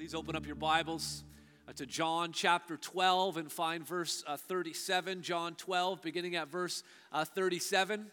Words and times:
Please 0.00 0.14
open 0.14 0.34
up 0.34 0.46
your 0.46 0.54
Bibles 0.54 1.24
uh, 1.68 1.74
to 1.74 1.84
John 1.84 2.32
chapter 2.32 2.78
12 2.78 3.36
and 3.36 3.52
find 3.52 3.86
verse 3.86 4.24
uh, 4.26 4.38
37. 4.38 5.20
John 5.20 5.54
12, 5.56 6.00
beginning 6.00 6.36
at 6.36 6.48
verse 6.48 6.82
uh, 7.12 7.26
37. 7.26 8.06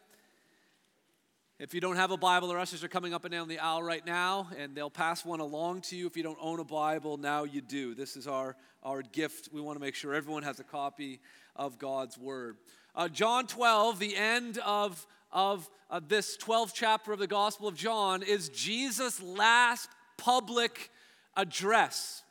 If 1.60 1.74
you 1.74 1.80
don't 1.80 1.96
have 1.96 2.12
a 2.12 2.18
Bible, 2.18 2.50
the 2.50 2.56
ushers 2.56 2.84
are 2.84 2.90
coming 2.90 3.14
up 3.14 3.24
and 3.24 3.32
down 3.32 3.48
the 3.48 3.60
aisle 3.60 3.82
right 3.82 4.06
now, 4.06 4.50
and 4.58 4.76
they'll 4.76 4.90
pass 4.90 5.24
one 5.24 5.40
along 5.40 5.80
to 5.84 5.96
you. 5.96 6.08
If 6.08 6.18
you 6.18 6.24
don't 6.24 6.38
own 6.42 6.60
a 6.60 6.66
Bible, 6.66 7.16
now 7.16 7.46
you 7.46 7.62
do. 7.62 7.96
This 7.96 8.18
is 8.18 8.28
our, 8.28 8.58
our 8.84 9.02
gift. 9.02 9.48
We 9.54 9.62
want 9.62 9.78
to 9.78 9.82
make 9.82 9.96
sure 9.96 10.14
everyone 10.14 10.44
has 10.44 10.60
a 10.60 10.66
copy 10.66 11.22
of 11.56 11.80
God's 11.80 12.18
Word. 12.18 12.58
Uh, 12.96 13.08
John 13.08 13.48
12, 13.48 13.98
the 13.98 14.18
end 14.18 14.60
of, 14.66 15.08
of 15.32 15.70
uh, 15.90 16.02
this 16.06 16.36
12th 16.36 16.74
chapter 16.74 17.14
of 17.14 17.20
the 17.20 17.28
Gospel 17.28 17.66
of 17.70 17.76
John, 17.76 18.24
is 18.24 18.50
Jesus' 18.50 19.24
last 19.24 19.90
public 20.18 20.92
address. 21.38 22.24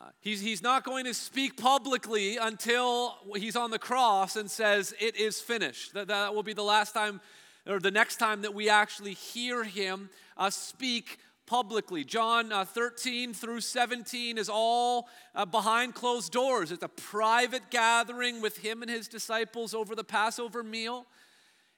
Uh, 0.00 0.06
he's, 0.20 0.40
he's 0.40 0.62
not 0.62 0.82
going 0.82 1.04
to 1.04 1.14
speak 1.14 1.56
publicly 1.56 2.36
until 2.36 3.14
he's 3.36 3.54
on 3.54 3.70
the 3.70 3.78
cross 3.78 4.34
and 4.34 4.50
says, 4.50 4.92
It 4.98 5.16
is 5.16 5.40
finished. 5.40 5.94
That, 5.94 6.08
that 6.08 6.34
will 6.34 6.42
be 6.42 6.54
the 6.54 6.64
last 6.64 6.92
time, 6.92 7.20
or 7.68 7.78
the 7.78 7.92
next 7.92 8.16
time 8.16 8.42
that 8.42 8.52
we 8.52 8.68
actually 8.68 9.14
hear 9.14 9.62
him 9.62 10.10
uh, 10.36 10.50
speak 10.50 11.18
publicly. 11.46 12.02
John 12.02 12.50
uh, 12.50 12.64
13 12.64 13.34
through 13.34 13.60
17 13.60 14.38
is 14.38 14.48
all 14.48 15.08
uh, 15.34 15.44
behind 15.44 15.94
closed 15.94 16.32
doors. 16.32 16.72
It's 16.72 16.82
a 16.82 16.88
private 16.88 17.70
gathering 17.70 18.40
with 18.40 18.58
him 18.58 18.82
and 18.82 18.90
his 18.90 19.06
disciples 19.06 19.74
over 19.74 19.94
the 19.94 20.02
Passover 20.02 20.62
meal. 20.62 21.06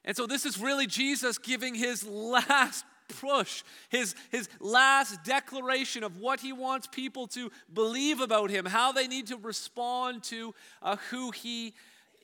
And 0.03 0.15
so, 0.15 0.25
this 0.25 0.45
is 0.45 0.59
really 0.59 0.87
Jesus 0.87 1.37
giving 1.37 1.75
his 1.75 2.07
last 2.07 2.85
push, 3.07 3.63
his, 3.89 4.15
his 4.31 4.49
last 4.59 5.23
declaration 5.23 6.03
of 6.03 6.17
what 6.17 6.39
he 6.39 6.53
wants 6.53 6.87
people 6.87 7.27
to 7.27 7.51
believe 7.73 8.21
about 8.21 8.49
him, 8.49 8.65
how 8.65 8.91
they 8.91 9.07
need 9.07 9.27
to 9.27 9.37
respond 9.37 10.23
to 10.23 10.53
uh, 10.81 10.97
who 11.09 11.31
he 11.31 11.73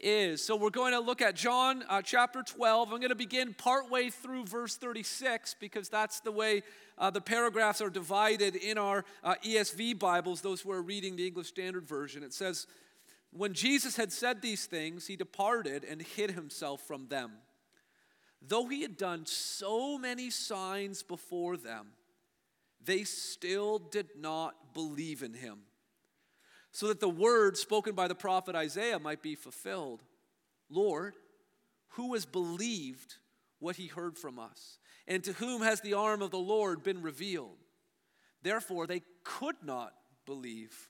is. 0.01 0.43
So 0.43 0.55
we're 0.55 0.69
going 0.69 0.93
to 0.93 0.99
look 0.99 1.21
at 1.21 1.35
John 1.35 1.83
uh, 1.87 2.01
chapter 2.01 2.43
12. 2.43 2.91
I'm 2.91 2.99
going 2.99 3.09
to 3.09 3.15
begin 3.15 3.53
partway 3.53 4.09
through 4.09 4.45
verse 4.45 4.75
36 4.75 5.55
because 5.59 5.89
that's 5.89 6.19
the 6.19 6.31
way 6.31 6.63
uh, 6.97 7.09
the 7.09 7.21
paragraphs 7.21 7.81
are 7.81 7.89
divided 7.89 8.55
in 8.55 8.77
our 8.77 9.05
uh, 9.23 9.35
ESV 9.45 9.99
Bibles, 9.99 10.41
those 10.41 10.61
who 10.61 10.71
are 10.71 10.81
reading 10.81 11.15
the 11.15 11.27
English 11.27 11.47
Standard 11.47 11.87
Version. 11.87 12.23
It 12.23 12.33
says, 12.33 12.67
When 13.31 13.53
Jesus 13.53 13.95
had 13.95 14.11
said 14.11 14.41
these 14.41 14.65
things, 14.65 15.07
he 15.07 15.15
departed 15.15 15.83
and 15.83 16.01
hid 16.01 16.31
himself 16.31 16.81
from 16.81 17.07
them. 17.07 17.31
Though 18.41 18.67
he 18.67 18.81
had 18.81 18.97
done 18.97 19.25
so 19.25 19.97
many 19.97 20.29
signs 20.29 21.03
before 21.03 21.57
them, 21.57 21.87
they 22.83 23.03
still 23.03 23.77
did 23.77 24.09
not 24.17 24.73
believe 24.73 25.21
in 25.21 25.33
him. 25.33 25.59
So 26.71 26.87
that 26.87 26.99
the 26.99 27.09
word 27.09 27.57
spoken 27.57 27.93
by 27.93 28.07
the 28.07 28.15
prophet 28.15 28.55
Isaiah 28.55 28.99
might 28.99 29.21
be 29.21 29.35
fulfilled 29.35 30.03
Lord, 30.69 31.15
who 31.89 32.13
has 32.13 32.25
believed 32.25 33.15
what 33.59 33.75
he 33.75 33.87
heard 33.87 34.17
from 34.17 34.39
us? 34.39 34.79
And 35.05 35.21
to 35.25 35.33
whom 35.33 35.61
has 35.61 35.81
the 35.81 35.95
arm 35.95 36.21
of 36.21 36.31
the 36.31 36.39
Lord 36.39 36.81
been 36.81 37.01
revealed? 37.01 37.57
Therefore, 38.41 38.87
they 38.87 39.01
could 39.23 39.57
not 39.63 39.93
believe. 40.25 40.89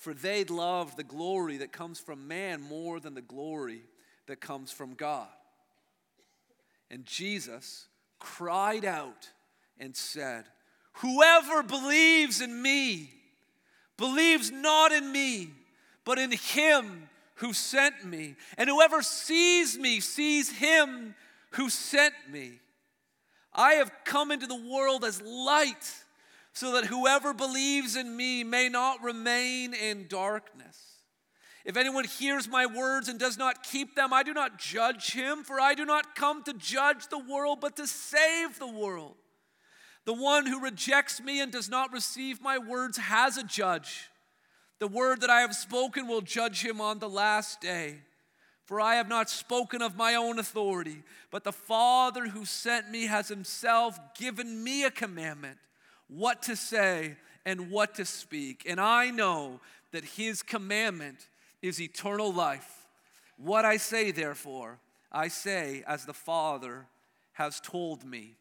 for 0.00 0.14
they'd 0.14 0.48
love 0.48 0.96
the 0.96 1.04
glory 1.04 1.58
that 1.58 1.72
comes 1.72 2.00
from 2.00 2.26
man 2.26 2.62
more 2.62 2.98
than 3.00 3.12
the 3.12 3.20
glory 3.20 3.82
that 4.28 4.40
comes 4.40 4.72
from 4.72 4.94
God. 4.94 5.28
And 6.90 7.04
Jesus 7.04 7.86
cried 8.18 8.86
out 8.86 9.28
and 9.78 9.94
said, 9.94 10.46
Whoever 10.94 11.62
believes 11.62 12.40
in 12.40 12.62
me 12.62 13.10
believes 13.98 14.50
not 14.50 14.90
in 14.90 15.12
me, 15.12 15.50
but 16.06 16.18
in 16.18 16.32
him 16.32 17.10
who 17.34 17.52
sent 17.52 18.02
me. 18.02 18.36
And 18.56 18.70
whoever 18.70 19.02
sees 19.02 19.78
me 19.78 20.00
sees 20.00 20.50
him 20.50 21.14
who 21.50 21.68
sent 21.68 22.14
me. 22.30 22.58
I 23.52 23.74
have 23.74 23.92
come 24.06 24.30
into 24.30 24.46
the 24.46 24.54
world 24.72 25.04
as 25.04 25.20
light 25.20 25.94
so 26.52 26.72
that 26.72 26.86
whoever 26.86 27.32
believes 27.32 27.96
in 27.96 28.16
me 28.16 28.44
may 28.44 28.68
not 28.68 29.02
remain 29.02 29.72
in 29.74 30.06
darkness. 30.08 30.76
If 31.64 31.76
anyone 31.76 32.04
hears 32.04 32.48
my 32.48 32.66
words 32.66 33.08
and 33.08 33.18
does 33.18 33.36
not 33.36 33.62
keep 33.62 33.94
them, 33.94 34.12
I 34.12 34.22
do 34.22 34.32
not 34.32 34.58
judge 34.58 35.12
him, 35.12 35.44
for 35.44 35.60
I 35.60 35.74
do 35.74 35.84
not 35.84 36.14
come 36.14 36.42
to 36.44 36.54
judge 36.54 37.08
the 37.08 37.18
world, 37.18 37.58
but 37.60 37.76
to 37.76 37.86
save 37.86 38.58
the 38.58 38.66
world. 38.66 39.16
The 40.06 40.14
one 40.14 40.46
who 40.46 40.60
rejects 40.60 41.20
me 41.20 41.40
and 41.40 41.52
does 41.52 41.68
not 41.68 41.92
receive 41.92 42.40
my 42.40 42.56
words 42.56 42.96
has 42.96 43.36
a 43.36 43.44
judge. 43.44 44.08
The 44.78 44.88
word 44.88 45.20
that 45.20 45.30
I 45.30 45.42
have 45.42 45.54
spoken 45.54 46.08
will 46.08 46.22
judge 46.22 46.64
him 46.64 46.80
on 46.80 46.98
the 46.98 47.08
last 47.08 47.60
day. 47.60 47.98
For 48.64 48.80
I 48.80 48.94
have 48.94 49.08
not 49.08 49.28
spoken 49.28 49.82
of 49.82 49.96
my 49.96 50.14
own 50.14 50.38
authority, 50.38 51.02
but 51.30 51.44
the 51.44 51.52
Father 51.52 52.28
who 52.28 52.44
sent 52.46 52.90
me 52.90 53.06
has 53.06 53.28
himself 53.28 53.98
given 54.18 54.64
me 54.64 54.84
a 54.84 54.90
commandment 54.90 55.58
what 56.10 56.42
to 56.42 56.56
say 56.56 57.16
and 57.46 57.70
what 57.70 57.94
to 57.94 58.04
speak. 58.04 58.66
And 58.68 58.80
I 58.80 59.10
know 59.10 59.60
that 59.92 60.04
his 60.04 60.42
commandment 60.42 61.28
is 61.62 61.80
eternal 61.80 62.32
life. 62.32 62.86
What 63.36 63.64
I 63.64 63.76
say, 63.76 64.10
therefore, 64.10 64.78
I 65.10 65.28
say 65.28 65.82
as 65.86 66.04
the 66.04 66.14
Father 66.14 66.86
has 67.32 67.60
told 67.60 68.04
me. 68.04 68.34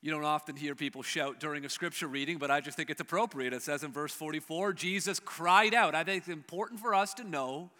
You 0.00 0.12
don't 0.12 0.24
often 0.24 0.54
hear 0.54 0.76
people 0.76 1.02
shout 1.02 1.40
during 1.40 1.64
a 1.64 1.68
scripture 1.68 2.06
reading, 2.06 2.38
but 2.38 2.52
I 2.52 2.60
just 2.60 2.76
think 2.76 2.88
it's 2.88 3.00
appropriate. 3.00 3.52
It 3.52 3.62
says 3.62 3.82
in 3.82 3.90
verse 3.90 4.12
44 4.12 4.72
Jesus 4.72 5.18
cried 5.18 5.74
out. 5.74 5.94
I 5.94 6.04
think 6.04 6.18
it's 6.18 6.28
important 6.28 6.80
for 6.80 6.94
us 6.94 7.14
to 7.14 7.24
know 7.24 7.70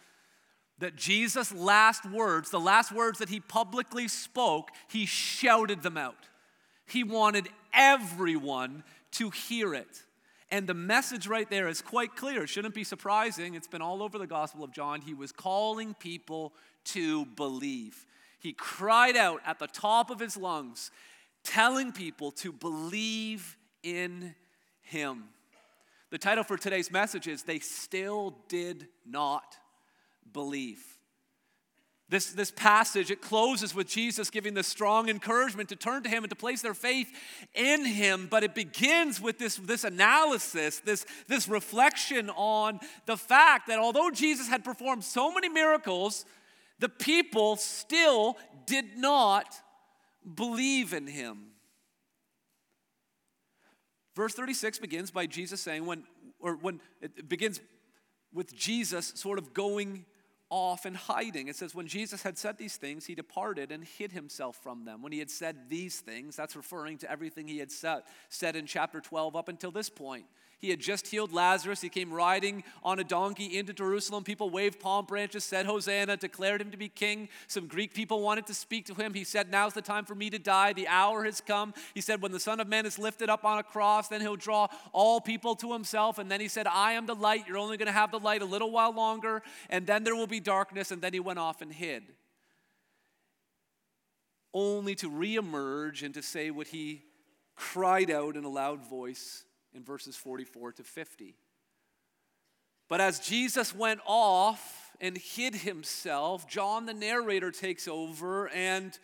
that 0.79 0.95
Jesus' 0.95 1.53
last 1.53 2.09
words, 2.09 2.49
the 2.49 2.59
last 2.59 2.91
words 2.91 3.19
that 3.19 3.29
he 3.29 3.39
publicly 3.39 4.07
spoke, 4.07 4.69
he 4.89 5.05
shouted 5.05 5.81
them 5.81 5.97
out. 5.97 6.28
He 6.89 7.03
wanted 7.03 7.49
everyone 7.73 8.83
to 9.13 9.29
hear 9.29 9.73
it. 9.73 10.03
And 10.51 10.65
the 10.67 10.73
message 10.73 11.27
right 11.27 11.49
there 11.49 11.67
is 11.67 11.81
quite 11.81 12.15
clear. 12.15 12.43
It 12.43 12.49
shouldn't 12.49 12.73
be 12.73 12.83
surprising. 12.83 13.53
It's 13.53 13.67
been 13.67 13.81
all 13.81 14.01
over 14.01 14.17
the 14.17 14.27
Gospel 14.27 14.63
of 14.63 14.71
John. 14.71 15.01
He 15.01 15.13
was 15.13 15.31
calling 15.31 15.93
people 15.93 16.53
to 16.85 17.25
believe. 17.25 18.07
He 18.39 18.53
cried 18.53 19.15
out 19.15 19.41
at 19.45 19.59
the 19.59 19.67
top 19.67 20.09
of 20.09 20.19
his 20.19 20.35
lungs, 20.35 20.91
telling 21.43 21.91
people 21.91 22.31
to 22.31 22.51
believe 22.51 23.57
in 23.83 24.33
him. 24.81 25.25
The 26.09 26.17
title 26.17 26.43
for 26.43 26.57
today's 26.57 26.91
message 26.91 27.27
is 27.27 27.43
They 27.43 27.59
Still 27.59 28.35
Did 28.47 28.87
Not 29.05 29.57
Believe. 30.33 30.98
This, 32.09 32.31
this 32.31 32.49
passage, 32.49 33.11
it 33.11 33.21
closes 33.21 33.75
with 33.75 33.87
Jesus 33.87 34.31
giving 34.31 34.55
the 34.55 34.63
strong 34.63 35.09
encouragement 35.09 35.69
to 35.69 35.75
turn 35.75 36.01
to 36.03 36.09
Him 36.09 36.23
and 36.23 36.29
to 36.31 36.35
place 36.35 36.63
their 36.63 36.73
faith 36.73 37.07
in 37.53 37.85
Him, 37.85 38.27
but 38.29 38.43
it 38.43 38.55
begins 38.55 39.21
with 39.21 39.37
this, 39.37 39.57
this 39.57 39.83
analysis, 39.83 40.79
this, 40.79 41.05
this 41.27 41.47
reflection 41.47 42.31
on 42.31 42.79
the 43.05 43.15
fact 43.15 43.67
that 43.67 43.77
although 43.77 44.09
Jesus 44.09 44.47
had 44.47 44.63
performed 44.63 45.03
so 45.03 45.31
many 45.31 45.49
miracles, 45.49 46.25
the 46.79 46.89
people 46.89 47.57
still 47.57 48.37
did 48.65 48.97
not 48.97 49.55
believe 50.35 50.93
in 50.93 51.05
Him. 51.05 51.49
Verse 54.15 54.33
36 54.33 54.79
begins 54.79 55.11
by 55.11 55.27
Jesus 55.27 55.61
saying, 55.61 55.85
when, 55.85 56.05
or 56.39 56.55
when 56.55 56.81
it 57.01 57.29
begins 57.29 57.61
with 58.33 58.55
Jesus 58.55 59.13
sort 59.15 59.37
of 59.37 59.53
going 59.53 60.05
off 60.49 60.85
and 60.85 60.95
hiding. 60.95 61.47
It 61.47 61.55
says, 61.55 61.75
When 61.75 61.87
Jesus 61.87 62.23
had 62.23 62.37
said 62.37 62.57
these 62.57 62.77
things, 62.77 63.05
he 63.05 63.15
departed 63.15 63.71
and 63.71 63.83
hid 63.83 64.11
himself 64.11 64.57
from 64.61 64.85
them. 64.85 65.01
When 65.01 65.11
he 65.11 65.19
had 65.19 65.29
said 65.29 65.69
these 65.69 65.99
things, 65.99 66.35
that's 66.35 66.55
referring 66.55 66.97
to 66.99 67.11
everything 67.11 67.47
he 67.47 67.59
had 67.59 67.71
said, 67.71 68.01
said 68.29 68.55
in 68.55 68.65
chapter 68.65 68.99
12 69.01 69.35
up 69.35 69.49
until 69.49 69.71
this 69.71 69.89
point. 69.89 70.25
He 70.59 70.69
had 70.69 70.81
just 70.81 71.07
healed 71.07 71.31
Lazarus. 71.31 71.79
He 71.79 71.87
came 71.87 72.11
riding 72.11 72.65
on 72.83 72.99
a 72.99 73.03
donkey 73.03 73.57
into 73.57 73.71
Jerusalem. 73.71 74.25
People 74.25 74.49
waved 74.49 74.77
palm 74.77 75.05
branches, 75.05 75.45
said 75.45 75.65
Hosanna, 75.65 76.17
declared 76.17 76.59
him 76.59 76.69
to 76.71 76.77
be 76.77 76.89
king. 76.89 77.29
Some 77.47 77.67
Greek 77.67 77.93
people 77.93 78.21
wanted 78.21 78.45
to 78.47 78.53
speak 78.53 78.85
to 78.87 78.93
him. 78.93 79.13
He 79.13 79.23
said, 79.23 79.49
Now's 79.49 79.73
the 79.73 79.81
time 79.81 80.03
for 80.03 80.15
me 80.15 80.29
to 80.29 80.37
die. 80.37 80.73
The 80.73 80.89
hour 80.89 81.23
has 81.23 81.39
come. 81.39 81.73
He 81.93 82.01
said, 82.01 82.21
When 82.21 82.33
the 82.33 82.41
Son 82.41 82.59
of 82.59 82.67
Man 82.67 82.85
is 82.85 82.99
lifted 82.99 83.29
up 83.29 83.45
on 83.45 83.57
a 83.57 83.63
cross, 83.63 84.09
then 84.09 84.19
he'll 84.19 84.35
draw 84.35 84.67
all 84.91 85.21
people 85.21 85.55
to 85.55 85.71
himself. 85.71 86.19
And 86.19 86.29
then 86.29 86.41
he 86.41 86.49
said, 86.49 86.67
I 86.67 86.91
am 86.91 87.05
the 87.05 87.15
light. 87.15 87.45
You're 87.47 87.57
only 87.57 87.77
going 87.77 87.87
to 87.87 87.93
have 87.93 88.11
the 88.11 88.19
light 88.19 88.41
a 88.41 88.45
little 88.45 88.71
while 88.71 88.93
longer, 88.93 89.41
and 89.69 89.87
then 89.87 90.03
there 90.03 90.15
will 90.15 90.27
be 90.27 90.41
darkness. 90.41 90.91
And 90.91 91.01
then 91.01 91.13
he 91.13 91.21
went 91.21 91.39
off 91.39 91.61
and 91.61 91.71
hid. 91.71 92.03
Only 94.53 94.95
to 94.95 95.09
reemerge 95.09 96.03
and 96.03 96.13
to 96.15 96.21
say 96.21 96.51
what 96.51 96.67
he 96.67 97.03
cried 97.55 98.11
out 98.11 98.35
in 98.35 98.43
a 98.43 98.49
loud 98.49 98.85
voice 98.85 99.45
in 99.73 99.83
verses 99.83 100.15
44 100.15 100.73
to 100.73 100.83
50. 100.83 101.35
But 102.87 103.01
as 103.01 103.19
Jesus 103.19 103.73
went 103.75 104.01
off 104.05 104.91
and 104.99 105.17
hid 105.17 105.55
himself, 105.55 106.47
John 106.47 106.85
the 106.85 106.93
narrator 106.93 107.51
takes 107.51 107.87
over 107.87 108.49
and 108.49 108.97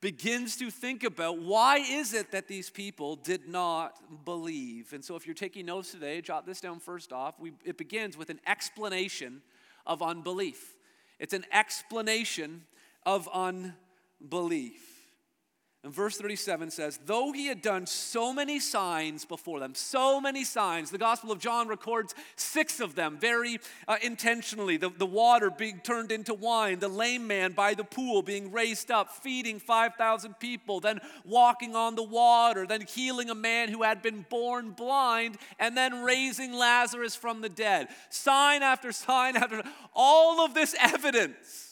begins 0.00 0.56
to 0.56 0.70
think 0.70 1.04
about 1.04 1.38
why 1.38 1.76
is 1.78 2.14
it 2.14 2.32
that 2.32 2.48
these 2.48 2.70
people 2.70 3.16
did 3.16 3.48
not 3.48 4.24
believe. 4.24 4.92
And 4.92 5.04
so 5.04 5.14
if 5.14 5.26
you're 5.26 5.34
taking 5.34 5.66
notes 5.66 5.92
today, 5.92 6.20
jot 6.20 6.46
this 6.46 6.60
down 6.60 6.80
first 6.80 7.12
off. 7.12 7.38
We, 7.38 7.52
it 7.64 7.76
begins 7.76 8.16
with 8.16 8.30
an 8.30 8.40
explanation 8.46 9.42
of 9.86 10.02
unbelief. 10.02 10.76
It's 11.18 11.34
an 11.34 11.44
explanation 11.52 12.62
of 13.04 13.28
unbelief. 13.32 14.89
And 15.82 15.94
verse 15.94 16.18
37 16.18 16.70
says, 16.70 16.98
Though 17.06 17.32
he 17.32 17.46
had 17.46 17.62
done 17.62 17.86
so 17.86 18.34
many 18.34 18.60
signs 18.60 19.24
before 19.24 19.60
them, 19.60 19.74
so 19.74 20.20
many 20.20 20.44
signs, 20.44 20.90
the 20.90 20.98
Gospel 20.98 21.32
of 21.32 21.38
John 21.38 21.68
records 21.68 22.14
six 22.36 22.80
of 22.80 22.94
them 22.94 23.16
very 23.18 23.58
uh, 23.88 23.96
intentionally. 24.02 24.76
The, 24.76 24.90
the 24.90 25.06
water 25.06 25.50
being 25.50 25.80
turned 25.80 26.12
into 26.12 26.34
wine, 26.34 26.80
the 26.80 26.88
lame 26.88 27.26
man 27.26 27.52
by 27.52 27.72
the 27.72 27.84
pool 27.84 28.20
being 28.20 28.52
raised 28.52 28.90
up, 28.90 29.10
feeding 29.10 29.58
5,000 29.58 30.38
people, 30.38 30.80
then 30.80 31.00
walking 31.24 31.74
on 31.74 31.94
the 31.94 32.02
water, 32.02 32.66
then 32.66 32.82
healing 32.82 33.30
a 33.30 33.34
man 33.34 33.70
who 33.70 33.82
had 33.82 34.02
been 34.02 34.26
born 34.28 34.72
blind, 34.72 35.38
and 35.58 35.78
then 35.78 36.02
raising 36.02 36.52
Lazarus 36.52 37.16
from 37.16 37.40
the 37.40 37.48
dead. 37.48 37.88
Sign 38.10 38.62
after 38.62 38.92
sign 38.92 39.34
after 39.34 39.62
all 39.94 40.44
of 40.44 40.52
this 40.52 40.74
evidence 40.78 41.69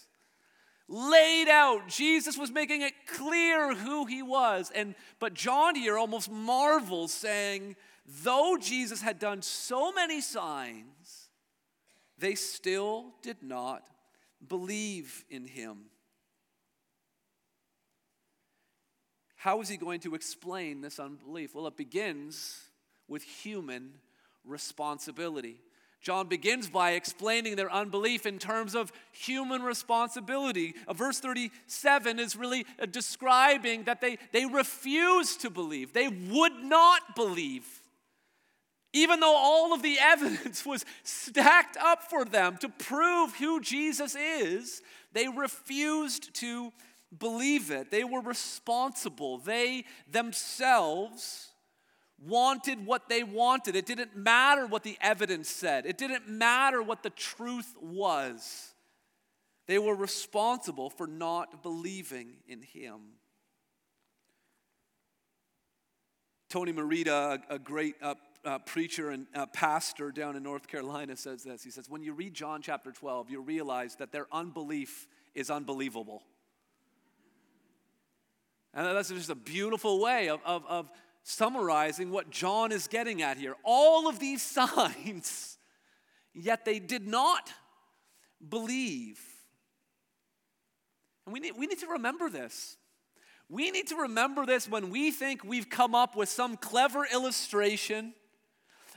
laid 0.88 1.48
out. 1.48 1.88
Jesus 1.88 2.38
was 2.38 2.50
making 2.50 2.82
it 2.82 2.94
clear 3.06 3.74
who 3.74 4.06
he 4.06 4.22
was. 4.22 4.72
And 4.74 4.94
but 5.18 5.34
John 5.34 5.74
here 5.74 5.98
almost 5.98 6.30
marvels 6.30 7.12
saying, 7.12 7.76
though 8.22 8.56
Jesus 8.60 9.02
had 9.02 9.18
done 9.18 9.42
so 9.42 9.92
many 9.92 10.20
signs, 10.20 11.28
they 12.16 12.34
still 12.34 13.12
did 13.22 13.42
not 13.42 13.84
believe 14.46 15.24
in 15.30 15.44
him. 15.44 15.86
How 19.36 19.60
is 19.60 19.68
he 19.68 19.76
going 19.76 20.00
to 20.00 20.14
explain 20.14 20.80
this 20.80 20.98
unbelief? 20.98 21.54
Well, 21.54 21.68
it 21.68 21.76
begins 21.76 22.60
with 23.06 23.22
human 23.22 23.92
responsibility. 24.44 25.60
John 26.00 26.28
begins 26.28 26.70
by 26.70 26.92
explaining 26.92 27.56
their 27.56 27.72
unbelief 27.72 28.24
in 28.24 28.38
terms 28.38 28.74
of 28.74 28.92
human 29.12 29.62
responsibility. 29.62 30.74
Uh, 30.86 30.92
verse 30.92 31.18
37 31.20 32.18
is 32.18 32.36
really 32.36 32.64
uh, 32.80 32.86
describing 32.86 33.84
that 33.84 34.00
they, 34.00 34.18
they 34.32 34.46
refused 34.46 35.40
to 35.42 35.50
believe, 35.50 35.92
they 35.92 36.08
would 36.08 36.54
not 36.62 37.16
believe. 37.16 37.66
Even 38.94 39.20
though 39.20 39.36
all 39.36 39.74
of 39.74 39.82
the 39.82 39.98
evidence 40.00 40.64
was 40.64 40.84
stacked 41.02 41.76
up 41.76 42.02
for 42.04 42.24
them 42.24 42.56
to 42.58 42.68
prove 42.68 43.34
who 43.34 43.60
Jesus 43.60 44.14
is, 44.14 44.82
they 45.12 45.28
refused 45.28 46.34
to 46.36 46.72
believe 47.16 47.70
it. 47.70 47.90
They 47.90 48.04
were 48.04 48.20
responsible. 48.20 49.38
They 49.38 49.84
themselves 50.10 51.47
wanted 52.26 52.84
what 52.84 53.08
they 53.08 53.22
wanted. 53.22 53.76
It 53.76 53.86
didn't 53.86 54.16
matter 54.16 54.66
what 54.66 54.82
the 54.82 54.96
evidence 55.00 55.48
said, 55.48 55.86
it 55.86 55.98
didn't 55.98 56.28
matter 56.28 56.82
what 56.82 57.02
the 57.02 57.10
truth 57.10 57.74
was. 57.80 58.74
They 59.66 59.78
were 59.78 59.94
responsible 59.94 60.88
for 60.88 61.06
not 61.06 61.62
believing 61.62 62.38
in 62.48 62.62
him. 62.62 63.00
Tony 66.48 66.72
Merida, 66.72 67.42
a, 67.50 67.58
great 67.58 67.96
uh, 68.00 68.14
uh, 68.42 68.58
preacher 68.60 69.10
and 69.10 69.26
uh, 69.34 69.44
pastor 69.44 70.10
down 70.10 70.36
in 70.36 70.42
North 70.42 70.66
Carolina, 70.66 71.14
says 71.14 71.44
this. 71.44 71.62
He 71.62 71.70
says, 71.70 71.90
When 71.90 72.02
you 72.02 72.14
read 72.14 72.32
John 72.32 72.62
chapter 72.62 72.90
12, 72.90 73.28
you 73.28 73.42
realize 73.42 73.96
that 73.96 74.10
their 74.10 74.26
unbelief 74.32 75.06
is 75.34 75.50
unbelievable. 75.50 76.22
And 78.72 78.86
that's 78.86 79.10
just 79.10 79.28
a 79.28 79.34
beautiful 79.34 80.00
way 80.00 80.30
of, 80.30 80.40
of, 80.46 80.64
of 80.66 80.90
summarizing 81.28 82.10
what 82.10 82.30
John 82.30 82.72
is 82.72 82.88
getting 82.88 83.20
at 83.20 83.36
here. 83.36 83.54
All 83.62 84.08
of 84.08 84.18
these 84.18 84.40
signs, 84.58 85.58
yet 86.34 86.64
they 86.64 86.78
did 86.78 87.06
not 87.06 87.52
believe. 88.46 89.20
And 91.26 91.32
we 91.34 91.40
need, 91.40 91.52
we 91.56 91.66
need 91.66 91.80
to 91.80 91.88
remember 91.88 92.30
this. 92.30 92.76
We 93.50 93.70
need 93.70 93.88
to 93.88 93.96
remember 93.96 94.46
this 94.46 94.68
when 94.68 94.90
we 94.90 95.10
think 95.10 95.44
we've 95.44 95.68
come 95.68 95.94
up 95.94 96.16
with 96.16 96.28
some 96.28 96.56
clever 96.56 97.06
illustration 97.12 98.14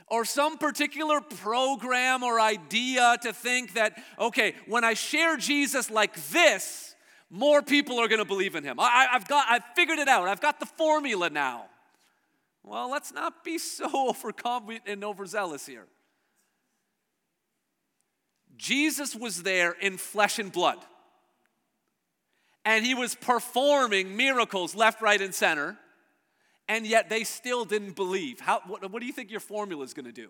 or 0.06 0.24
some 0.24 0.58
particular 0.58 1.20
program 1.20 2.22
or 2.22 2.40
idea 2.40 3.16
to 3.22 3.32
think 3.32 3.74
that, 3.74 3.98
okay, 4.18 4.54
when 4.66 4.84
I 4.84 4.94
share 4.94 5.36
Jesus 5.36 5.90
like 5.90 6.14
this, 6.30 6.94
more 7.30 7.62
people 7.62 7.98
are 7.98 8.08
going 8.08 8.18
to 8.18 8.26
believe 8.26 8.54
in 8.54 8.64
him. 8.64 8.78
I, 8.78 9.08
have 9.10 9.26
got, 9.26 9.46
I've 9.48 9.64
figured 9.74 9.98
it 9.98 10.08
out. 10.08 10.28
I've 10.28 10.42
got 10.42 10.60
the 10.60 10.66
formula 10.66 11.30
now. 11.30 11.66
Well, 12.64 12.90
let's 12.90 13.12
not 13.12 13.44
be 13.44 13.58
so 13.58 14.08
overconfident 14.10 14.84
and 14.86 15.04
overzealous 15.04 15.66
here. 15.66 15.86
Jesus 18.56 19.16
was 19.16 19.42
there 19.42 19.72
in 19.72 19.96
flesh 19.96 20.38
and 20.38 20.52
blood. 20.52 20.78
And 22.64 22.86
he 22.86 22.94
was 22.94 23.14
performing 23.16 24.16
miracles 24.16 24.74
left, 24.74 25.02
right, 25.02 25.20
and 25.20 25.34
center. 25.34 25.76
And 26.68 26.86
yet 26.86 27.08
they 27.08 27.24
still 27.24 27.64
didn't 27.64 27.96
believe. 27.96 28.38
How, 28.38 28.60
what, 28.66 28.88
what 28.90 29.00
do 29.00 29.06
you 29.06 29.12
think 29.12 29.30
your 29.30 29.40
formula 29.40 29.82
is 29.82 29.94
going 29.94 30.06
to 30.06 30.12
do? 30.12 30.28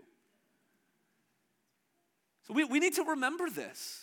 So 2.46 2.54
we, 2.54 2.64
we 2.64 2.80
need 2.80 2.94
to 2.94 3.04
remember 3.04 3.50
this. 3.50 4.01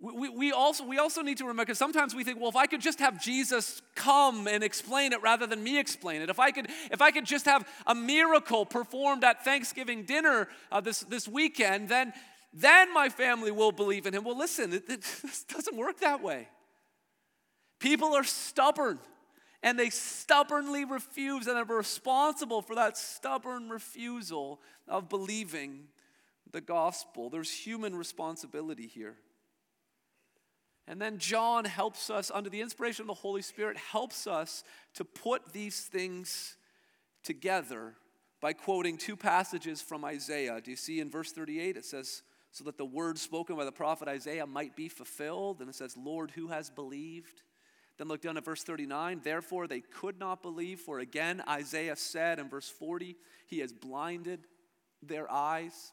We, 0.00 0.28
we, 0.28 0.52
also, 0.52 0.84
we 0.84 0.98
also 0.98 1.22
need 1.22 1.38
to 1.38 1.44
remember, 1.44 1.64
because 1.64 1.78
sometimes 1.78 2.14
we 2.14 2.24
think, 2.24 2.40
well, 2.40 2.48
if 2.48 2.56
I 2.56 2.66
could 2.66 2.80
just 2.80 2.98
have 2.98 3.22
Jesus 3.22 3.80
come 3.94 4.46
and 4.48 4.62
explain 4.62 5.12
it 5.12 5.22
rather 5.22 5.46
than 5.46 5.62
me 5.62 5.78
explain 5.78 6.20
it, 6.20 6.28
if 6.28 6.40
I 6.40 6.50
could, 6.50 6.68
if 6.90 7.00
I 7.00 7.10
could 7.10 7.24
just 7.24 7.46
have 7.46 7.66
a 7.86 7.94
miracle 7.94 8.66
performed 8.66 9.24
at 9.24 9.44
Thanksgiving 9.44 10.04
dinner 10.04 10.48
uh, 10.72 10.80
this, 10.80 11.00
this 11.00 11.28
weekend, 11.28 11.88
then, 11.88 12.12
then 12.52 12.92
my 12.92 13.08
family 13.08 13.50
will 13.50 13.72
believe 13.72 14.06
in 14.06 14.14
him. 14.14 14.24
Well, 14.24 14.36
listen, 14.36 14.72
it, 14.72 14.84
it 14.88 15.06
doesn't 15.48 15.76
work 15.76 16.00
that 16.00 16.22
way. 16.22 16.48
People 17.78 18.14
are 18.14 18.24
stubborn, 18.24 18.98
and 19.62 19.78
they 19.78 19.90
stubbornly 19.90 20.84
refuse, 20.84 21.46
and 21.46 21.56
are 21.56 21.64
responsible 21.64 22.62
for 22.62 22.74
that 22.74 22.96
stubborn 22.98 23.70
refusal 23.70 24.60
of 24.88 25.08
believing 25.08 25.84
the 26.50 26.60
gospel. 26.60 27.30
There's 27.30 27.50
human 27.50 27.94
responsibility 27.94 28.86
here. 28.86 29.16
And 30.86 31.00
then 31.00 31.18
John 31.18 31.64
helps 31.64 32.10
us, 32.10 32.30
under 32.32 32.50
the 32.50 32.60
inspiration 32.60 33.04
of 33.04 33.08
the 33.08 33.14
Holy 33.14 33.42
Spirit, 33.42 33.76
helps 33.76 34.26
us 34.26 34.64
to 34.94 35.04
put 35.04 35.52
these 35.52 35.80
things 35.80 36.56
together 37.22 37.94
by 38.40 38.52
quoting 38.52 38.98
two 38.98 39.16
passages 39.16 39.80
from 39.80 40.04
Isaiah. 40.04 40.60
Do 40.60 40.70
you 40.70 40.76
see 40.76 41.00
in 41.00 41.10
verse 41.10 41.32
38 41.32 41.78
it 41.78 41.86
says, 41.86 42.22
So 42.50 42.64
that 42.64 42.76
the 42.76 42.84
word 42.84 43.18
spoken 43.18 43.56
by 43.56 43.64
the 43.64 43.72
prophet 43.72 44.08
Isaiah 44.08 44.46
might 44.46 44.76
be 44.76 44.88
fulfilled? 44.90 45.60
And 45.60 45.70
it 45.70 45.74
says, 45.74 45.96
Lord, 45.96 46.30
who 46.32 46.48
has 46.48 46.68
believed? 46.68 47.42
Then 47.96 48.08
look 48.08 48.20
down 48.20 48.36
at 48.36 48.44
verse 48.44 48.62
39. 48.62 49.22
Therefore 49.24 49.66
they 49.66 49.80
could 49.80 50.18
not 50.18 50.42
believe, 50.42 50.80
for 50.80 50.98
again 50.98 51.42
Isaiah 51.48 51.96
said 51.96 52.38
in 52.38 52.50
verse 52.50 52.68
40, 52.68 53.16
He 53.46 53.60
has 53.60 53.72
blinded 53.72 54.40
their 55.02 55.30
eyes 55.32 55.92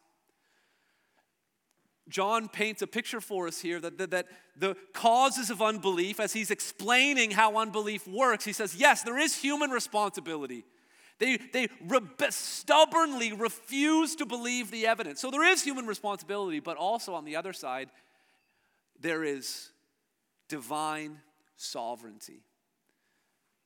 John 2.09 2.49
paints 2.49 2.81
a 2.81 2.87
picture 2.87 3.21
for 3.21 3.47
us 3.47 3.61
here 3.61 3.79
that, 3.79 3.97
that, 3.97 4.11
that, 4.11 4.27
the 4.57 4.75
causes 4.93 5.49
of 5.49 5.61
unbelief, 5.61 6.19
as 6.19 6.33
he's 6.33 6.51
explaining 6.51 7.31
how 7.31 7.57
unbelief 7.57 8.07
works, 8.07 8.43
he 8.43 8.53
says, 8.53 8.75
yes, 8.75 9.03
there 9.03 9.17
is 9.17 9.35
human 9.35 9.69
responsibility. 9.69 10.65
They, 11.19 11.37
they 11.37 11.67
re- 11.87 12.01
stubbornly 12.29 13.31
refuse 13.31 14.15
to 14.15 14.25
believe 14.25 14.71
the 14.71 14.87
evidence. 14.87 15.21
So 15.21 15.29
there 15.29 15.43
is 15.43 15.63
human 15.63 15.85
responsibility, 15.85 16.59
but 16.59 16.77
also 16.77 17.13
on 17.13 17.25
the 17.25 17.35
other 17.35 17.53
side, 17.53 17.89
there 18.99 19.23
is 19.23 19.69
divine 20.49 21.19
sovereignty. 21.55 22.41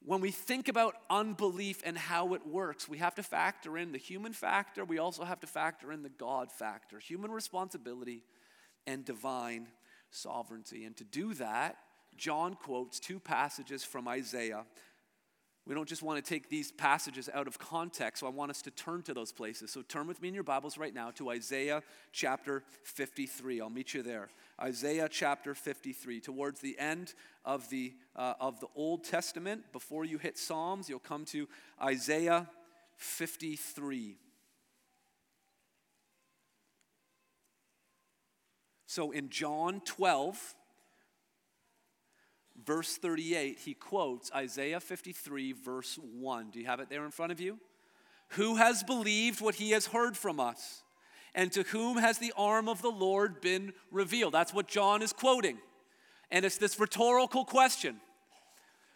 When 0.05 0.21
we 0.21 0.29
think 0.29 0.67
about 0.67 0.95
unbelief 1.09 1.81
and 1.83 1.97
how 1.97 2.35
it 2.35 2.45
works, 2.45 2.87
we 2.87 2.99
have 2.99 3.15
to 3.15 3.23
factor 3.23 3.77
in 3.77 3.91
the 3.91 3.97
human 3.97 4.33
factor. 4.33 4.85
We 4.85 4.99
also 4.99 5.23
have 5.23 5.39
to 5.39 5.47
factor 5.47 5.91
in 5.91 6.03
the 6.03 6.09
God 6.09 6.51
factor, 6.51 6.99
human 6.99 7.31
responsibility 7.31 8.23
and 8.85 9.03
divine 9.03 9.67
sovereignty. 10.11 10.85
And 10.85 10.95
to 10.97 11.03
do 11.03 11.33
that, 11.35 11.77
John 12.17 12.53
quotes 12.53 12.99
two 12.99 13.19
passages 13.19 13.83
from 13.83 14.07
Isaiah. 14.07 14.65
We 15.65 15.73
don't 15.73 15.89
just 15.89 16.03
want 16.03 16.23
to 16.23 16.29
take 16.29 16.49
these 16.49 16.71
passages 16.71 17.27
out 17.33 17.47
of 17.47 17.57
context, 17.57 18.19
so 18.19 18.27
I 18.27 18.29
want 18.29 18.51
us 18.51 18.61
to 18.63 18.71
turn 18.71 19.01
to 19.03 19.13
those 19.15 19.31
places. 19.31 19.71
So 19.71 19.81
turn 19.81 20.05
with 20.05 20.21
me 20.21 20.27
in 20.27 20.35
your 20.35 20.43
Bibles 20.43 20.77
right 20.77 20.93
now 20.93 21.09
to 21.11 21.31
Isaiah 21.31 21.81
chapter 22.11 22.61
53. 22.83 23.59
I'll 23.59 23.71
meet 23.71 23.95
you 23.95 24.03
there. 24.03 24.29
Isaiah 24.61 25.09
chapter 25.09 25.53
53. 25.53 26.21
Towards 26.21 26.61
the 26.61 26.77
end 26.79 27.13
of 27.43 27.69
the, 27.69 27.93
uh, 28.15 28.33
of 28.39 28.59
the 28.59 28.67
Old 28.75 29.03
Testament, 29.03 29.71
before 29.71 30.05
you 30.05 30.17
hit 30.17 30.37
Psalms, 30.37 30.89
you'll 30.89 30.99
come 30.99 31.25
to 31.25 31.47
Isaiah 31.81 32.47
53. 32.95 34.17
So 38.87 39.11
in 39.11 39.29
John 39.29 39.81
12, 39.83 40.55
verse 42.63 42.95
38, 42.95 43.59
he 43.59 43.73
quotes 43.73 44.31
Isaiah 44.31 44.79
53, 44.79 45.51
verse 45.51 45.99
1. 46.01 46.51
Do 46.51 46.59
you 46.59 46.65
have 46.65 46.79
it 46.79 46.89
there 46.89 47.03
in 47.03 47.11
front 47.11 47.33
of 47.33 47.41
you? 47.41 47.59
Who 48.29 48.55
has 48.55 48.83
believed 48.83 49.41
what 49.41 49.55
he 49.55 49.71
has 49.71 49.87
heard 49.87 50.15
from 50.15 50.39
us? 50.39 50.81
And 51.35 51.51
to 51.51 51.63
whom 51.63 51.97
has 51.97 52.17
the 52.17 52.33
arm 52.37 52.69
of 52.69 52.81
the 52.81 52.89
Lord 52.89 53.41
been 53.41 53.73
revealed? 53.91 54.33
That's 54.33 54.53
what 54.53 54.67
John 54.67 55.01
is 55.01 55.13
quoting. 55.13 55.57
And 56.31 56.45
it's 56.45 56.57
this 56.57 56.79
rhetorical 56.79 57.45
question 57.45 57.99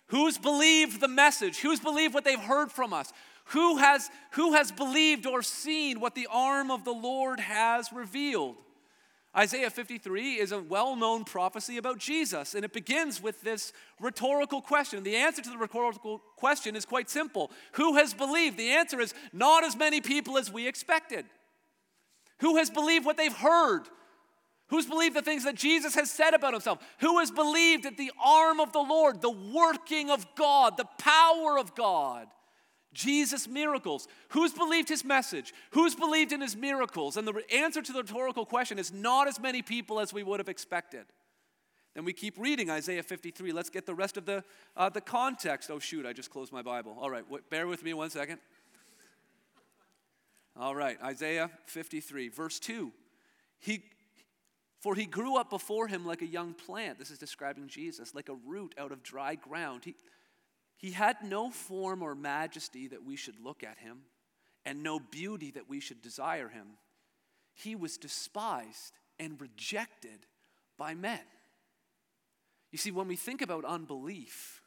Who's 0.08 0.40
believed 0.40 1.02
the 1.02 1.08
message? 1.08 1.60
Who's 1.60 1.80
believed 1.80 2.14
what 2.14 2.24
they've 2.24 2.40
heard 2.40 2.72
from 2.72 2.94
us? 2.94 3.14
Who 3.50 3.78
has, 3.78 4.10
who 4.32 4.54
has 4.54 4.72
believed 4.72 5.26
or 5.26 5.42
seen 5.42 6.00
what 6.00 6.16
the 6.16 6.28
arm 6.32 6.72
of 6.72 6.86
the 6.86 6.94
Lord 6.94 7.40
has 7.40 7.92
revealed? 7.92 8.56
Isaiah 9.36 9.70
53 9.70 10.40
is 10.40 10.52
a 10.52 10.60
well 10.60 10.96
known 10.96 11.24
prophecy 11.24 11.78
about 11.78 12.00
Jesus, 12.00 12.56
and 12.56 12.66
it 12.66 12.74
begins 12.74 13.22
with 13.22 13.42
this 13.42 13.74
rhetorical 14.00 14.62
question. 14.62 15.04
The 15.04 15.18
answer 15.18 15.42
to 15.42 15.50
the 15.50 15.58
rhetorical 15.58 16.22
question 16.36 16.76
is 16.76 16.86
quite 16.86 17.10
simple 17.10 17.52
Who 17.74 17.96
has 17.96 18.14
believed? 18.14 18.58
The 18.58 18.72
answer 18.72 19.00
is 19.00 19.14
not 19.34 19.64
as 19.64 19.76
many 19.76 20.00
people 20.00 20.38
as 20.38 20.52
we 20.52 20.68
expected. 20.68 21.26
Who 22.40 22.58
has 22.58 22.70
believed 22.70 23.06
what 23.06 23.18
they've 23.18 23.36
heard? 23.36 23.84
Who's 24.70 24.86
believed 24.86 25.16
the 25.16 25.22
things 25.22 25.46
that 25.46 25.56
Jesus 25.56 25.96
has 25.96 26.12
said 26.12 26.34
about 26.34 26.54
himself? 26.54 26.80
Who 27.00 27.20
has 27.20 27.32
believed 27.32 27.84
that 27.84 27.98
the 27.98 28.12
arm 28.24 28.60
of 28.60 28.72
the 28.72 28.80
Lord, 28.80 29.22
the 29.22 29.30
working 29.30 30.12
of 30.12 30.26
God, 30.36 30.78
the 30.78 30.88
power 31.00 31.58
of 31.58 31.76
God? 31.76 32.28
Jesus' 32.94 33.48
miracles. 33.48 34.08
Who's 34.30 34.54
believed 34.54 34.90
his 34.90 35.04
message? 35.04 35.54
Who's 35.72 35.96
believed 35.96 36.32
in 36.32 36.42
his 36.42 36.56
miracles? 36.56 37.18
And 37.18 37.28
the 37.28 37.44
answer 37.54 37.82
to 37.82 37.92
the 37.92 38.02
rhetorical 38.02 38.46
question 38.46 38.80
is 38.80 38.92
not 38.92 39.28
as 39.28 39.40
many 39.40 39.62
people 39.62 40.00
as 40.00 40.14
we 40.14 40.24
would 40.24 40.40
have 40.40 40.50
expected. 40.50 41.06
Then 41.96 42.06
we 42.06 42.14
keep 42.14 42.38
reading 42.38 42.70
Isaiah 42.70 43.04
53. 43.04 43.52
Let's 43.52 43.70
get 43.70 43.86
the 43.86 43.96
rest 43.96 44.18
of 44.18 44.26
the, 44.26 44.44
uh, 44.78 44.90
the 44.90 45.02
context. 45.02 45.72
Oh, 45.72 45.80
shoot, 45.80 46.06
I 46.06 46.14
just 46.14 46.30
closed 46.30 46.54
my 46.54 46.62
Bible. 46.62 46.96
All 47.00 47.10
right, 47.10 47.24
w- 47.24 47.44
bear 47.50 47.68
with 47.68 47.84
me 47.84 47.94
one 47.94 48.10
second. 48.10 48.40
All 50.60 50.76
right, 50.76 50.98
Isaiah 51.02 51.50
53, 51.68 52.28
verse 52.28 52.60
2. 52.60 52.92
He, 53.60 53.82
for 54.82 54.94
he 54.94 55.06
grew 55.06 55.38
up 55.38 55.50
before 55.50 55.88
him 55.88 56.06
like 56.06 56.22
a 56.22 56.28
young 56.28 56.54
plant. 56.54 57.00
This 57.00 57.12
is 57.12 57.18
describing 57.18 57.70
Jesus, 57.70 58.14
like 58.14 58.28
a 58.28 58.36
root 58.46 58.76
out 58.78 58.92
of 58.92 59.02
dry 59.02 59.36
ground. 59.36 59.86
He, 59.86 59.96
he 60.76 60.92
had 60.92 61.16
no 61.24 61.50
form 61.50 62.02
or 62.02 62.14
majesty 62.14 62.90
that 62.90 63.06
we 63.06 63.16
should 63.16 63.40
look 63.42 63.64
at 63.64 63.78
him, 63.78 64.00
and 64.66 64.84
no 64.84 65.00
beauty 65.00 65.52
that 65.52 65.70
we 65.70 65.80
should 65.80 66.02
desire 66.02 66.50
him. 66.50 66.68
He 67.54 67.74
was 67.76 67.98
despised 67.98 68.94
and 69.18 69.40
rejected 69.40 70.26
by 70.78 70.94
men. 70.94 71.22
You 72.74 72.78
see, 72.78 72.92
when 72.92 73.08
we 73.08 73.16
think 73.16 73.42
about 73.42 73.64
unbelief, 73.64 74.62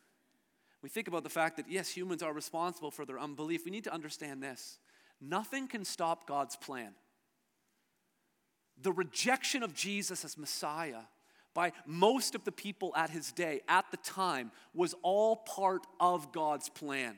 we 0.82 0.88
think 0.88 1.06
about 1.06 1.22
the 1.22 1.30
fact 1.30 1.58
that, 1.58 1.70
yes, 1.70 1.90
humans 1.90 2.22
are 2.22 2.32
responsible 2.32 2.90
for 2.90 3.04
their 3.04 3.18
unbelief. 3.18 3.66
We 3.66 3.70
need 3.70 3.84
to 3.84 3.94
understand 3.94 4.42
this 4.42 4.78
nothing 5.22 5.68
can 5.68 5.84
stop 5.84 6.26
God's 6.26 6.56
plan. 6.56 6.92
The 8.80 8.92
rejection 8.92 9.62
of 9.62 9.74
Jesus 9.74 10.24
as 10.24 10.36
Messiah 10.36 11.02
by 11.54 11.72
most 11.86 12.34
of 12.34 12.44
the 12.44 12.52
people 12.52 12.92
at 12.96 13.10
his 13.10 13.30
day, 13.32 13.60
at 13.68 13.84
the 13.90 13.98
time, 13.98 14.50
was 14.74 14.94
all 15.02 15.36
part 15.36 15.86
of 16.00 16.32
God's 16.32 16.68
plan. 16.68 17.16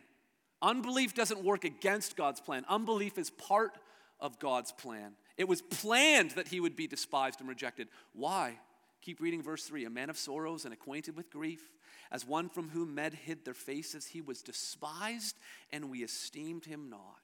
Unbelief 0.60 1.14
doesn't 1.14 1.44
work 1.44 1.64
against 1.64 2.16
God's 2.16 2.40
plan, 2.40 2.64
unbelief 2.68 3.18
is 3.18 3.30
part 3.30 3.78
of 4.20 4.38
God's 4.38 4.72
plan. 4.72 5.12
It 5.36 5.48
was 5.48 5.62
planned 5.62 6.32
that 6.32 6.48
he 6.48 6.60
would 6.60 6.76
be 6.76 6.86
despised 6.86 7.40
and 7.40 7.48
rejected. 7.48 7.88
Why? 8.12 8.58
Keep 9.02 9.20
reading 9.20 9.42
verse 9.42 9.64
3 9.64 9.84
A 9.84 9.90
man 9.90 10.10
of 10.10 10.16
sorrows 10.16 10.64
and 10.64 10.72
acquainted 10.72 11.16
with 11.16 11.30
grief, 11.30 11.70
as 12.10 12.26
one 12.26 12.48
from 12.48 12.70
whom 12.70 12.94
men 12.94 13.12
hid 13.12 13.44
their 13.44 13.54
faces, 13.54 14.06
he 14.06 14.20
was 14.20 14.42
despised, 14.42 15.36
and 15.72 15.90
we 15.90 16.02
esteemed 16.02 16.64
him 16.64 16.88
not. 16.88 17.23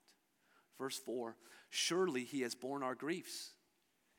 Verse 0.81 0.99
4 0.99 1.37
Surely 1.69 2.25
he 2.25 2.41
has 2.41 2.57
borne 2.57 2.83
our 2.83 2.97
griefs 2.97 3.51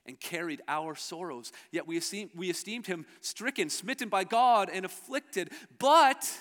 and 0.06 0.18
carried 0.18 0.62
our 0.70 0.96
sorrows. 0.96 1.51
Yet 1.72 1.86
we 1.86 1.98
esteemed, 1.98 2.32
we 2.34 2.50
esteemed 2.50 2.88
him 2.88 3.06
stricken, 3.20 3.70
smitten 3.70 4.08
by 4.08 4.24
God, 4.24 4.70
and 4.72 4.86
afflicted. 4.86 5.50
But 5.80 6.32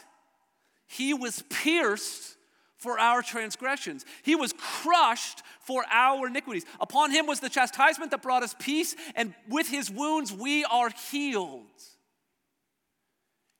he 0.87 1.13
was 1.15 1.43
pierced 1.51 2.37
for 2.77 2.99
our 2.99 3.21
transgressions, 3.21 4.07
he 4.23 4.35
was 4.35 4.55
crushed 4.57 5.43
for 5.61 5.85
our 5.91 6.29
iniquities. 6.29 6.65
Upon 6.81 7.11
him 7.11 7.27
was 7.27 7.41
the 7.41 7.51
chastisement 7.51 8.11
that 8.11 8.23
brought 8.23 8.43
us 8.43 8.55
peace, 8.59 8.97
and 9.15 9.35
with 9.49 9.69
his 9.69 9.91
wounds 9.91 10.33
we 10.33 10.65
are 10.65 10.89
healed. 11.11 11.67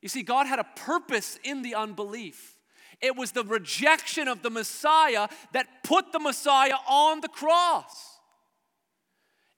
You 0.01 0.09
see, 0.09 0.23
God 0.23 0.47
had 0.47 0.59
a 0.59 0.67
purpose 0.77 1.39
in 1.45 1.61
the 1.61 1.75
unbelief. 1.75 2.57
It 3.01 3.17
was 3.17 3.33
the 3.33 3.45
rejection 3.45 4.29
of 4.29 4.43
the 4.43 4.51
Messiah 4.51 5.29
that 5.53 5.85
put 5.85 6.13
the 6.13 6.19
Messiah 6.19 6.77
on 6.89 7.21
the 7.21 7.29
cross. 7.29 8.19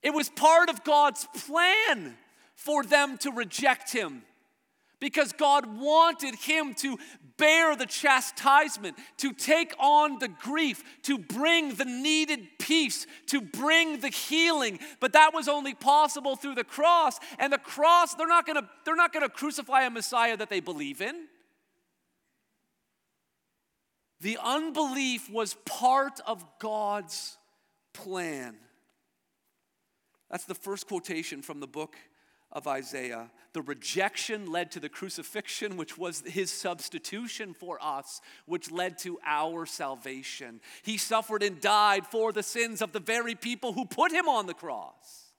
It 0.02 0.14
was 0.14 0.28
part 0.28 0.68
of 0.68 0.84
God's 0.84 1.26
plan 1.46 2.16
for 2.54 2.84
them 2.84 3.18
to 3.18 3.30
reject 3.30 3.92
him 3.92 4.22
because 5.00 5.32
God 5.32 5.80
wanted 5.80 6.36
him 6.36 6.74
to 6.74 6.96
bear 7.36 7.74
the 7.74 7.86
chastisement, 7.86 8.96
to 9.16 9.32
take 9.32 9.74
on 9.80 10.20
the 10.20 10.28
grief, 10.28 10.84
to 11.02 11.18
bring 11.18 11.74
the 11.74 11.84
needed 11.84 12.46
peace, 12.60 13.08
to 13.26 13.40
bring 13.40 13.98
the 13.98 14.10
healing. 14.10 14.78
But 15.00 15.14
that 15.14 15.34
was 15.34 15.48
only 15.48 15.74
possible 15.74 16.36
through 16.36 16.54
the 16.54 16.62
cross. 16.62 17.18
And 17.40 17.52
the 17.52 17.58
cross, 17.58 18.14
they're 18.14 18.28
not 18.28 18.46
gonna, 18.46 18.68
they're 18.84 18.94
not 18.94 19.12
gonna 19.12 19.28
crucify 19.28 19.82
a 19.82 19.90
Messiah 19.90 20.36
that 20.36 20.50
they 20.50 20.60
believe 20.60 21.00
in. 21.00 21.26
The 24.22 24.38
unbelief 24.40 25.28
was 25.28 25.54
part 25.66 26.20
of 26.24 26.44
God's 26.60 27.36
plan. 27.92 28.54
That's 30.30 30.44
the 30.44 30.54
first 30.54 30.86
quotation 30.86 31.42
from 31.42 31.58
the 31.58 31.66
book 31.66 31.96
of 32.52 32.68
Isaiah. 32.68 33.32
The 33.52 33.62
rejection 33.62 34.52
led 34.52 34.70
to 34.72 34.80
the 34.80 34.88
crucifixion, 34.88 35.76
which 35.76 35.98
was 35.98 36.22
his 36.24 36.52
substitution 36.52 37.52
for 37.52 37.78
us, 37.82 38.20
which 38.46 38.70
led 38.70 38.96
to 38.98 39.18
our 39.26 39.66
salvation. 39.66 40.60
He 40.84 40.98
suffered 40.98 41.42
and 41.42 41.60
died 41.60 42.06
for 42.06 42.30
the 42.30 42.44
sins 42.44 42.80
of 42.80 42.92
the 42.92 43.00
very 43.00 43.34
people 43.34 43.72
who 43.72 43.86
put 43.86 44.12
him 44.12 44.28
on 44.28 44.46
the 44.46 44.54
cross. 44.54 45.32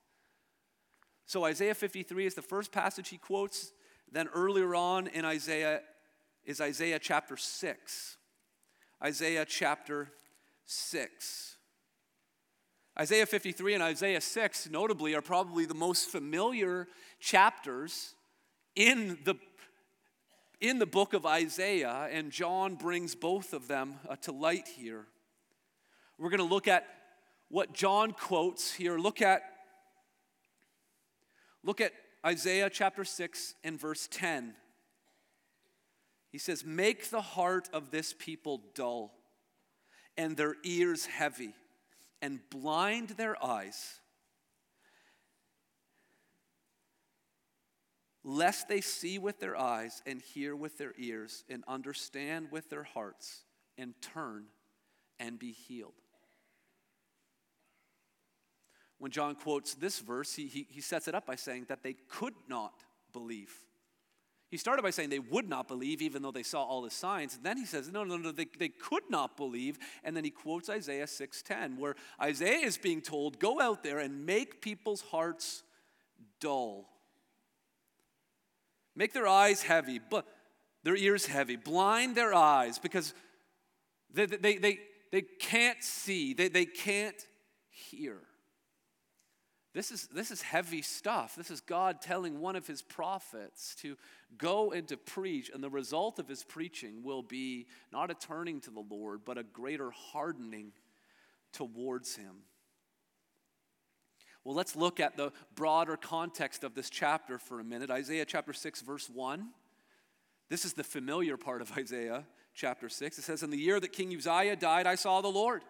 So, 1.25 1.45
Isaiah 1.45 1.73
53 1.73 2.25
is 2.25 2.35
the 2.35 2.41
first 2.41 2.73
passage 2.73 3.07
he 3.07 3.17
quotes. 3.17 3.71
Then, 4.11 4.27
earlier 4.35 4.75
on 4.75 5.07
in 5.07 5.23
Isaiah 5.23 5.79
is 6.43 6.59
Isaiah 6.59 6.99
chapter 6.99 7.37
6. 7.37 8.17
Isaiah 9.03 9.45
chapter 9.45 10.07
6. 10.65 11.57
Isaiah 12.97 13.25
53 13.25 13.73
and 13.73 13.83
Isaiah 13.83 14.21
6, 14.21 14.69
notably, 14.69 15.13
are 15.13 15.21
probably 15.21 15.65
the 15.65 15.73
most 15.73 16.09
familiar 16.09 16.87
chapters 17.19 18.15
in 18.75 19.17
the, 19.25 19.35
in 20.61 20.79
the 20.79 20.85
book 20.85 21.13
of 21.13 21.25
Isaiah, 21.25 22.07
and 22.11 22.31
John 22.31 22.75
brings 22.75 23.13
both 23.13 23.51
of 23.53 23.67
them 23.67 23.95
uh, 24.07 24.15
to 24.21 24.31
light 24.31 24.69
here. 24.69 25.05
We're 26.17 26.29
going 26.29 26.37
to 26.37 26.45
look 26.45 26.69
at 26.69 26.85
what 27.49 27.73
John 27.73 28.11
quotes 28.11 28.71
here. 28.73 28.97
Look 28.97 29.21
at, 29.21 29.41
look 31.63 31.81
at 31.81 31.91
Isaiah 32.25 32.69
chapter 32.69 33.03
6 33.03 33.55
and 33.65 33.77
verse 33.77 34.07
10. 34.09 34.53
He 36.33 36.39
says, 36.39 36.65
Make 36.65 37.11
the 37.11 37.21
heart 37.21 37.69
of 37.71 37.91
this 37.91 38.13
people 38.17 38.63
dull 38.73 39.13
and 40.17 40.35
their 40.35 40.55
ears 40.63 41.05
heavy 41.05 41.53
and 42.23 42.39
blind 42.49 43.09
their 43.09 43.41
eyes 43.41 43.99
lest 48.23 48.67
they 48.67 48.81
see 48.81 49.19
with 49.19 49.39
their 49.39 49.55
eyes 49.55 50.01
and 50.07 50.21
hear 50.21 50.55
with 50.55 50.79
their 50.79 50.93
ears 50.97 51.43
and 51.49 51.63
understand 51.67 52.47
with 52.51 52.67
their 52.67 52.83
hearts 52.83 53.43
and 53.77 53.93
turn 54.01 54.45
and 55.19 55.37
be 55.37 55.51
healed. 55.51 55.93
When 58.97 59.11
John 59.11 59.35
quotes 59.35 59.75
this 59.75 59.99
verse, 59.99 60.33
he, 60.33 60.47
he, 60.47 60.65
he 60.67 60.81
sets 60.81 61.07
it 61.07 61.13
up 61.13 61.27
by 61.27 61.35
saying 61.35 61.65
that 61.67 61.83
they 61.83 61.95
could 62.07 62.33
not 62.47 62.73
believe. 63.11 63.53
He 64.53 64.57
started 64.57 64.83
by 64.83 64.91
saying 64.91 65.09
they 65.09 65.17
would 65.17 65.49
not 65.49 65.67
believe 65.67 65.99
even 65.99 66.21
though 66.21 66.31
they 66.31 66.43
saw 66.43 66.63
all 66.63 66.83
the 66.83 66.91
signs. 66.91 67.33
And 67.33 67.43
then 67.43 67.57
he 67.57 67.65
says, 67.65 67.91
no, 67.91 68.03
no, 68.03 68.17
no, 68.17 68.31
they, 68.31 68.45
they 68.59 68.69
could 68.69 69.01
not 69.09 69.35
believe. 69.35 69.79
And 70.03 70.15
then 70.15 70.23
he 70.23 70.29
quotes 70.29 70.69
Isaiah 70.69 71.07
6.10, 71.07 71.79
where 71.79 71.95
Isaiah 72.21 72.63
is 72.63 72.77
being 72.77 73.01
told, 73.01 73.39
go 73.39 73.59
out 73.59 73.81
there 73.81 73.97
and 73.97 74.27
make 74.27 74.61
people's 74.61 75.01
hearts 75.01 75.63
dull 76.39 76.85
Make 78.95 79.13
their 79.13 79.27
eyes 79.27 79.63
heavy, 79.63 79.99
but 79.99 80.27
their 80.83 80.95
ears 80.95 81.25
heavy. 81.25 81.55
Blind 81.55 82.15
their 82.15 82.33
eyes 82.33 82.77
because 82.77 83.13
they, 84.13 84.27
they, 84.27 84.57
they, 84.57 84.79
they 85.11 85.21
can't 85.21 85.83
see, 85.83 86.35
they, 86.35 86.47
they 86.47 86.65
can't 86.65 87.15
hear. 87.69 88.19
This 89.73 89.89
is, 89.91 90.07
this 90.07 90.29
is 90.29 90.43
heavy 90.43 90.83
stuff. 90.83 91.35
This 91.35 91.49
is 91.49 91.59
God 91.59 91.99
telling 91.99 92.39
one 92.39 92.55
of 92.55 92.67
his 92.67 92.83
prophets 92.83 93.73
to 93.81 93.97
go 94.37 94.71
and 94.71 94.87
to 94.89 94.97
preach, 94.97 95.49
and 95.51 95.63
the 95.63 95.69
result 95.69 96.19
of 96.19 96.27
his 96.27 96.43
preaching 96.43 97.01
will 97.03 97.23
be 97.23 97.65
not 97.91 98.11
a 98.11 98.13
turning 98.13 98.61
to 98.61 98.69
the 98.69 98.83
Lord, 98.87 99.21
but 99.25 99.39
a 99.39 99.43
greater 99.43 99.89
hardening 99.89 100.73
towards 101.53 102.15
him. 102.15 102.43
Well, 104.43 104.55
let's 104.55 104.75
look 104.75 104.99
at 104.99 105.17
the 105.17 105.31
broader 105.55 105.97
context 105.97 106.63
of 106.63 106.75
this 106.75 106.89
chapter 106.89 107.39
for 107.39 107.59
a 107.59 107.63
minute. 107.63 107.89
Isaiah 107.89 108.25
chapter 108.25 108.53
6, 108.53 108.81
verse 108.81 109.09
1. 109.09 109.49
This 110.49 110.65
is 110.65 110.73
the 110.73 110.83
familiar 110.83 111.37
part 111.37 111.61
of 111.61 111.71
Isaiah 111.77 112.25
chapter 112.53 112.89
6. 112.89 113.17
It 113.17 113.23
says, 113.23 113.41
In 113.41 113.49
the 113.49 113.57
year 113.57 113.79
that 113.79 113.91
King 113.91 114.13
Uzziah 114.15 114.55
died, 114.55 114.85
I 114.85 114.95
saw 114.95 115.21
the 115.21 115.29
Lord 115.29 115.63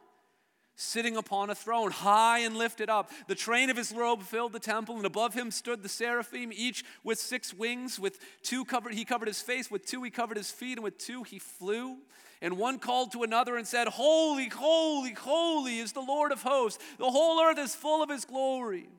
sitting 0.75 1.17
upon 1.17 1.49
a 1.49 1.55
throne, 1.55 1.91
high 1.91 2.39
and 2.39 2.57
lifted 2.57 2.89
up. 2.89 3.11
The 3.27 3.35
train 3.35 3.69
of 3.69 3.77
his 3.77 3.91
robe 3.91 4.23
filled 4.23 4.53
the 4.53 4.59
temple, 4.59 4.97
and 4.97 5.05
above 5.05 5.33
him 5.33 5.51
stood 5.51 5.83
the 5.83 5.89
seraphim, 5.89 6.51
each 6.53 6.83
with 7.03 7.19
six 7.19 7.53
wings. 7.53 7.99
With 7.99 8.19
two 8.41 8.65
covered, 8.65 8.93
he 8.93 9.05
covered 9.05 9.27
his 9.27 9.41
face, 9.41 9.69
with 9.69 9.85
two 9.85 10.03
he 10.03 10.09
covered 10.09 10.37
his 10.37 10.51
feet, 10.51 10.77
and 10.77 10.83
with 10.83 10.97
two 10.97 11.23
he 11.23 11.39
flew. 11.39 11.97
And 12.43 12.57
one 12.57 12.77
called 12.77 13.13
to 13.13 13.23
another 13.23 13.55
and 13.55 13.65
said, 13.65 13.87
Holy, 13.87 14.49
holy, 14.49 15.13
holy 15.13 15.79
is 15.79 15.93
the 15.93 16.01
Lord 16.01 16.33
of 16.33 16.43
hosts. 16.43 16.83
The 16.99 17.09
whole 17.09 17.41
earth 17.41 17.57
is 17.57 17.73
full 17.73 18.03
of 18.03 18.09
his 18.09 18.25
glory. 18.25 18.89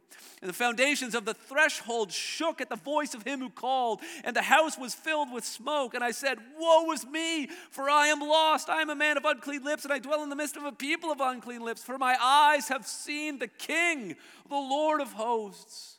And 0.41 0.49
the 0.49 0.55
foundations 0.55 1.15
of 1.15 1.27
the 1.27 1.35
threshold 1.35 2.11
shook 2.11 2.63
at 2.63 2.71
the 2.71 2.77
voice 2.77 3.13
of 3.13 3.23
him 3.23 3.41
who 3.41 3.51
called, 3.51 4.01
and 4.25 4.35
the 4.35 4.43
house 4.43 4.79
was 4.79 4.95
filled 4.95 5.31
with 5.31 5.45
smoke. 5.45 5.93
And 5.93 6.03
I 6.03 6.11
said, 6.11 6.39
Woe 6.59 6.91
is 6.93 7.07
me, 7.07 7.49
for 7.71 7.91
I 7.91 8.07
am 8.09 8.21
lost. 8.21 8.71
I 8.71 8.81
am 8.81 8.89
a 8.89 8.97
man 8.97 9.19
of 9.19 9.27
unclean 9.27 9.63
lips, 9.63 9.85
and 9.85 9.93
I 9.93 9.99
dwell 9.99 10.23
in 10.23 10.31
the 10.31 10.37
midst 10.37 10.57
of 10.57 10.65
a 10.65 10.73
people 10.73 11.13
of 11.13 11.21
unclean 11.21 11.63
lips, 11.63 11.85
for 11.85 11.99
my 11.99 12.17
eyes 12.19 12.69
have 12.69 12.87
seen 12.87 13.39
the 13.41 13.49
King, 13.49 14.17
the 14.49 14.55
Lord 14.55 15.03
of 15.03 15.13
hosts. 15.13 15.99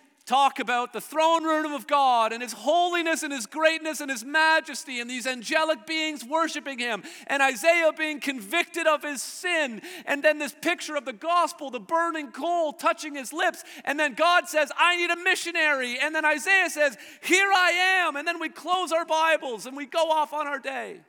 talk 0.31 0.59
about 0.59 0.93
the 0.93 1.01
throne 1.01 1.43
room 1.43 1.73
of 1.73 1.87
God 1.87 2.31
and 2.31 2.41
His 2.41 2.53
holiness 2.53 3.21
and 3.21 3.33
His 3.33 3.45
greatness 3.45 3.99
and 3.99 4.09
His 4.09 4.23
majesty 4.23 5.01
and 5.01 5.09
these 5.09 5.27
angelic 5.27 5.85
beings 5.85 6.23
worshiping 6.23 6.79
Him 6.79 7.03
and 7.27 7.43
Isaiah 7.43 7.91
being 7.91 8.19
convicted 8.19 8.87
of 8.87 9.03
his 9.03 9.21
sin. 9.21 9.81
And 10.05 10.23
then 10.23 10.39
this 10.39 10.55
picture 10.61 10.95
of 10.95 11.05
the 11.05 11.13
gospel, 11.13 11.69
the 11.69 11.79
burning 11.79 12.31
coal 12.31 12.73
touching 12.73 13.15
his 13.15 13.33
lips. 13.33 13.63
And 13.85 13.99
then 13.99 14.13
God 14.13 14.47
says, 14.47 14.71
I 14.77 14.95
need 14.95 15.09
a 15.09 15.17
missionary. 15.17 15.99
And 15.99 16.15
then 16.15 16.25
Isaiah 16.25 16.69
says, 16.69 16.97
Here 17.21 17.49
I 17.53 17.71
am. 18.05 18.15
And 18.15 18.27
then 18.27 18.39
we 18.39 18.49
close 18.49 18.91
our 18.91 19.05
Bibles 19.05 19.65
and 19.65 19.75
we 19.75 19.85
go 19.85 20.09
off 20.09 20.33
on 20.33 20.47
our 20.47 20.59
day 20.59 21.01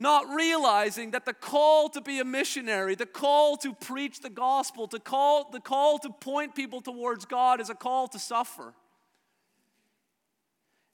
not 0.00 0.26
realizing 0.34 1.10
that 1.10 1.26
the 1.26 1.34
call 1.34 1.90
to 1.90 2.00
be 2.00 2.18
a 2.18 2.24
missionary, 2.24 2.94
the 2.94 3.04
call 3.04 3.58
to 3.58 3.74
preach 3.74 4.20
the 4.20 4.30
gospel, 4.30 4.88
to 4.88 4.98
call, 4.98 5.50
the 5.50 5.60
call 5.60 5.98
to 5.98 6.08
point 6.08 6.54
people 6.54 6.80
towards 6.80 7.26
God 7.26 7.60
is 7.60 7.68
a 7.68 7.74
call 7.74 8.08
to 8.08 8.18
suffer. 8.18 8.72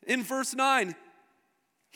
In 0.07 0.25
verse 0.25 0.55
9, 0.55 0.97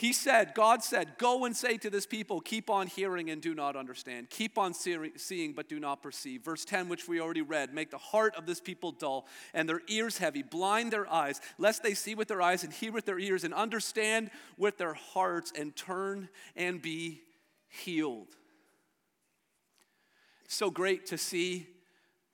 he 0.00 0.14
said, 0.14 0.54
God 0.54 0.82
said, 0.82 1.18
Go 1.18 1.44
and 1.44 1.54
say 1.54 1.76
to 1.76 1.90
this 1.90 2.06
people, 2.06 2.40
keep 2.40 2.70
on 2.70 2.86
hearing 2.86 3.28
and 3.28 3.42
do 3.42 3.54
not 3.54 3.76
understand. 3.76 4.30
Keep 4.30 4.56
on 4.56 4.72
seeing 4.72 5.52
but 5.52 5.68
do 5.68 5.78
not 5.78 6.02
perceive. 6.02 6.40
Verse 6.40 6.64
10, 6.64 6.88
which 6.88 7.06
we 7.06 7.20
already 7.20 7.42
read, 7.42 7.74
make 7.74 7.90
the 7.90 7.98
heart 7.98 8.34
of 8.34 8.46
this 8.46 8.62
people 8.62 8.92
dull 8.92 9.26
and 9.52 9.68
their 9.68 9.82
ears 9.88 10.16
heavy, 10.16 10.42
blind 10.42 10.90
their 10.90 11.06
eyes, 11.12 11.42
lest 11.58 11.82
they 11.82 11.92
see 11.92 12.14
with 12.14 12.28
their 12.28 12.40
eyes 12.40 12.64
and 12.64 12.72
hear 12.72 12.90
with 12.90 13.04
their 13.04 13.18
ears 13.18 13.44
and 13.44 13.52
understand 13.52 14.30
with 14.56 14.78
their 14.78 14.94
hearts 14.94 15.52
and 15.54 15.76
turn 15.76 16.30
and 16.56 16.80
be 16.80 17.20
healed. 17.68 18.28
So 20.48 20.70
great 20.70 21.04
to 21.06 21.18
see 21.18 21.66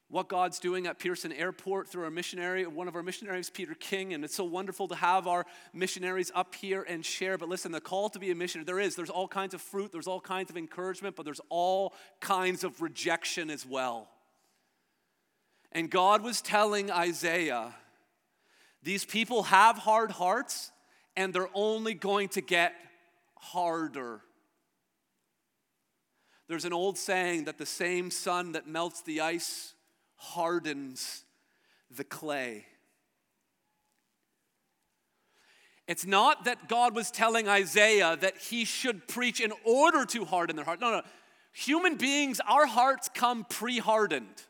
what 0.08 0.28
God's 0.28 0.60
doing 0.60 0.86
at 0.86 1.00
Pearson 1.00 1.32
Airport 1.32 1.88
through 1.88 2.04
our 2.04 2.10
missionary, 2.10 2.64
one 2.66 2.86
of 2.86 2.94
our 2.94 3.02
missionaries, 3.02 3.50
Peter 3.50 3.74
King. 3.74 4.14
And 4.14 4.24
it's 4.24 4.36
so 4.36 4.44
wonderful 4.44 4.86
to 4.88 4.94
have 4.94 5.26
our 5.26 5.44
missionaries 5.72 6.30
up 6.34 6.54
here 6.54 6.82
and 6.82 7.04
share. 7.04 7.36
But 7.36 7.48
listen, 7.48 7.72
the 7.72 7.80
call 7.80 8.08
to 8.10 8.18
be 8.18 8.30
a 8.30 8.34
missionary, 8.34 8.64
there 8.64 8.78
is. 8.78 8.94
There's 8.94 9.10
all 9.10 9.26
kinds 9.26 9.52
of 9.52 9.60
fruit, 9.60 9.90
there's 9.90 10.06
all 10.06 10.20
kinds 10.20 10.50
of 10.50 10.56
encouragement, 10.56 11.16
but 11.16 11.24
there's 11.24 11.40
all 11.48 11.92
kinds 12.20 12.62
of 12.62 12.80
rejection 12.80 13.50
as 13.50 13.66
well. 13.66 14.08
And 15.72 15.90
God 15.90 16.22
was 16.22 16.40
telling 16.40 16.90
Isaiah, 16.90 17.74
these 18.82 19.04
people 19.04 19.44
have 19.44 19.76
hard 19.76 20.12
hearts, 20.12 20.70
and 21.16 21.34
they're 21.34 21.50
only 21.52 21.94
going 21.94 22.28
to 22.30 22.40
get 22.40 22.74
harder. 23.36 24.20
There's 26.46 26.64
an 26.64 26.72
old 26.72 26.96
saying 26.96 27.44
that 27.44 27.58
the 27.58 27.66
same 27.66 28.12
sun 28.12 28.52
that 28.52 28.68
melts 28.68 29.02
the 29.02 29.20
ice 29.20 29.74
hardens 30.16 31.24
the 31.90 32.04
clay. 32.04 32.66
It's 35.86 36.04
not 36.04 36.44
that 36.44 36.68
God 36.68 36.96
was 36.96 37.10
telling 37.10 37.48
Isaiah 37.48 38.16
that 38.20 38.38
he 38.38 38.64
should 38.64 39.06
preach 39.06 39.40
in 39.40 39.52
order 39.64 40.04
to 40.06 40.24
harden 40.24 40.56
their 40.56 40.64
heart. 40.64 40.80
No, 40.80 40.90
no. 40.90 41.02
Human 41.52 41.96
beings, 41.96 42.40
our 42.46 42.66
hearts 42.66 43.08
come 43.14 43.46
pre 43.48 43.78
hardened. 43.78 44.42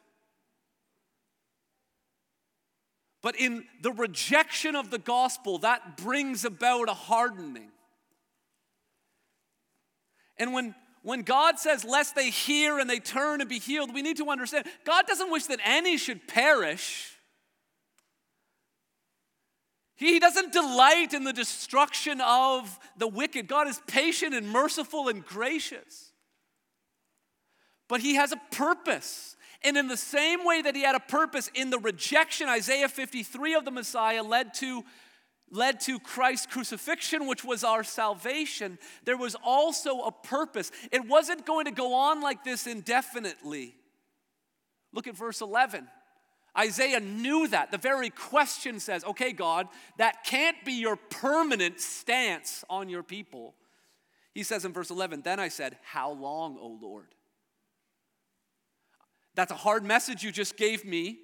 But 3.23 3.37
in 3.37 3.65
the 3.83 3.93
rejection 3.93 4.77
of 4.77 4.91
the 4.91 4.99
gospel, 4.99 5.59
that 5.59 5.97
brings 5.97 6.45
about 6.45 6.89
a 6.89 6.95
hardening. 6.95 7.71
And 10.39 10.53
when 10.53 10.75
when 11.07 11.23
God 11.23 11.57
says, 11.61 11.85
lest 11.85 12.17
they 12.17 12.31
hear 12.31 12.81
and 12.81 12.91
they 12.91 12.99
turn 12.99 13.41
and 13.41 13.49
be 13.49 13.61
healed, 13.61 13.95
we 13.95 14.03
need 14.03 14.17
to 14.17 14.29
understand 14.29 14.67
God 14.85 15.07
doesn't 15.07 15.31
wish 15.31 15.45
that 15.45 15.61
any 15.65 15.99
should 15.99 16.27
perish. 16.27 17.13
He 19.95 20.19
doesn't 20.19 20.53
delight 20.53 21.15
in 21.15 21.23
the 21.23 21.33
destruction 21.33 22.21
of 22.21 22.77
the 22.97 23.07
wicked. 23.07 23.47
God 23.47 23.69
is 23.69 23.81
patient 23.87 24.35
and 24.35 24.51
merciful 24.51 25.07
and 25.07 25.25
gracious. 25.25 26.11
But 27.87 28.01
He 28.01 28.17
has 28.17 28.33
a 28.33 28.41
purpose. 28.51 29.37
And 29.63 29.77
in 29.77 29.87
the 29.87 29.97
same 29.97 30.45
way 30.45 30.61
that 30.61 30.75
He 30.75 30.83
had 30.83 30.97
a 30.97 31.01
purpose 31.01 31.49
in 31.55 31.71
the 31.71 31.79
rejection, 31.79 32.49
Isaiah 32.49 32.89
53 32.89 33.55
of 33.55 33.65
the 33.65 33.71
Messiah 33.71 34.25
led 34.25 34.55
to 34.55 34.83
led 35.51 35.81
to 35.81 35.99
Christ's 35.99 36.47
crucifixion, 36.47 37.27
which 37.27 37.45
was 37.45 37.65
our 37.65 37.85
salvation, 37.85 38.79
there 39.05 39.17
was 39.17 39.37
also 39.45 40.01
a 40.03 40.13
purpose. 40.13 40.71
It 40.91 41.07
wasn't 41.07 41.47
going 41.47 41.67
to 41.67 41.71
go 41.71 41.95
on 41.95 42.21
like 42.21 42.45
this 42.45 42.67
indefinitely. 42.67 43.77
Look 44.93 45.07
at 45.07 45.17
verse 45.17 45.41
11. 45.41 45.87
Isaiah 46.59 47.01
knew 47.01 47.49
that. 47.49 47.71
The 47.71 47.79
very 47.79 48.11
question 48.11 48.81
says, 48.81 49.05
okay, 49.05 49.33
God, 49.33 49.69
that 49.99 50.25
can't 50.25 50.57
be 50.65 50.73
your 50.73 50.97
permanent 50.97 51.81
stance 51.81 52.65
on 52.71 52.89
your 52.89 53.03
people. 53.03 53.55
He 54.33 54.43
says 54.43 54.65
in 54.65 54.73
verse 54.73 54.91
11, 54.91 55.23
Then 55.23 55.39
I 55.39 55.49
said, 55.49 55.79
How 55.83 56.11
long, 56.11 56.59
O 56.61 56.79
Lord? 56.81 57.07
That's 59.35 59.53
a 59.53 59.57
hard 59.57 59.85
message 59.85 60.23
you 60.23 60.33
just 60.33 60.57
gave 60.57 60.85
me 60.85 61.21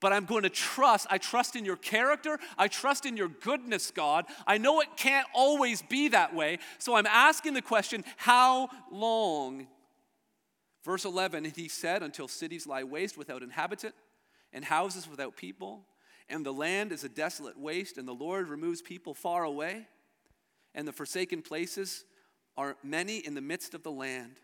But 0.00 0.12
I'm 0.12 0.24
going 0.24 0.42
to 0.42 0.50
trust. 0.50 1.06
I 1.10 1.18
trust 1.18 1.56
in 1.56 1.64
your 1.64 1.76
character. 1.76 2.38
I 2.58 2.68
trust 2.68 3.06
in 3.06 3.16
your 3.16 3.28
goodness, 3.28 3.90
God. 3.90 4.26
I 4.46 4.58
know 4.58 4.80
it 4.80 4.88
can't 4.96 5.26
always 5.34 5.82
be 5.82 6.08
that 6.08 6.34
way. 6.34 6.58
So 6.78 6.94
I'm 6.94 7.06
asking 7.06 7.54
the 7.54 7.62
question 7.62 8.04
how 8.16 8.68
long? 8.90 9.66
Verse 10.84 11.04
11, 11.04 11.52
he 11.56 11.68
said, 11.68 12.02
until 12.02 12.28
cities 12.28 12.66
lie 12.66 12.84
waste 12.84 13.18
without 13.18 13.42
inhabitant 13.42 13.94
and 14.52 14.64
houses 14.64 15.08
without 15.08 15.36
people, 15.36 15.84
and 16.28 16.46
the 16.46 16.52
land 16.52 16.92
is 16.92 17.04
a 17.04 17.08
desolate 17.08 17.58
waste, 17.58 17.98
and 17.98 18.06
the 18.06 18.12
Lord 18.12 18.48
removes 18.48 18.82
people 18.82 19.12
far 19.12 19.44
away, 19.44 19.86
and 20.74 20.86
the 20.86 20.92
forsaken 20.92 21.42
places 21.42 22.04
are 22.56 22.76
many 22.82 23.18
in 23.18 23.34
the 23.34 23.40
midst 23.40 23.74
of 23.74 23.82
the 23.82 23.90
land. 23.90 24.36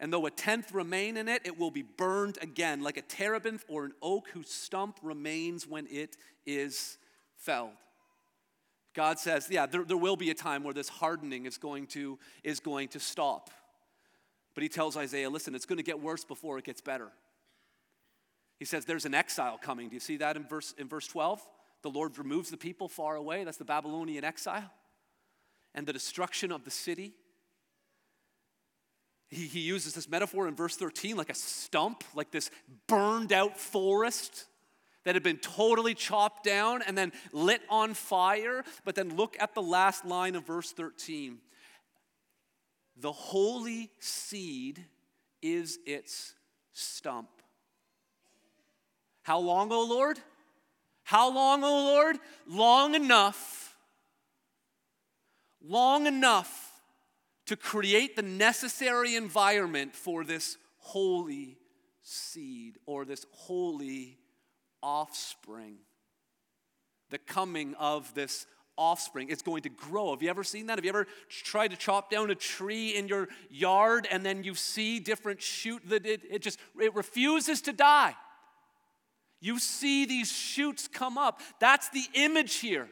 And 0.00 0.10
though 0.10 0.24
a 0.24 0.30
tenth 0.30 0.72
remain 0.72 1.18
in 1.18 1.28
it, 1.28 1.42
it 1.44 1.58
will 1.58 1.70
be 1.70 1.82
burned 1.82 2.38
again, 2.40 2.82
like 2.82 2.96
a 2.96 3.02
terebinth 3.02 3.64
or 3.68 3.84
an 3.84 3.92
oak 4.00 4.28
whose 4.32 4.48
stump 4.48 4.98
remains 5.02 5.68
when 5.68 5.86
it 5.90 6.16
is 6.46 6.96
felled. 7.36 7.70
God 8.94 9.18
says, 9.18 9.48
yeah, 9.50 9.66
there, 9.66 9.84
there 9.84 9.98
will 9.98 10.16
be 10.16 10.30
a 10.30 10.34
time 10.34 10.64
where 10.64 10.74
this 10.74 10.88
hardening 10.88 11.44
is 11.44 11.58
going 11.58 11.86
to, 11.88 12.18
is 12.42 12.60
going 12.60 12.88
to 12.88 12.98
stop. 12.98 13.50
But 14.54 14.62
he 14.62 14.68
tells 14.68 14.96
Isaiah, 14.96 15.30
listen, 15.30 15.54
it's 15.54 15.66
going 15.66 15.76
to 15.76 15.84
get 15.84 16.02
worse 16.02 16.24
before 16.24 16.58
it 16.58 16.64
gets 16.64 16.80
better. 16.80 17.12
He 18.58 18.64
says 18.64 18.84
there's 18.84 19.04
an 19.04 19.14
exile 19.14 19.58
coming. 19.60 19.88
Do 19.88 19.94
you 19.94 20.00
see 20.00 20.16
that 20.16 20.36
in 20.36 20.44
verse, 20.44 20.74
in 20.76 20.88
verse 20.88 21.06
12? 21.06 21.46
The 21.82 21.90
Lord 21.90 22.18
removes 22.18 22.50
the 22.50 22.56
people 22.56 22.88
far 22.88 23.16
away. 23.16 23.44
That's 23.44 23.56
the 23.58 23.64
Babylonian 23.64 24.24
exile. 24.24 24.70
And 25.74 25.86
the 25.86 25.92
destruction 25.92 26.50
of 26.50 26.64
the 26.64 26.70
city. 26.70 27.12
He, 29.30 29.46
he 29.46 29.60
uses 29.60 29.94
this 29.94 30.08
metaphor 30.08 30.48
in 30.48 30.54
verse 30.54 30.76
13 30.76 31.16
like 31.16 31.30
a 31.30 31.34
stump, 31.34 32.04
like 32.14 32.30
this 32.30 32.50
burned 32.86 33.32
out 33.32 33.58
forest 33.58 34.46
that 35.04 35.14
had 35.14 35.22
been 35.22 35.38
totally 35.38 35.94
chopped 35.94 36.44
down 36.44 36.82
and 36.82 36.98
then 36.98 37.12
lit 37.32 37.62
on 37.70 37.94
fire. 37.94 38.64
But 38.84 38.96
then 38.96 39.16
look 39.16 39.36
at 39.40 39.54
the 39.54 39.62
last 39.62 40.04
line 40.04 40.34
of 40.34 40.46
verse 40.46 40.72
13. 40.72 41.38
The 42.96 43.12
holy 43.12 43.90
seed 44.00 44.84
is 45.40 45.78
its 45.86 46.34
stump. 46.72 47.30
How 49.22 49.38
long, 49.38 49.72
O 49.72 49.84
Lord? 49.84 50.18
How 51.04 51.32
long, 51.32 51.62
O 51.64 51.84
Lord? 51.84 52.16
Long 52.46 52.94
enough. 52.94 53.76
Long 55.62 56.06
enough 56.06 56.69
to 57.50 57.56
create 57.56 58.14
the 58.14 58.22
necessary 58.22 59.16
environment 59.16 59.92
for 59.96 60.22
this 60.22 60.56
holy 60.78 61.58
seed 62.00 62.78
or 62.86 63.04
this 63.04 63.26
holy 63.32 64.16
offspring. 64.84 65.78
The 67.08 67.18
coming 67.18 67.74
of 67.74 68.14
this 68.14 68.46
offspring. 68.78 69.30
It's 69.30 69.42
going 69.42 69.62
to 69.62 69.68
grow. 69.68 70.12
Have 70.12 70.22
you 70.22 70.30
ever 70.30 70.44
seen 70.44 70.66
that? 70.66 70.78
Have 70.78 70.84
you 70.84 70.90
ever 70.90 71.08
tried 71.28 71.72
to 71.72 71.76
chop 71.76 72.08
down 72.08 72.30
a 72.30 72.36
tree 72.36 72.90
in 72.90 73.08
your 73.08 73.26
yard 73.50 74.06
and 74.12 74.24
then 74.24 74.44
you 74.44 74.54
see 74.54 75.00
different 75.00 75.42
shoot 75.42 75.82
that 75.88 76.06
it, 76.06 76.20
it 76.30 76.42
just 76.42 76.60
it 76.80 76.94
refuses 76.94 77.62
to 77.62 77.72
die? 77.72 78.14
You 79.40 79.58
see 79.58 80.06
these 80.06 80.30
shoots 80.30 80.86
come 80.86 81.18
up. 81.18 81.40
That's 81.58 81.88
the 81.88 82.04
image 82.14 82.58
here. 82.58 82.88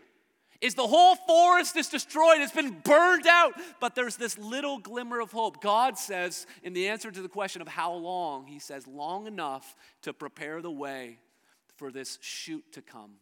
Is 0.61 0.75
the 0.75 0.87
whole 0.87 1.15
forest 1.15 1.77
is 1.77 1.89
destroyed, 1.89 2.41
it's 2.41 2.53
been 2.53 2.81
burned 2.83 3.29
out, 3.29 3.53
but 3.81 3.95
there's 3.95 4.17
this 4.17 4.37
little 4.37 4.79
glimmer 4.79 5.21
of 5.21 5.31
hope. 5.31 5.63
God 5.63 5.97
says, 5.97 6.47
in 6.65 6.73
the 6.73 6.89
answer 6.89 7.13
to 7.13 7.23
the 7.23 7.29
question 7.29 7.63
of 7.63 7.69
how 7.69 7.93
long, 7.93 8.47
He 8.47 8.59
says, 8.59 8.87
long 8.87 9.29
enough 9.29 9.77
to 10.03 10.13
prepare 10.13 10.61
the 10.61 10.71
way 10.71 11.19
for 11.77 11.93
this 11.93 12.19
shoot 12.21 12.65
to 12.73 12.83
come, 12.83 13.13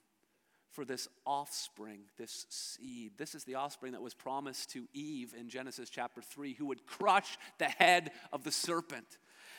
for 0.73 0.87
this 0.87 1.09
offspring, 1.27 2.01
this 2.17 2.47
seed. 2.49 3.13
This 3.19 3.35
is 3.35 3.45
the 3.45 3.57
offspring 3.57 3.93
that 3.93 4.01
was 4.01 4.15
promised 4.15 4.71
to 4.71 4.89
Eve 4.95 5.35
in 5.39 5.51
Genesis 5.51 5.91
chapter 5.91 6.23
3, 6.23 6.55
who 6.55 6.67
would 6.67 6.87
crush 6.87 7.37
the 7.59 7.67
head 7.67 8.13
of 8.33 8.45
the 8.45 8.53
serpent. 8.53 9.19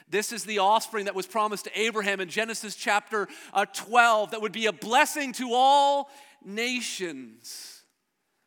This 0.10 0.32
is 0.32 0.46
the 0.46 0.60
offspring 0.60 1.06
that 1.06 1.16
was 1.16 1.28
promised 1.28 1.66
to 1.66 1.80
Abraham 1.80 2.22
in 2.22 2.30
Genesis 2.30 2.76
chapter 2.76 3.28
uh, 3.54 3.66
12 3.74 4.32
that 4.32 4.42
would 4.42 4.54
be 4.54 4.68
a 4.68 4.74
blessing 4.74 5.34
to 5.34 5.52
all 5.54 6.10
nations. 6.44 7.84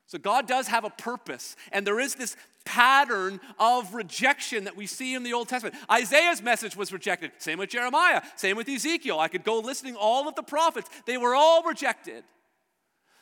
So 0.07 0.19
God 0.19 0.49
does 0.49 0.67
have 0.69 0.85
a 0.85 0.91
purpose, 0.91 1.57
and 1.71 1.87
there 1.87 2.01
is 2.01 2.17
this 2.17 2.37
pattern 2.65 3.41
of 3.59 3.95
rejection 3.95 4.65
that 4.65 4.77
we 4.77 4.87
see 4.87 5.15
in 5.15 5.23
the 5.23 5.33
Old 5.33 5.49
Testament. 5.49 5.77
Isaiah's 5.91 6.43
message 6.43 6.77
was 6.77 6.93
rejected. 6.93 7.33
Same 7.39 7.59
with 7.59 7.71
Jeremiah, 7.71 8.23
same 8.37 8.57
with 8.57 8.69
Ezekiel. 8.69 9.21
I 9.21 9.29
could 9.29 9.45
go 9.45 9.61
listing 9.61 9.97
all 9.97 10.29
of 10.29 10.35
the 10.35 10.43
prophets, 10.43 10.91
they 11.07 11.17
were 11.17 11.35
all 11.35 11.63
rejected 11.63 12.25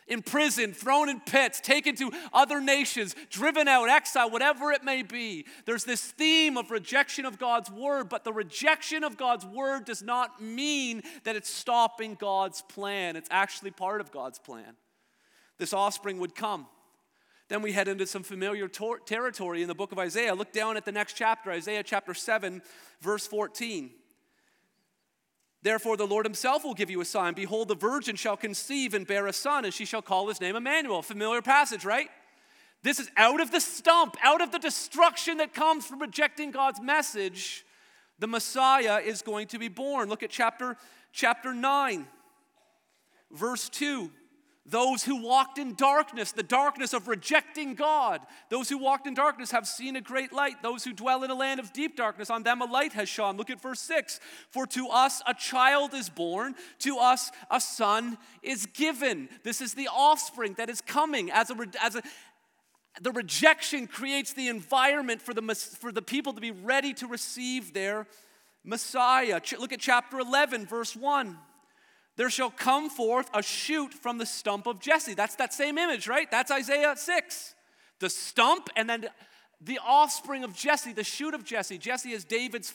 imprisoned, 0.08 0.76
thrown 0.76 1.08
in 1.08 1.20
pits, 1.20 1.60
taken 1.60 1.94
to 1.96 2.10
other 2.32 2.60
nations, 2.60 3.14
driven 3.30 3.68
out, 3.68 3.88
exile, 3.88 4.30
whatever 4.30 4.72
it 4.72 4.84
may 4.84 5.02
be. 5.02 5.46
There's 5.64 5.84
this 5.84 6.02
theme 6.02 6.56
of 6.56 6.70
rejection 6.70 7.24
of 7.24 7.38
God's 7.38 7.70
word, 7.70 8.08
but 8.08 8.24
the 8.24 8.32
rejection 8.32 9.04
of 9.04 9.16
God's 9.16 9.46
word 9.46 9.84
does 9.84 10.02
not 10.02 10.42
mean 10.42 11.02
that 11.24 11.36
it's 11.36 11.50
stopping 11.50 12.14
God's 12.14 12.62
plan. 12.62 13.16
It's 13.16 13.28
actually 13.30 13.70
part 13.70 14.00
of 14.00 14.10
God's 14.10 14.38
plan. 14.38 14.76
This 15.58 15.72
offspring 15.72 16.18
would 16.20 16.34
come. 16.34 16.66
Then 17.48 17.62
we 17.62 17.72
head 17.72 17.88
into 17.88 18.06
some 18.06 18.22
familiar 18.22 18.68
tor- 18.68 18.98
territory 18.98 19.62
in 19.62 19.68
the 19.68 19.74
book 19.74 19.90
of 19.90 19.98
Isaiah. 19.98 20.34
Look 20.34 20.52
down 20.52 20.76
at 20.76 20.84
the 20.84 20.92
next 20.92 21.14
chapter, 21.14 21.50
Isaiah 21.50 21.82
chapter 21.82 22.12
7, 22.12 22.60
verse 23.00 23.26
14. 23.26 23.90
Therefore, 25.62 25.96
the 25.96 26.06
Lord 26.06 26.24
himself 26.24 26.64
will 26.64 26.74
give 26.74 26.90
you 26.90 27.00
a 27.00 27.04
sign. 27.04 27.34
Behold, 27.34 27.68
the 27.68 27.74
virgin 27.74 28.16
shall 28.16 28.36
conceive 28.36 28.94
and 28.94 29.06
bear 29.06 29.26
a 29.26 29.32
son, 29.32 29.64
and 29.64 29.74
she 29.74 29.84
shall 29.84 30.02
call 30.02 30.28
his 30.28 30.40
name 30.40 30.54
Emmanuel. 30.54 31.02
Familiar 31.02 31.42
passage, 31.42 31.84
right? 31.84 32.08
This 32.82 33.00
is 33.00 33.10
out 33.16 33.40
of 33.40 33.50
the 33.50 33.60
stump, 33.60 34.16
out 34.22 34.40
of 34.40 34.52
the 34.52 34.58
destruction 34.58 35.38
that 35.38 35.52
comes 35.52 35.84
from 35.84 35.98
rejecting 35.98 36.52
God's 36.52 36.80
message. 36.80 37.64
The 38.20 38.28
Messiah 38.28 39.00
is 39.00 39.22
going 39.22 39.48
to 39.48 39.58
be 39.58 39.68
born. 39.68 40.08
Look 40.08 40.22
at 40.22 40.30
chapter, 40.30 40.76
chapter 41.12 41.52
9, 41.52 42.06
verse 43.32 43.68
2. 43.68 44.10
Those 44.70 45.02
who 45.02 45.22
walked 45.22 45.56
in 45.56 45.74
darkness, 45.74 46.32
the 46.32 46.42
darkness 46.42 46.92
of 46.92 47.08
rejecting 47.08 47.74
God, 47.74 48.20
those 48.50 48.68
who 48.68 48.76
walked 48.76 49.06
in 49.06 49.14
darkness 49.14 49.50
have 49.50 49.66
seen 49.66 49.96
a 49.96 50.00
great 50.02 50.30
light. 50.30 50.62
Those 50.62 50.84
who 50.84 50.92
dwell 50.92 51.24
in 51.24 51.30
a 51.30 51.34
land 51.34 51.58
of 51.58 51.72
deep 51.72 51.96
darkness, 51.96 52.28
on 52.28 52.42
them 52.42 52.60
a 52.60 52.66
light 52.66 52.92
has 52.92 53.08
shone. 53.08 53.38
Look 53.38 53.48
at 53.48 53.62
verse 53.62 53.80
6. 53.80 54.20
For 54.50 54.66
to 54.66 54.88
us 54.88 55.22
a 55.26 55.32
child 55.32 55.94
is 55.94 56.10
born, 56.10 56.54
to 56.80 56.98
us 56.98 57.30
a 57.50 57.60
son 57.62 58.18
is 58.42 58.66
given. 58.66 59.30
This 59.42 59.62
is 59.62 59.72
the 59.72 59.88
offspring 59.88 60.54
that 60.58 60.68
is 60.68 60.82
coming 60.82 61.30
as 61.30 61.50
a, 61.50 61.56
as 61.82 61.96
a 61.96 62.02
the 63.00 63.12
rejection 63.12 63.86
creates 63.86 64.32
the 64.32 64.48
environment 64.48 65.22
for 65.22 65.32
the, 65.32 65.54
for 65.54 65.92
the 65.92 66.02
people 66.02 66.32
to 66.32 66.40
be 66.40 66.50
ready 66.50 66.92
to 66.94 67.06
receive 67.06 67.72
their 67.72 68.06
Messiah. 68.64 69.40
Look 69.58 69.72
at 69.72 69.80
chapter 69.80 70.18
11, 70.18 70.66
verse 70.66 70.94
1 70.94 71.38
there 72.18 72.28
shall 72.28 72.50
come 72.50 72.90
forth 72.90 73.30
a 73.32 73.44
shoot 73.44 73.94
from 73.94 74.18
the 74.18 74.26
stump 74.26 74.66
of 74.66 74.80
Jesse. 74.80 75.14
That's 75.14 75.36
that 75.36 75.54
same 75.54 75.78
image, 75.78 76.08
right? 76.08 76.28
That's 76.28 76.50
Isaiah 76.50 76.96
6. 76.96 77.54
The 78.00 78.10
stump 78.10 78.68
and 78.74 78.90
then 78.90 79.06
the 79.60 79.78
offspring 79.86 80.42
of 80.42 80.52
Jesse, 80.52 80.92
the 80.92 81.04
shoot 81.04 81.32
of 81.32 81.44
Jesse. 81.44 81.78
Jesse 81.78 82.10
is 82.10 82.24
David's 82.24 82.74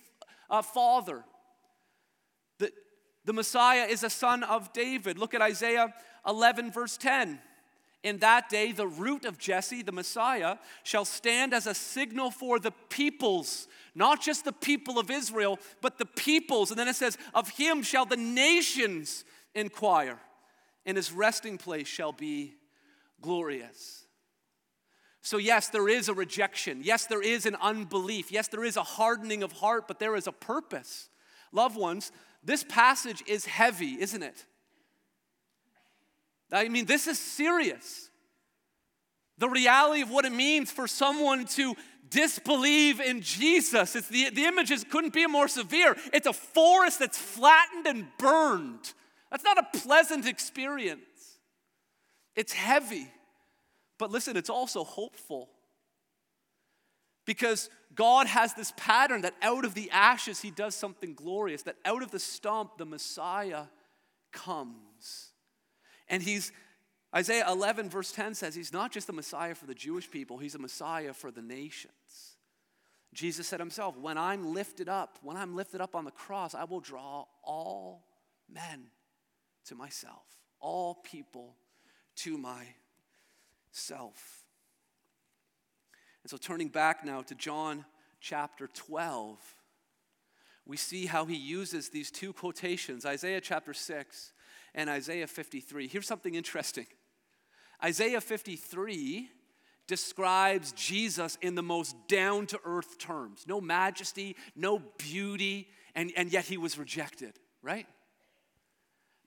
uh, 0.49 0.61
father. 0.61 1.25
The, 2.57 2.71
the 3.25 3.33
Messiah 3.33 3.83
is 3.83 4.03
a 4.03 4.09
son 4.09 4.43
of 4.43 4.71
David. 4.71 5.19
Look 5.19 5.33
at 5.33 5.41
Isaiah 5.41 5.93
11, 6.25 6.71
verse 6.71 6.95
10. 6.95 7.37
In 8.01 8.19
that 8.19 8.47
day, 8.47 8.71
the 8.71 8.87
root 8.87 9.25
of 9.25 9.37
Jesse, 9.37 9.81
the 9.81 9.91
Messiah, 9.91 10.55
shall 10.83 11.05
stand 11.05 11.53
as 11.53 11.67
a 11.67 11.73
signal 11.73 12.31
for 12.31 12.59
the 12.59 12.71
peoples, 12.87 13.67
not 13.93 14.21
just 14.21 14.45
the 14.45 14.53
people 14.53 14.99
of 14.99 15.11
Israel, 15.11 15.59
but 15.81 15.97
the 15.97 16.05
peoples. 16.05 16.69
And 16.69 16.79
then 16.79 16.87
it 16.87 16.95
says, 16.95 17.17
Of 17.33 17.49
him 17.49 17.81
shall 17.81 18.05
the 18.05 18.17
nations 18.17 19.25
inquire, 19.55 20.19
and 20.85 20.97
his 20.97 21.11
resting 21.11 21.57
place 21.57 21.87
shall 21.87 22.11
be 22.11 22.55
glorious. 23.21 24.05
So, 25.21 25.37
yes, 25.37 25.69
there 25.69 25.87
is 25.87 26.09
a 26.09 26.13
rejection. 26.13 26.81
Yes, 26.83 27.05
there 27.05 27.21
is 27.21 27.45
an 27.45 27.55
unbelief. 27.61 28.31
Yes, 28.31 28.49
there 28.49 28.65
is 28.65 28.75
a 28.75 28.83
hardening 28.83 29.41
of 29.41 29.53
heart, 29.53 29.87
but 29.87 29.97
there 29.97 30.15
is 30.17 30.27
a 30.27 30.33
purpose. 30.33 31.09
Loved 31.53 31.77
ones, 31.77 32.11
this 32.43 32.63
passage 32.63 33.23
is 33.25 33.45
heavy, 33.45 33.95
isn't 34.01 34.21
it? 34.21 34.45
I 36.51 36.67
mean, 36.67 36.85
this 36.85 37.07
is 37.07 37.17
serious. 37.17 38.09
The 39.37 39.49
reality 39.49 40.01
of 40.01 40.11
what 40.11 40.25
it 40.25 40.33
means 40.33 40.71
for 40.71 40.87
someone 40.87 41.45
to 41.45 41.75
disbelieve 42.09 42.99
in 42.99 43.21
Jesus. 43.21 43.95
It's 43.95 44.07
the, 44.07 44.29
the 44.29 44.43
images 44.43 44.83
couldn't 44.83 45.13
be 45.13 45.25
more 45.25 45.47
severe. 45.47 45.95
It's 46.13 46.27
a 46.27 46.33
forest 46.33 46.99
that's 46.99 47.17
flattened 47.17 47.87
and 47.87 48.05
burned. 48.17 48.93
That's 49.33 49.43
not 49.43 49.57
a 49.57 49.79
pleasant 49.79 50.27
experience. 50.27 51.39
It's 52.35 52.53
heavy. 52.53 53.07
But 53.97 54.11
listen, 54.11 54.37
it's 54.37 54.49
also 54.49 54.83
hopeful. 54.83 55.49
Because 57.25 57.71
God 57.95 58.27
has 58.27 58.53
this 58.53 58.71
pattern 58.77 59.21
that 59.21 59.33
out 59.41 59.65
of 59.65 59.73
the 59.73 59.89
ashes, 59.89 60.39
He 60.41 60.51
does 60.51 60.75
something 60.75 61.15
glorious, 61.15 61.63
that 61.63 61.77
out 61.83 62.03
of 62.03 62.11
the 62.11 62.19
stump, 62.19 62.77
the 62.77 62.85
Messiah 62.85 63.63
comes. 64.31 65.31
And 66.07 66.21
he's, 66.21 66.51
Isaiah 67.15 67.45
11, 67.49 67.89
verse 67.89 68.11
10 68.11 68.35
says, 68.35 68.53
he's 68.53 68.73
not 68.73 68.91
just 68.91 69.07
the 69.07 69.13
Messiah 69.13 69.55
for 69.55 69.65
the 69.65 69.73
Jewish 69.73 70.11
people, 70.11 70.37
he's 70.37 70.53
a 70.53 70.59
Messiah 70.59 71.13
for 71.13 71.31
the 71.31 71.41
nations. 71.41 72.35
Jesus 73.15 73.47
said 73.47 73.59
himself, 73.59 73.97
When 73.97 74.17
I'm 74.17 74.53
lifted 74.53 74.89
up, 74.89 75.17
when 75.23 75.37
I'm 75.37 75.55
lifted 75.55 75.81
up 75.81 75.95
on 75.95 76.05
the 76.05 76.11
cross, 76.11 76.53
I 76.53 76.65
will 76.65 76.81
draw 76.81 77.25
all 77.43 78.05
men 78.47 78.89
to 79.65 79.75
myself, 79.75 80.23
all 80.59 80.95
people 80.95 81.55
to 82.17 82.37
myself. 82.37 82.73
And 86.23 86.29
so, 86.29 86.37
turning 86.37 86.69
back 86.69 87.05
now 87.05 87.21
to 87.23 87.35
John 87.35 87.85
chapter 88.21 88.67
12, 88.67 89.37
we 90.65 90.77
see 90.77 91.05
how 91.05 91.25
he 91.25 91.35
uses 91.35 91.89
these 91.89 92.09
two 92.09 92.31
quotations 92.33 93.05
Isaiah 93.05 93.41
chapter 93.41 93.73
6 93.73 94.31
and 94.73 94.89
Isaiah 94.89 95.27
53. 95.27 95.87
Here's 95.87 96.07
something 96.07 96.35
interesting 96.35 96.87
Isaiah 97.83 98.21
53 98.21 99.29
describes 99.85 100.71
Jesus 100.71 101.37
in 101.41 101.55
the 101.55 101.63
most 101.63 101.95
down 102.07 102.47
to 102.47 102.59
earth 102.63 102.97
terms 102.97 103.45
no 103.47 103.59
majesty, 103.59 104.35
no 104.55 104.81
beauty, 104.97 105.67
and, 105.95 106.11
and 106.15 106.31
yet 106.31 106.45
he 106.45 106.57
was 106.57 106.77
rejected, 106.77 107.33
right? 107.61 107.87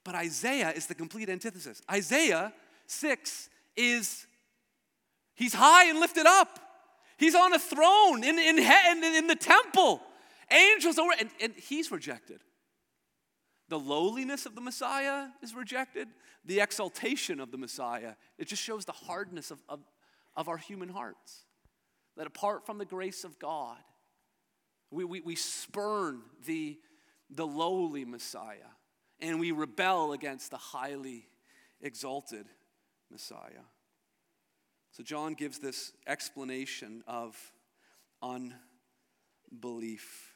But 0.07 0.15
Isaiah 0.15 0.71
is 0.71 0.87
the 0.87 0.95
complete 0.95 1.29
antithesis. 1.29 1.83
Isaiah 1.91 2.53
6 2.87 3.51
is, 3.77 4.29
he's 5.35 5.53
high 5.53 5.87
and 5.91 5.99
lifted 5.99 6.27
up. 6.27 6.61
He's 7.19 7.35
on 7.35 7.53
a 7.53 7.59
throne 7.59 8.23
in, 8.23 8.39
in, 8.39 8.57
in, 8.57 9.05
in 9.05 9.27
the 9.27 9.35
temple. 9.35 10.01
Angels 10.49 10.97
are, 11.01 11.09
and, 11.19 11.29
and 11.43 11.55
he's 11.55 11.91
rejected. 11.91 12.39
The 13.69 13.81
lowliness 13.81 14.47
of 14.47 14.55
the 14.55 14.61
Messiah 14.61 15.27
is 15.43 15.57
rejected. 15.57 16.07
The 16.45 16.61
exaltation 16.61 17.41
of 17.41 17.51
the 17.51 17.59
Messiah, 17.59 18.13
it 18.39 18.47
just 18.47 18.63
shows 18.63 18.85
the 18.85 18.93
hardness 18.93 19.51
of, 19.51 19.61
of, 19.69 19.81
of 20.37 20.49
our 20.49 20.57
human 20.57 20.89
hearts. 20.89 21.47
That 22.17 22.29
apart 22.29 22.65
from 22.65 22.79
the 22.79 22.85
grace 22.85 23.25
of 23.25 23.41
God, 23.41 23.79
we, 24.93 25.05
we, 25.05 25.21
we 25.21 25.35
spurn 25.35 26.23
the, 26.47 26.79
the 27.29 27.45
lowly 27.45 28.05
Messiah 28.05 28.76
and 29.21 29.41
we 29.41 29.53
rebel 29.53 30.13
against 30.13 30.51
the 30.51 30.57
highly 30.57 31.27
exalted 31.81 32.47
Messiah. 33.11 33.65
So 34.93 35.03
John 35.03 35.35
gives 35.35 35.59
this 35.59 35.93
explanation 36.07 37.03
of 37.07 37.37
unbelief. 38.23 40.33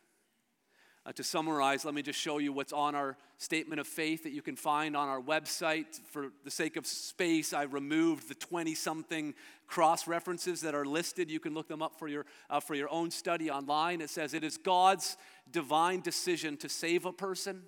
Uh, 1.07 1.13
to 1.13 1.25
summarize, 1.25 1.87
let 1.87 1.95
me 1.95 2.03
just 2.03 2.19
show 2.19 2.37
you 2.37 2.53
what's 2.53 2.75
on 2.75 2.95
our 2.95 3.17
statement 3.39 3.81
of 3.81 3.87
faith 3.87 4.25
that 4.25 4.33
you 4.33 4.43
can 4.43 4.55
find 4.55 4.95
on 4.95 5.09
our 5.09 5.21
website. 5.21 5.99
For 6.11 6.31
the 6.45 6.51
sake 6.51 6.77
of 6.77 6.87
space, 6.87 7.55
I 7.55 7.63
removed 7.63 8.29
the 8.29 8.35
20 8.35 8.75
something 8.75 9.33
cross 9.67 10.07
references 10.07 10.61
that 10.61 10.75
are 10.75 10.85
listed. 10.85 11.31
You 11.31 11.41
can 11.41 11.55
look 11.55 11.69
them 11.69 11.81
up 11.81 11.99
for 11.99 12.07
your, 12.07 12.27
uh, 12.51 12.61
for 12.61 12.75
your 12.75 12.93
own 12.93 13.11
study 13.11 13.51
online. 13.51 14.03
It 14.03 14.11
says, 14.11 14.35
It 14.35 14.45
is 14.45 14.59
God's 14.59 15.17
divine 15.51 16.03
decision 16.03 16.59
to 16.59 16.69
save 16.69 17.07
a 17.07 17.15
person, 17.15 17.63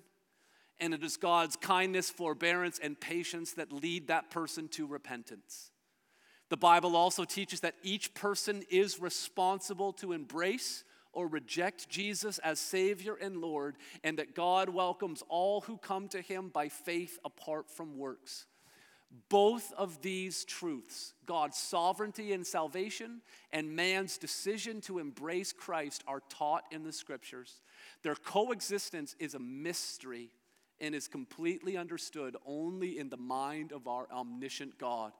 and 0.83 0.93
it 0.93 1.01
is 1.01 1.15
God's 1.15 1.55
kindness, 1.55 2.09
forbearance, 2.09 2.77
and 2.77 2.99
patience 2.99 3.53
that 3.53 3.71
lead 3.71 4.07
that 4.07 4.29
person 4.29 4.67
to 4.67 4.85
repentance. 4.85 5.71
The 6.49 6.57
Bible 6.57 6.97
also 6.97 7.23
teaches 7.23 7.61
that 7.61 7.75
each 7.83 8.13
person 8.13 8.63
is 8.69 8.99
responsible 8.99 9.93
to 9.93 10.11
embrace 10.11 10.83
or 11.13 11.27
reject 11.27 11.87
Jesus 11.87 12.37
as 12.39 12.59
Savior 12.59 13.15
and 13.15 13.37
Lord, 13.37 13.77
and 14.03 14.19
that 14.19 14.35
God 14.35 14.67
welcomes 14.67 15.23
all 15.29 15.61
who 15.61 15.77
come 15.77 16.09
to 16.09 16.19
Him 16.19 16.49
by 16.49 16.67
faith 16.67 17.17
apart 17.23 17.69
from 17.69 17.97
works. 17.97 18.45
Both 19.29 19.71
of 19.77 20.01
these 20.01 20.43
truths, 20.43 21.13
God's 21.25 21.57
sovereignty 21.57 22.33
and 22.33 22.45
salvation, 22.45 23.21
and 23.53 23.73
man's 23.73 24.17
decision 24.17 24.81
to 24.81 24.99
embrace 24.99 25.53
Christ, 25.53 26.03
are 26.07 26.23
taught 26.27 26.65
in 26.73 26.83
the 26.83 26.91
scriptures. 26.91 27.61
Their 28.01 28.15
coexistence 28.15 29.15
is 29.17 29.33
a 29.33 29.39
mystery 29.39 30.31
and 30.79 30.93
is 30.93 31.07
completely 31.07 31.77
understood 31.77 32.35
only 32.45 32.97
in 32.97 33.09
the 33.09 33.17
mind 33.17 33.71
of 33.71 33.87
our 33.87 34.07
omniscient 34.11 34.77
God. 34.77 35.11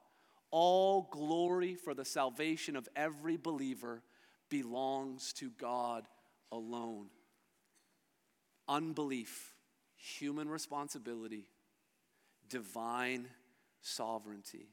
All 0.52 1.08
glory 1.12 1.76
for 1.76 1.94
the 1.94 2.06
salvation 2.06 2.76
of 2.76 2.88
every 2.96 3.38
believer 3.38 4.04
belongs 4.50 5.34
to 5.34 5.50
God 5.58 6.08
alone. 6.52 7.08
Unbelief, 8.68 9.54
human 9.96 10.48
responsibility, 10.48 11.48
divine 12.50 13.28
sovereignty. 13.82 14.68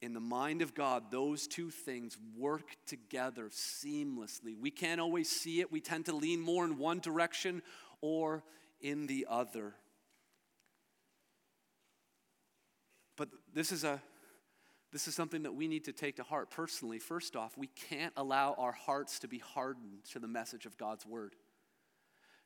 In 0.00 0.12
the 0.14 0.20
mind 0.20 0.62
of 0.62 0.74
God, 0.74 1.10
those 1.10 1.48
two 1.48 1.70
things 1.70 2.16
work 2.36 2.76
together 2.86 3.48
seamlessly. 3.48 4.56
We 4.60 4.70
can't 4.70 5.00
always 5.00 5.28
see 5.28 5.60
it. 5.60 5.72
We 5.72 5.80
tend 5.80 6.06
to 6.06 6.14
lean 6.14 6.40
more 6.40 6.64
in 6.64 6.78
one 6.78 7.00
direction 7.00 7.62
or 8.00 8.44
in 8.80 9.08
the 9.08 9.26
other. 9.28 9.74
But 13.18 13.28
this 13.52 13.72
is 13.72 13.84
a 13.84 14.00
this 14.90 15.06
is 15.06 15.14
something 15.14 15.42
that 15.42 15.52
we 15.52 15.68
need 15.68 15.84
to 15.84 15.92
take 15.92 16.16
to 16.16 16.22
heart 16.22 16.50
personally. 16.50 16.98
First 16.98 17.36
off, 17.36 17.58
we 17.58 17.66
can't 17.66 18.14
allow 18.16 18.54
our 18.54 18.72
hearts 18.72 19.18
to 19.18 19.28
be 19.28 19.36
hardened 19.36 20.04
to 20.12 20.18
the 20.18 20.26
message 20.26 20.64
of 20.64 20.78
God's 20.78 21.04
word. 21.04 21.34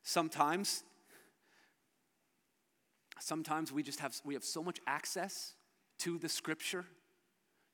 Sometimes, 0.01 0.83
sometimes 3.21 3.71
we 3.71 3.81
just 3.81 4.01
have 4.01 4.19
we 4.25 4.33
have 4.33 4.43
so 4.43 4.61
much 4.61 4.79
access 4.85 5.53
to 5.99 6.17
the 6.17 6.27
scripture 6.27 6.85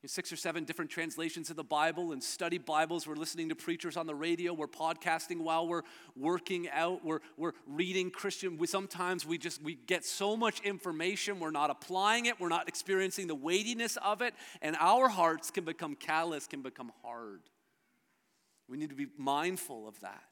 six 0.07 0.31
or 0.31 0.37
seven 0.37 0.63
different 0.63 0.89
translations 0.89 1.49
of 1.49 1.57
the 1.57 1.63
Bible 1.63 2.13
and 2.13 2.23
study 2.23 2.57
Bibles. 2.57 3.05
We're 3.05 3.15
listening 3.15 3.49
to 3.49 3.55
preachers 3.55 3.97
on 3.97 4.07
the 4.07 4.15
radio. 4.15 4.53
We're 4.53 4.67
podcasting 4.67 5.41
while 5.41 5.67
we're 5.67 5.81
working 6.15 6.69
out. 6.69 7.03
We're, 7.03 7.19
we're 7.35 7.51
reading 7.67 8.09
Christian. 8.09 8.57
We, 8.57 8.67
sometimes 8.67 9.25
we 9.25 9.37
just 9.37 9.61
we 9.61 9.75
get 9.75 10.05
so 10.05 10.37
much 10.37 10.61
information. 10.61 11.41
We're 11.41 11.51
not 11.51 11.69
applying 11.69 12.27
it. 12.27 12.39
We're 12.39 12.47
not 12.47 12.69
experiencing 12.69 13.27
the 13.27 13.35
weightiness 13.35 13.97
of 13.97 14.21
it. 14.21 14.33
And 14.61 14.77
our 14.79 15.09
hearts 15.09 15.51
can 15.51 15.65
become 15.65 15.95
callous, 15.95 16.47
can 16.47 16.61
become 16.61 16.93
hard. 17.03 17.41
We 18.69 18.77
need 18.77 18.91
to 18.91 18.95
be 18.95 19.07
mindful 19.17 19.85
of 19.85 19.99
that. 19.99 20.23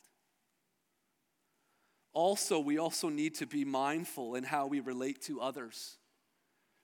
Also, 2.13 2.57
we 2.59 2.77
also 2.77 3.09
need 3.09 3.35
to 3.35 3.45
be 3.45 3.65
mindful 3.65 4.35
in 4.35 4.43
how 4.43 4.67
we 4.67 4.79
relate 4.79 5.21
to 5.23 5.41
others. 5.41 5.97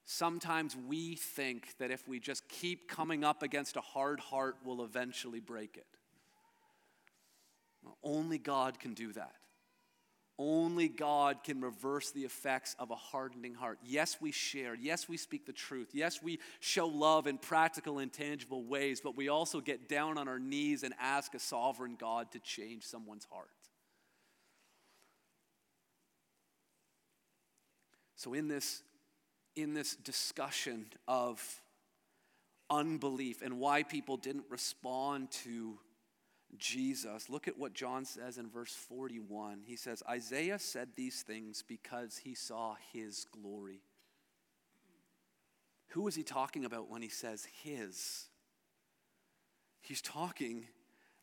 Sometimes 0.06 0.76
we 0.76 1.16
think 1.16 1.78
that 1.78 1.92
if 1.92 2.08
we 2.08 2.20
just 2.20 2.48
keep 2.50 2.90
coming 2.90 3.24
up 3.24 3.42
against 3.42 3.78
a 3.78 3.82
hard 3.82 4.20
heart, 4.20 4.58
we'll 4.66 4.84
eventually 4.84 5.40
break 5.40 5.78
it. 5.78 5.88
Only 8.04 8.38
God 8.38 8.80
can 8.80 8.94
do 8.94 9.14
that. 9.14 9.34
Only 10.40 10.88
God 10.90 11.44
can 11.44 11.62
reverse 11.62 12.10
the 12.12 12.24
effects 12.24 12.76
of 12.80 12.90
a 12.90 12.96
hardening 12.96 13.54
heart. 13.54 13.78
Yes, 13.84 14.18
we 14.20 14.32
share. 14.32 14.74
Yes, 14.74 15.08
we 15.08 15.16
speak 15.16 15.46
the 15.46 15.54
truth. 15.54 15.90
Yes, 15.94 16.24
we 16.24 16.40
show 16.60 16.88
love 16.88 17.28
in 17.28 17.38
practical 17.38 18.00
and 18.00 18.12
tangible 18.12 18.64
ways, 18.64 19.00
but 19.00 19.16
we 19.16 19.30
also 19.30 19.62
get 19.62 19.88
down 19.88 20.18
on 20.18 20.28
our 20.28 20.40
knees 20.40 20.82
and 20.84 20.94
ask 21.00 21.36
a 21.36 21.40
sovereign 21.40 21.96
God 22.00 22.32
to 22.32 22.40
change 22.40 22.84
someone's 22.84 23.28
heart. 23.32 23.48
So, 28.16 28.34
in 28.34 28.48
this 28.48 28.82
in 29.56 29.74
this 29.74 29.96
discussion 29.96 30.88
of 31.08 31.62
unbelief 32.70 33.42
and 33.42 33.60
why 33.60 33.84
people 33.84 34.18
didn't 34.18 34.46
respond 34.50 35.32
to 35.32 35.78
Jesus, 36.58 37.30
look 37.30 37.48
at 37.48 37.58
what 37.58 37.74
John 37.74 38.06
says 38.06 38.38
in 38.38 38.50
verse 38.50 38.74
41. 38.74 39.62
He 39.66 39.76
says, 39.76 40.04
Isaiah 40.10 40.60
said 40.60 40.90
these 40.96 41.22
things 41.22 41.64
because 41.68 42.18
he 42.18 42.36
saw 42.36 42.76
his 42.92 43.26
glory. 43.32 43.82
Who 45.90 46.08
is 46.08 46.16
he 46.16 46.24
talking 46.24 46.66
about 46.66 46.90
when 46.90 47.02
he 47.02 47.10
says 47.10 47.48
his? 47.64 48.26
He's 49.82 50.02
talking 50.02 50.68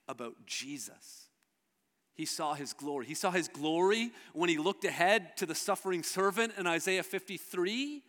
about 0.09 0.35
Jesus. 0.47 1.29
He 2.15 2.27
saw 2.27 2.55
his 2.55 2.73
glory. 2.73 3.07
He 3.07 3.15
saw 3.15 3.31
his 3.31 3.49
glory 3.49 4.11
when 4.33 4.51
he 4.51 4.59
looked 4.59 4.85
ahead 4.85 5.37
to 5.39 5.47
the 5.47 5.55
suffering 5.55 6.03
servant 6.03 6.53
in 6.59 6.67
Isaiah 6.67 7.03
53 7.03 8.03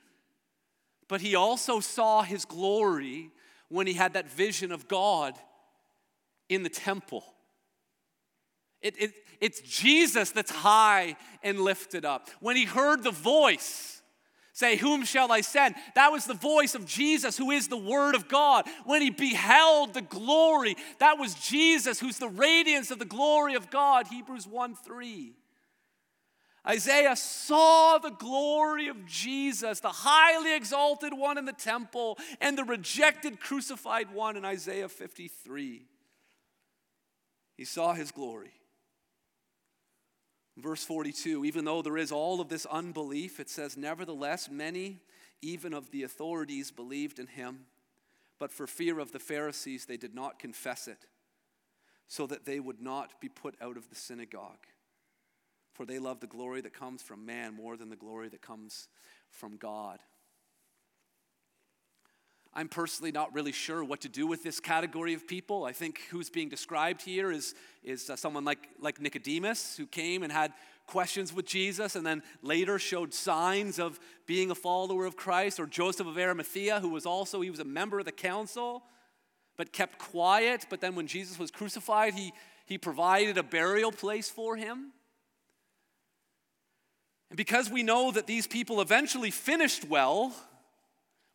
but 1.12 1.20
he 1.20 1.36
also 1.36 1.82
saw 1.82 2.22
his 2.22 2.46
glory 2.46 3.32
when 3.68 3.86
he 3.86 3.92
had 3.92 4.14
that 4.14 4.32
vision 4.32 4.72
of 4.72 4.88
God 4.88 5.34
in 6.48 6.64
the 6.64 6.70
temple. 6.70 7.26
It, 8.82 8.96
it, 8.98 9.12
it's 9.42 9.60
Jesus 9.60 10.32
that's 10.32 10.52
high 10.52 11.18
and 11.44 11.60
lifted 11.60 12.06
up. 12.06 12.30
When 12.40 12.56
he 12.56 12.64
heard 12.64 13.04
the 13.04 13.12
voice, 13.12 14.02
say, 14.54 14.78
Whom 14.78 15.04
shall 15.04 15.34
I 15.34 15.42
send? 15.42 15.76
That 15.96 16.14
was 16.14 16.24
the 16.24 16.34
voice 16.34 16.76
of 16.76 16.86
Jesus, 16.86 17.38
who 17.38 17.52
is 17.52 17.68
the 17.68 17.76
Word 17.76 18.16
of 18.16 18.30
God. 18.30 18.66
When 18.86 19.02
he 19.02 19.10
beheld 19.10 19.94
the 19.94 20.02
glory, 20.02 20.78
that 21.00 21.20
was 21.20 21.34
Jesus, 21.34 22.00
who's 22.00 22.20
the 22.20 22.30
radiance 22.30 22.90
of 22.90 23.00
the 23.00 23.06
glory 23.06 23.56
of 23.56 23.70
God. 23.70 24.08
Hebrews 24.08 24.48
1 24.48 24.76
3. 24.76 25.34
Isaiah 26.68 27.16
saw 27.16 27.98
the 27.98 28.12
glory 28.12 28.88
of 28.88 29.06
Jesus, 29.08 29.80
the 29.80 29.90
highly 29.90 30.56
exalted 30.56 31.12
one 31.12 31.40
in 31.40 31.46
the 31.46 31.54
temple, 31.54 32.20
and 32.40 32.56
the 32.56 32.64
rejected 32.64 33.40
crucified 33.40 34.14
one 34.14 34.38
in 34.38 34.46
Isaiah 34.46 34.90
53. 34.90 35.86
He 37.58 37.66
saw 37.66 37.94
his 37.94 38.12
glory. 38.12 38.52
Verse 40.58 40.84
42 40.84 41.46
even 41.46 41.66
though 41.66 41.82
there 41.82 41.98
is 41.98 42.12
all 42.12 42.40
of 42.40 42.50
this 42.50 42.68
unbelief, 42.68 43.40
it 43.40 43.50
says, 43.50 43.76
Nevertheless, 43.76 44.50
many, 44.50 45.02
even 45.42 45.74
of 45.74 45.90
the 45.90 46.04
authorities, 46.04 46.70
believed 46.70 47.18
in 47.18 47.26
him, 47.26 47.66
but 48.38 48.52
for 48.52 48.68
fear 48.68 49.00
of 49.00 49.12
the 49.12 49.20
Pharisees, 49.20 49.86
they 49.86 49.98
did 49.98 50.14
not 50.14 50.38
confess 50.38 50.88
it, 50.88 51.06
so 52.08 52.28
that 52.28 52.46
they 52.46 52.60
would 52.60 52.82
not 52.82 53.20
be 53.20 53.30
put 53.30 53.56
out 53.60 53.78
of 53.78 53.90
the 53.90 53.96
synagogue 53.96 54.68
for 55.82 55.86
they 55.88 55.98
love 55.98 56.20
the 56.20 56.28
glory 56.28 56.62
that 56.62 56.76
comes 56.76 57.02
from 57.02 57.26
man 57.26 57.56
more 57.56 57.76
than 57.76 57.90
the 57.90 57.96
glory 57.96 58.30
that 58.30 58.40
comes 58.40 58.88
from 59.32 59.58
God. 59.58 59.98
I'm 62.54 62.68
personally 62.68 63.12
not 63.12 63.34
really 63.34 63.52
sure 63.52 63.84
what 63.84 64.02
to 64.02 64.08
do 64.08 64.28
with 64.28 64.44
this 64.44 64.60
category 64.60 65.16
of 65.16 65.28
people. 65.28 65.66
I 65.66 65.72
think 65.72 66.02
who's 66.12 66.30
being 66.30 66.50
described 66.50 67.02
here 67.02 67.32
is, 67.32 67.56
is 67.82 68.12
uh, 68.12 68.16
someone 68.16 68.46
like, 68.46 68.60
like 68.80 69.02
Nicodemus, 69.02 69.76
who 69.76 69.88
came 69.88 70.22
and 70.22 70.32
had 70.32 70.54
questions 70.86 71.34
with 71.34 71.48
Jesus 71.48 71.96
and 71.96 72.06
then 72.06 72.22
later 72.44 72.78
showed 72.78 73.12
signs 73.12 73.80
of 73.80 74.00
being 74.28 74.52
a 74.52 74.56
follower 74.56 75.08
of 75.08 75.16
Christ, 75.16 75.60
or 75.60 75.66
Joseph 75.66 76.06
of 76.06 76.16
Arimathea, 76.16 76.80
who 76.80 76.90
was 76.90 77.08
also, 77.08 77.42
he 77.42 77.50
was 77.50 77.60
a 77.60 77.66
member 77.66 77.98
of 77.98 78.06
the 78.06 78.12
council, 78.12 78.84
but 79.58 79.74
kept 79.74 79.98
quiet. 79.98 80.68
But 80.70 80.80
then 80.80 80.94
when 80.94 81.08
Jesus 81.08 81.40
was 81.40 81.50
crucified, 81.50 82.14
he, 82.14 82.34
he 82.68 82.78
provided 82.78 83.40
a 83.40 83.44
burial 83.44 83.92
place 83.92 84.30
for 84.30 84.56
him. 84.56 84.92
And 87.32 87.38
because 87.38 87.70
we 87.70 87.82
know 87.82 88.12
that 88.12 88.28
these 88.28 88.46
people 88.46 88.82
eventually 88.82 89.32
finished 89.32 89.86
well, 89.86 90.36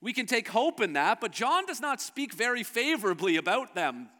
we 0.02 0.12
can 0.12 0.26
take 0.26 0.46
hope 0.46 0.82
in 0.82 0.92
that, 0.92 1.22
but 1.22 1.32
John 1.32 1.64
does 1.64 1.80
not 1.80 2.02
speak 2.02 2.34
very 2.34 2.62
favorably 2.62 3.38
about 3.38 3.74
them. 3.74 4.10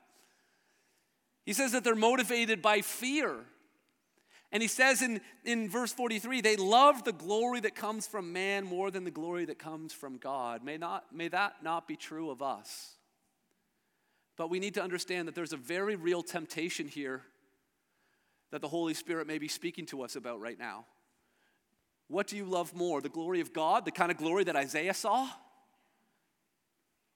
He 1.45 1.53
says 1.53 1.73
that 1.73 1.85
they're 1.85 1.95
motivated 1.95 2.62
by 2.62 2.81
fear. 2.81 3.37
And 4.53 4.62
he 4.62 4.69
says 4.69 5.03
in, 5.03 5.21
in 5.45 5.69
verse 5.69 5.93
43 5.93 6.41
they 6.41 6.57
love 6.57 7.05
the 7.05 7.12
glory 7.12 7.61
that 7.61 7.75
comes 7.75 8.07
from 8.07 8.33
man 8.33 8.65
more 8.65 8.91
than 8.91 9.05
the 9.05 9.11
glory 9.11 9.45
that 9.45 9.59
comes 9.59 9.93
from 9.93 10.17
God. 10.17 10.65
May, 10.65 10.79
not, 10.79 11.05
may 11.15 11.29
that 11.29 11.62
not 11.62 11.87
be 11.87 11.95
true 11.95 12.31
of 12.31 12.41
us. 12.41 12.95
But 14.39 14.49
we 14.49 14.61
need 14.61 14.73
to 14.75 14.83
understand 14.83 15.29
that 15.29 15.35
there's 15.35 15.53
a 15.53 15.59
very 15.59 15.95
real 15.95 16.23
temptation 16.23 16.89
here 16.89 17.21
that 18.51 18.62
the 18.62 18.69
Holy 18.69 18.95
Spirit 18.95 19.27
may 19.27 19.37
be 19.37 19.49
speaking 19.49 19.85
to 19.87 20.01
us 20.01 20.17
about 20.17 20.41
right 20.41 20.59
now. 20.59 20.87
What 22.09 22.29
do 22.29 22.37
you 22.37 22.45
love 22.45 22.75
more, 22.75 23.01
the 23.01 23.09
glory 23.09 23.40
of 23.40 23.53
God, 23.53 23.85
the 23.85 23.90
kind 23.90 24.11
of 24.11 24.16
glory 24.16 24.45
that 24.45 24.57
Isaiah 24.57 24.95
saw? 24.95 25.29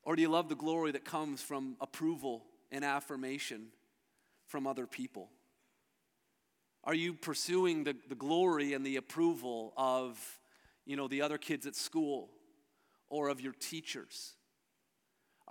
Or 0.03 0.17
do 0.17 0.23
you 0.23 0.29
love 0.29 0.49
the 0.49 0.57
glory 0.57 0.93
that 0.93 1.05
comes 1.05 1.43
from 1.43 1.77
approval 1.81 2.45
and 2.73 2.85
affirmation 2.85 3.69
from 4.47 4.67
other 4.67 4.87
people? 4.87 5.31
Are 6.83 6.95
you 6.95 7.13
pursuing 7.13 7.85
the, 7.85 7.95
the 8.09 8.15
glory 8.15 8.73
and 8.73 8.85
the 8.85 8.97
approval 8.97 9.73
of, 9.77 10.19
you 10.87 10.97
know, 10.97 11.09
the 11.09 11.23
other 11.23 11.39
kids 11.39 11.67
at 11.67 11.77
school 11.77 12.31
or 13.09 13.29
of 13.29 13.41
your 13.41 13.53
teachers? 13.53 14.33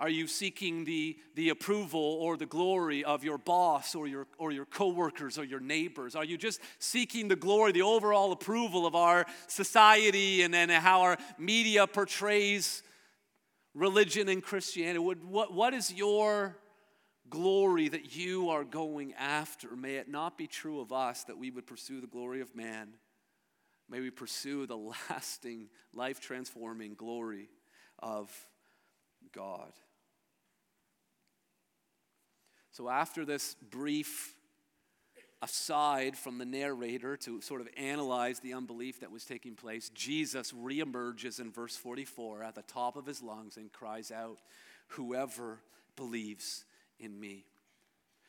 Are 0.00 0.08
you 0.08 0.26
seeking 0.26 0.86
the, 0.86 1.18
the 1.34 1.50
approval 1.50 2.00
or 2.00 2.38
the 2.38 2.46
glory 2.46 3.04
of 3.04 3.22
your 3.22 3.36
boss 3.36 3.94
or 3.94 4.06
your, 4.06 4.26
or 4.38 4.50
your 4.50 4.64
coworkers 4.64 5.38
or 5.38 5.44
your 5.44 5.60
neighbors? 5.60 6.16
Are 6.16 6.24
you 6.24 6.38
just 6.38 6.58
seeking 6.78 7.28
the 7.28 7.36
glory, 7.36 7.72
the 7.72 7.82
overall 7.82 8.32
approval 8.32 8.86
of 8.86 8.94
our 8.94 9.26
society 9.46 10.40
and, 10.40 10.54
and 10.54 10.70
how 10.70 11.02
our 11.02 11.18
media 11.38 11.86
portrays 11.86 12.82
religion 13.74 14.30
and 14.30 14.42
Christianity? 14.42 15.00
What, 15.00 15.22
what, 15.22 15.52
what 15.52 15.74
is 15.74 15.92
your 15.92 16.56
glory 17.28 17.90
that 17.90 18.16
you 18.16 18.48
are 18.48 18.64
going 18.64 19.12
after? 19.18 19.76
May 19.76 19.96
it 19.96 20.08
not 20.08 20.38
be 20.38 20.46
true 20.46 20.80
of 20.80 20.94
us 20.94 21.24
that 21.24 21.36
we 21.36 21.50
would 21.50 21.66
pursue 21.66 22.00
the 22.00 22.06
glory 22.06 22.40
of 22.40 22.56
man. 22.56 22.94
May 23.90 24.00
we 24.00 24.08
pursue 24.08 24.66
the 24.66 24.78
lasting, 25.10 25.68
life 25.92 26.20
transforming 26.20 26.94
glory 26.94 27.50
of 27.98 28.30
God. 29.34 29.72
So, 32.80 32.88
after 32.88 33.26
this 33.26 33.56
brief 33.70 34.34
aside 35.42 36.16
from 36.16 36.38
the 36.38 36.46
narrator 36.46 37.14
to 37.14 37.42
sort 37.42 37.60
of 37.60 37.68
analyze 37.76 38.40
the 38.40 38.54
unbelief 38.54 39.00
that 39.00 39.10
was 39.10 39.26
taking 39.26 39.54
place, 39.54 39.90
Jesus 39.90 40.52
reemerges 40.52 41.40
in 41.40 41.52
verse 41.52 41.76
44 41.76 42.42
at 42.42 42.54
the 42.54 42.62
top 42.62 42.96
of 42.96 43.04
his 43.04 43.20
lungs 43.20 43.58
and 43.58 43.70
cries 43.70 44.10
out, 44.10 44.38
Whoever 44.94 45.60
believes 45.94 46.64
in 46.98 47.20
me. 47.20 47.44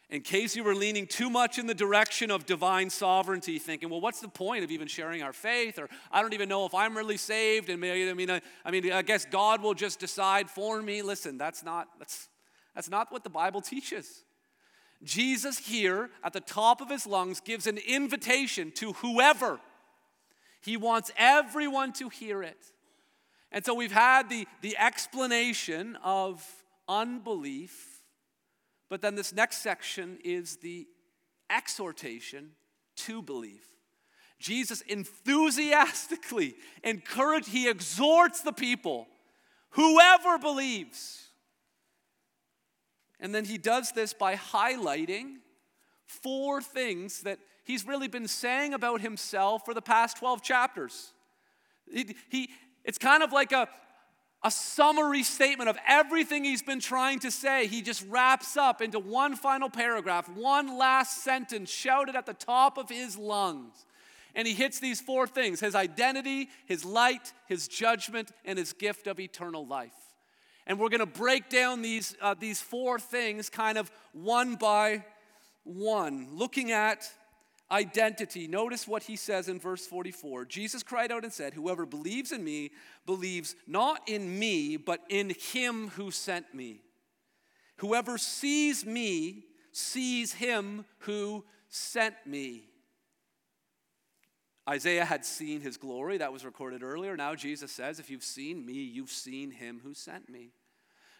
In 0.09 0.19
case 0.19 0.53
you 0.53 0.65
were 0.65 0.75
leaning 0.75 1.07
too 1.07 1.29
much 1.29 1.57
in 1.57 1.65
the 1.65 1.73
direction 1.73 2.29
of 2.29 2.45
divine 2.45 2.89
sovereignty, 2.89 3.57
thinking, 3.57 3.89
well, 3.89 4.01
what's 4.01 4.19
the 4.19 4.27
point 4.27 4.65
of 4.65 4.71
even 4.71 4.89
sharing 4.89 5.23
our 5.23 5.31
faith? 5.31 5.79
Or 5.79 5.87
I 6.11 6.21
don't 6.21 6.33
even 6.33 6.49
know 6.49 6.65
if 6.65 6.73
I'm 6.73 6.97
really 6.97 7.15
saved. 7.15 7.69
And 7.69 7.79
maybe, 7.79 8.09
I 8.09 8.13
mean, 8.13 8.29
I, 8.29 8.41
I 8.65 8.71
mean, 8.71 8.91
I 8.91 9.01
guess 9.01 9.23
God 9.23 9.61
will 9.61 9.75
just 9.75 10.01
decide 10.01 10.49
for 10.49 10.81
me. 10.81 11.03
Listen, 11.03 11.37
that's 11.37 11.63
not, 11.63 11.87
that's, 11.97 12.27
that's 12.75 12.89
not 12.89 13.13
what 13.13 13.23
the 13.23 13.29
Bible 13.29 13.61
teaches. 13.61 14.25
Jesus 15.03 15.57
here 15.57 16.09
at 16.23 16.33
the 16.33 16.39
top 16.39 16.81
of 16.81 16.89
his 16.89 17.07
lungs 17.07 17.39
gives 17.39 17.67
an 17.67 17.77
invitation 17.77 18.71
to 18.75 18.93
whoever. 18.93 19.59
He 20.61 20.77
wants 20.77 21.11
everyone 21.17 21.93
to 21.93 22.09
hear 22.09 22.43
it. 22.43 22.57
And 23.51 23.65
so 23.65 23.73
we've 23.73 23.91
had 23.91 24.29
the, 24.29 24.47
the 24.61 24.77
explanation 24.77 25.97
of 26.03 26.45
unbelief, 26.87 28.01
but 28.89 29.01
then 29.01 29.15
this 29.15 29.33
next 29.33 29.57
section 29.57 30.19
is 30.23 30.57
the 30.57 30.87
exhortation 31.49 32.51
to 32.97 33.21
believe. 33.21 33.65
Jesus 34.39 34.81
enthusiastically 34.81 36.55
encouraged, 36.83 37.49
he 37.49 37.67
exhorts 37.67 38.41
the 38.41 38.53
people, 38.53 39.07
whoever 39.71 40.37
believes. 40.37 41.27
And 43.21 43.33
then 43.33 43.45
he 43.45 43.59
does 43.59 43.91
this 43.91 44.13
by 44.13 44.35
highlighting 44.35 45.35
four 46.05 46.61
things 46.61 47.21
that 47.21 47.39
he's 47.63 47.85
really 47.85 48.07
been 48.07 48.27
saying 48.27 48.73
about 48.73 48.99
himself 49.01 49.63
for 49.63 49.73
the 49.73 49.81
past 49.81 50.17
12 50.17 50.41
chapters. 50.41 51.13
He, 51.91 52.15
he, 52.29 52.49
it's 52.83 52.97
kind 52.97 53.21
of 53.21 53.31
like 53.31 53.51
a, 53.51 53.69
a 54.43 54.49
summary 54.49 55.21
statement 55.21 55.69
of 55.69 55.77
everything 55.87 56.43
he's 56.43 56.63
been 56.63 56.79
trying 56.79 57.19
to 57.19 57.29
say. 57.29 57.67
He 57.67 57.83
just 57.83 58.03
wraps 58.09 58.57
up 58.57 58.81
into 58.81 58.99
one 58.99 59.35
final 59.35 59.69
paragraph, 59.69 60.27
one 60.29 60.77
last 60.77 61.23
sentence 61.23 61.69
shouted 61.69 62.15
at 62.15 62.25
the 62.25 62.33
top 62.33 62.77
of 62.79 62.89
his 62.89 63.17
lungs. 63.17 63.85
And 64.33 64.47
he 64.47 64.53
hits 64.53 64.79
these 64.79 64.99
four 64.99 65.27
things 65.27 65.59
his 65.59 65.75
identity, 65.75 66.49
his 66.65 66.83
light, 66.83 67.33
his 67.47 67.67
judgment, 67.67 68.31
and 68.45 68.57
his 68.57 68.73
gift 68.73 69.05
of 69.05 69.19
eternal 69.19 69.65
life. 69.65 70.10
And 70.67 70.79
we're 70.79 70.89
going 70.89 70.99
to 70.99 71.05
break 71.05 71.49
down 71.49 71.81
these, 71.81 72.15
uh, 72.21 72.35
these 72.39 72.61
four 72.61 72.99
things 72.99 73.49
kind 73.49 73.77
of 73.77 73.91
one 74.13 74.55
by 74.55 75.03
one, 75.63 76.27
looking 76.31 76.71
at 76.71 77.09
identity. 77.71 78.47
Notice 78.47 78.87
what 78.87 79.03
he 79.03 79.15
says 79.15 79.47
in 79.47 79.59
verse 79.59 79.87
44. 79.87 80.45
Jesus 80.45 80.83
cried 80.83 81.11
out 81.11 81.23
and 81.23 81.31
said, 81.33 81.53
Whoever 81.53 81.85
believes 81.85 82.31
in 82.31 82.43
me 82.43 82.71
believes 83.05 83.55
not 83.65 84.01
in 84.07 84.37
me, 84.37 84.77
but 84.77 85.01
in 85.09 85.33
him 85.53 85.89
who 85.89 86.11
sent 86.11 86.53
me. 86.53 86.81
Whoever 87.77 88.17
sees 88.17 88.85
me 88.85 89.45
sees 89.71 90.33
him 90.33 90.85
who 90.99 91.43
sent 91.69 92.15
me. 92.25 92.70
Isaiah 94.69 95.05
had 95.05 95.25
seen 95.25 95.61
his 95.61 95.77
glory, 95.77 96.17
that 96.19 96.31
was 96.31 96.45
recorded 96.45 96.83
earlier. 96.83 97.17
Now 97.17 97.35
Jesus 97.35 97.71
says, 97.71 97.99
If 97.99 98.09
you've 98.09 98.23
seen 98.23 98.65
me, 98.65 98.73
you've 98.73 99.09
seen 99.09 99.51
him 99.51 99.81
who 99.83 99.93
sent 99.93 100.29
me. 100.29 100.51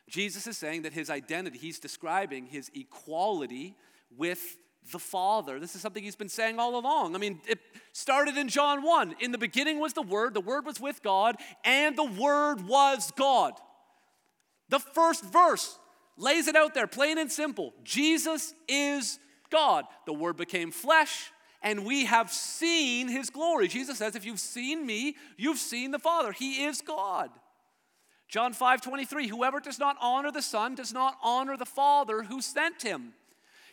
Jesus 0.10 0.46
is 0.48 0.58
saying 0.58 0.84
that 0.84 0.94
his 0.94 1.10
identity, 1.10 1.58
he's 1.58 1.80
describing 1.80 2.46
his 2.46 2.70
equality 2.76 3.76
with 4.16 4.58
the 4.92 5.00
Father. 5.00 5.60
This 5.60 5.76
is 5.76 5.82
something 5.82 6.04
he's 6.04 6.16
been 6.16 6.30
saying 6.30 6.60
all 6.60 6.78
along. 6.78 7.16
I 7.16 7.20
mean, 7.20 7.40
it 7.48 7.60
started 7.94 8.36
in 8.36 8.50
John 8.50 8.84
1. 8.84 9.16
In 9.20 9.32
the 9.32 9.38
beginning 9.38 9.80
was 9.80 9.94
the 9.94 10.02
Word, 10.02 10.34
the 10.34 10.42
Word 10.42 10.66
was 10.66 10.80
with 10.80 11.02
God, 11.02 11.38
and 11.64 11.96
the 11.96 12.04
Word 12.04 12.68
was 12.68 13.12
God. 13.16 13.54
The 14.70 14.80
first 14.80 15.24
verse 15.26 15.78
lays 16.18 16.48
it 16.48 16.56
out 16.56 16.74
there, 16.74 16.88
plain 16.88 17.18
and 17.18 17.32
simple. 17.32 17.74
Jesus 17.84 18.54
is 18.68 19.20
God. 19.50 19.86
The 20.06 20.14
Word 20.14 20.38
became 20.38 20.72
flesh 20.72 21.32
and 21.62 21.86
we 21.86 22.06
have 22.06 22.32
seen 22.32 23.08
his 23.08 23.30
glory. 23.30 23.68
Jesus 23.68 23.98
says, 23.98 24.16
If 24.16 24.26
you've 24.26 24.40
seen 24.40 24.86
me, 24.86 25.16
you've 25.38 25.60
seen 25.60 25.92
the 25.92 26.00
Father. 26.00 26.32
He 26.32 26.66
is 26.66 26.82
God. 26.82 27.30
John 28.28 28.54
5 28.54 28.82
23, 28.82 29.28
whoever 29.28 29.60
does 29.60 29.78
not 29.78 29.98
honor 30.02 30.32
the 30.32 30.42
Son 30.42 30.74
does 30.74 30.94
not 30.94 31.18
honor 31.22 31.58
the 31.58 31.66
Father 31.66 32.24
who 32.24 32.42
sent 32.42 32.82
him. 32.82 33.14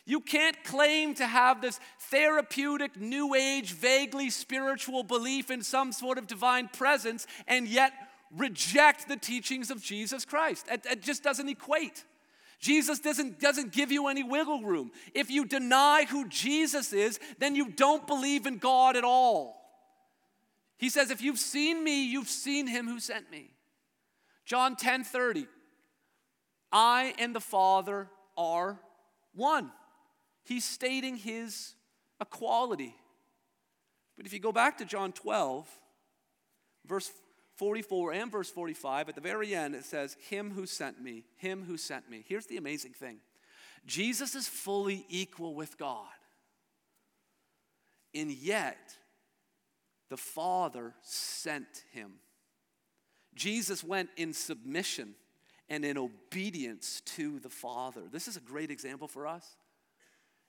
You 0.05 0.21
can't 0.21 0.63
claim 0.63 1.13
to 1.15 1.27
have 1.27 1.61
this 1.61 1.79
therapeutic, 2.09 2.99
new 2.99 3.35
age, 3.35 3.73
vaguely 3.73 4.29
spiritual 4.29 5.03
belief 5.03 5.51
in 5.51 5.61
some 5.61 5.91
sort 5.91 6.17
of 6.17 6.25
divine 6.25 6.67
presence 6.67 7.27
and 7.47 7.67
yet 7.67 7.93
reject 8.35 9.07
the 9.07 9.17
teachings 9.17 9.69
of 9.69 9.83
Jesus 9.83 10.25
Christ. 10.25 10.65
It, 10.71 10.85
it 10.85 11.01
just 11.01 11.23
doesn't 11.23 11.47
equate. 11.47 12.05
Jesus 12.59 12.99
doesn't, 12.99 13.39
doesn't 13.39 13.71
give 13.71 13.91
you 13.91 14.07
any 14.07 14.21
wiggle 14.21 14.61
room. 14.63 14.91
If 15.13 15.31
you 15.31 15.45
deny 15.45 16.05
who 16.09 16.27
Jesus 16.27 16.91
is, 16.91 17.19
then 17.37 17.55
you 17.55 17.69
don't 17.69 18.05
believe 18.05 18.45
in 18.45 18.57
God 18.57 18.97
at 18.97 19.05
all. 19.05 19.55
He 20.77 20.89
says, 20.89 21.09
If 21.09 21.21
you've 21.21 21.39
seen 21.39 21.83
me, 21.83 22.05
you've 22.05 22.29
seen 22.29 22.67
him 22.67 22.87
who 22.87 22.99
sent 22.99 23.31
me. 23.31 23.51
John 24.45 24.75
10 24.75 25.03
30. 25.03 25.47
I 26.71 27.13
and 27.17 27.35
the 27.35 27.39
Father 27.39 28.07
are 28.37 28.79
one. 29.33 29.71
He's 30.43 30.65
stating 30.65 31.15
his 31.15 31.73
equality. 32.21 32.95
But 34.17 34.25
if 34.25 34.33
you 34.33 34.39
go 34.39 34.51
back 34.51 34.77
to 34.79 34.85
John 34.85 35.11
12, 35.13 35.67
verse 36.85 37.11
44 37.59 38.13
and 38.13 38.31
verse 38.31 38.49
45, 38.49 39.09
at 39.09 39.15
the 39.15 39.21
very 39.21 39.53
end, 39.53 39.75
it 39.75 39.83
says, 39.83 40.15
Him 40.29 40.51
who 40.51 40.65
sent 40.65 41.01
me, 41.01 41.25
Him 41.35 41.65
who 41.65 41.75
sent 41.75 42.09
me. 42.09 42.23
Here's 42.25 42.45
the 42.45 42.55
amazing 42.55 42.93
thing 42.93 43.19
Jesus 43.85 44.33
is 44.33 44.47
fully 44.47 45.05
equal 45.09 45.53
with 45.53 45.77
God. 45.77 46.07
And 48.15 48.31
yet, 48.31 48.95
the 50.09 50.17
Father 50.17 50.95
sent 51.01 51.83
him. 51.91 52.13
Jesus 53.35 53.83
went 53.83 54.09
in 54.17 54.33
submission 54.33 55.13
and 55.69 55.85
in 55.85 55.97
obedience 55.97 57.01
to 57.01 57.39
the 57.39 57.49
Father. 57.49 58.01
This 58.11 58.27
is 58.27 58.35
a 58.35 58.41
great 58.41 58.71
example 58.71 59.07
for 59.07 59.27
us. 59.27 59.45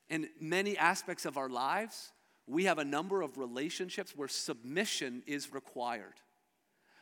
In 0.09 0.29
many 0.41 0.79
aspects 0.79 1.27
of 1.27 1.37
our 1.37 1.51
lives, 1.51 2.13
we 2.47 2.65
have 2.65 2.79
a 2.79 2.85
number 2.85 3.21
of 3.21 3.37
relationships 3.37 4.17
where 4.17 4.29
submission 4.29 5.23
is 5.27 5.53
required 5.53 6.15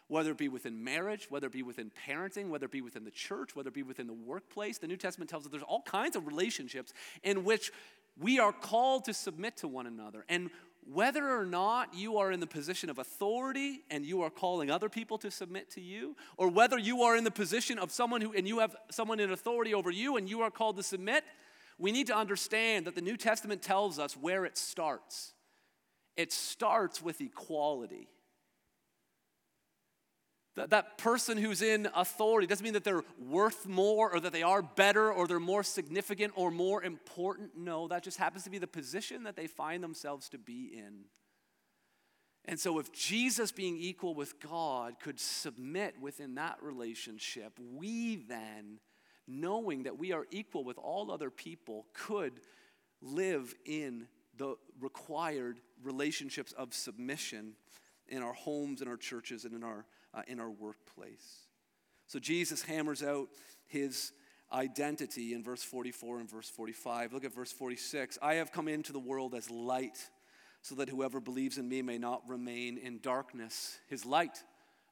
whether 0.09 0.31
it 0.33 0.39
be 0.39 0.49
within 0.49 0.83
marriage, 0.83 1.27
whether 1.31 1.47
it 1.47 1.53
be 1.53 1.63
within 1.63 1.93
parenting, 2.07 2.49
whether 2.49 2.65
it 2.65 2.73
be 2.73 2.81
within 2.81 3.05
the 3.05 3.11
church, 3.11 3.55
whether 3.55 3.69
it 3.69 3.75
be 3.75 3.83
within 3.83 4.07
the 4.07 4.15
workplace. 4.15 4.79
The 4.79 4.89
New 4.89 4.97
Testament 4.97 5.31
tells 5.31 5.45
us 5.45 5.51
there's 5.51 5.63
all 5.63 5.83
kinds 5.83 6.17
of 6.17 6.27
relationships 6.27 6.93
in 7.23 7.45
which 7.45 7.71
we 8.19 8.39
are 8.39 8.53
called 8.53 9.05
to 9.05 9.15
submit 9.15 9.59
to 9.59 9.69
one 9.69 9.87
another. 9.87 10.25
And 10.29 10.51
whether 10.91 11.29
or 11.29 11.45
not 11.45 11.95
you 11.95 12.17
are 12.17 12.33
in 12.33 12.41
the 12.41 12.47
position 12.47 12.89
of 12.89 12.99
authority 12.99 13.85
and 13.91 14.07
you 14.07 14.23
are 14.23 14.31
calling 14.31 14.71
other 14.71 14.89
people 14.89 15.19
to 15.19 15.31
submit 15.31 15.71
to 15.73 15.83
you, 15.83 16.17
or 16.39 16.49
whether 16.49 16.79
you 16.79 17.03
are 17.03 17.15
in 17.15 17.25
the 17.25 17.31
position 17.31 17.79
of 17.79 17.93
someone 17.93 18.23
who, 18.23 18.33
and 18.33 18.49
you 18.49 18.61
have 18.61 18.75
someone 18.91 19.21
in 19.21 19.31
authority 19.31 19.75
over 19.75 19.91
you 19.91 20.17
and 20.17 20.29
you 20.29 20.41
are 20.41 20.51
called 20.51 20.77
to 20.79 20.83
submit, 20.83 21.25
we 21.79 21.93
need 21.93 22.07
to 22.07 22.17
understand 22.17 22.87
that 22.87 22.95
the 22.95 23.03
New 23.03 23.17
Testament 23.17 23.61
tells 23.61 23.99
us 23.99 24.17
where 24.17 24.47
it 24.47 24.57
starts. 24.57 25.35
It 26.17 26.33
starts 26.33 27.03
with 27.03 27.21
equality. 27.21 28.09
That, 30.59 30.71
that 30.71 30.99
person 30.99 31.39
who's 31.39 31.63
in 31.63 31.89
authority 31.95 32.49
doesn't 32.49 32.65
mean 32.65 32.73
that 32.73 32.83
they're 32.83 33.05
worth 33.17 33.69
more 33.69 34.13
or 34.13 34.19
that 34.19 34.33
they 34.33 34.43
are 34.43 34.61
better 34.61 35.13
or 35.13 35.29
they're 35.29 35.39
more 35.39 35.63
significant 35.63 36.33
or 36.35 36.51
more 36.51 36.83
important. 36.83 37.53
No, 37.57 37.87
that 37.87 38.03
just 38.03 38.19
happens 38.19 38.43
to 38.43 38.51
be 38.51 38.59
the 38.59 38.67
position 38.67 39.23
that 39.23 39.37
they 39.37 39.47
find 39.47 39.85
themselves 39.85 40.29
to 40.31 40.39
be 40.39 40.73
in. 40.75 41.05
And 42.45 42.59
so, 42.59 42.81
if 42.81 42.91
Jesus, 42.93 43.53
being 43.53 43.77
equal 43.77 44.15
with 44.15 44.41
God, 44.41 44.95
could 45.01 45.21
submit 45.21 45.95
within 46.01 46.35
that 46.37 46.57
relationship, 46.61 47.53
we 47.77 48.17
then, 48.17 48.81
knowing 49.29 49.85
that 49.85 49.97
we 49.97 50.13
are 50.13 50.27
equal 50.33 50.65
with 50.65 50.79
all 50.79 51.13
other 51.13 51.31
people, 51.31 51.87
could 51.93 52.41
live 53.01 53.55
in 53.65 54.09
the 54.37 54.57
required 54.81 55.61
relationships 55.85 56.51
of 56.53 56.75
submission 56.75 57.53
in 58.09 58.25
our 58.25 58.33
homes, 58.33 58.83
in 58.83 58.89
our 58.89 58.97
churches, 58.97 59.45
and 59.45 59.55
in 59.55 59.63
our 59.63 59.85
uh, 60.15 60.23
in 60.27 60.41
our 60.41 60.51
workplace. 60.51 61.47
So 62.07 62.19
Jesus 62.19 62.63
hammers 62.63 63.03
out 63.03 63.29
his 63.67 64.13
identity 64.53 65.35
in 65.35 65.43
verse 65.43 65.63
44 65.63 66.21
and 66.21 66.31
verse 66.31 66.49
45. 66.49 67.13
Look 67.13 67.25
at 67.25 67.35
verse 67.35 67.53
46. 67.53 68.19
I 68.23 68.35
have 68.35 68.53
come 68.53 68.69
into 68.69 68.93
the 68.93 68.99
world 68.99 69.35
as 69.35 69.51
light 69.51 69.99
so 70.63 70.75
that 70.77 70.89
whoever 70.89 71.21
believes 71.21 71.59
in 71.59 71.69
me 71.69 71.83
may 71.83 71.99
not 71.99 72.23
remain 72.29 72.79
in 72.79 72.99
darkness. 73.01 73.79
His 73.89 74.05
light 74.05 74.43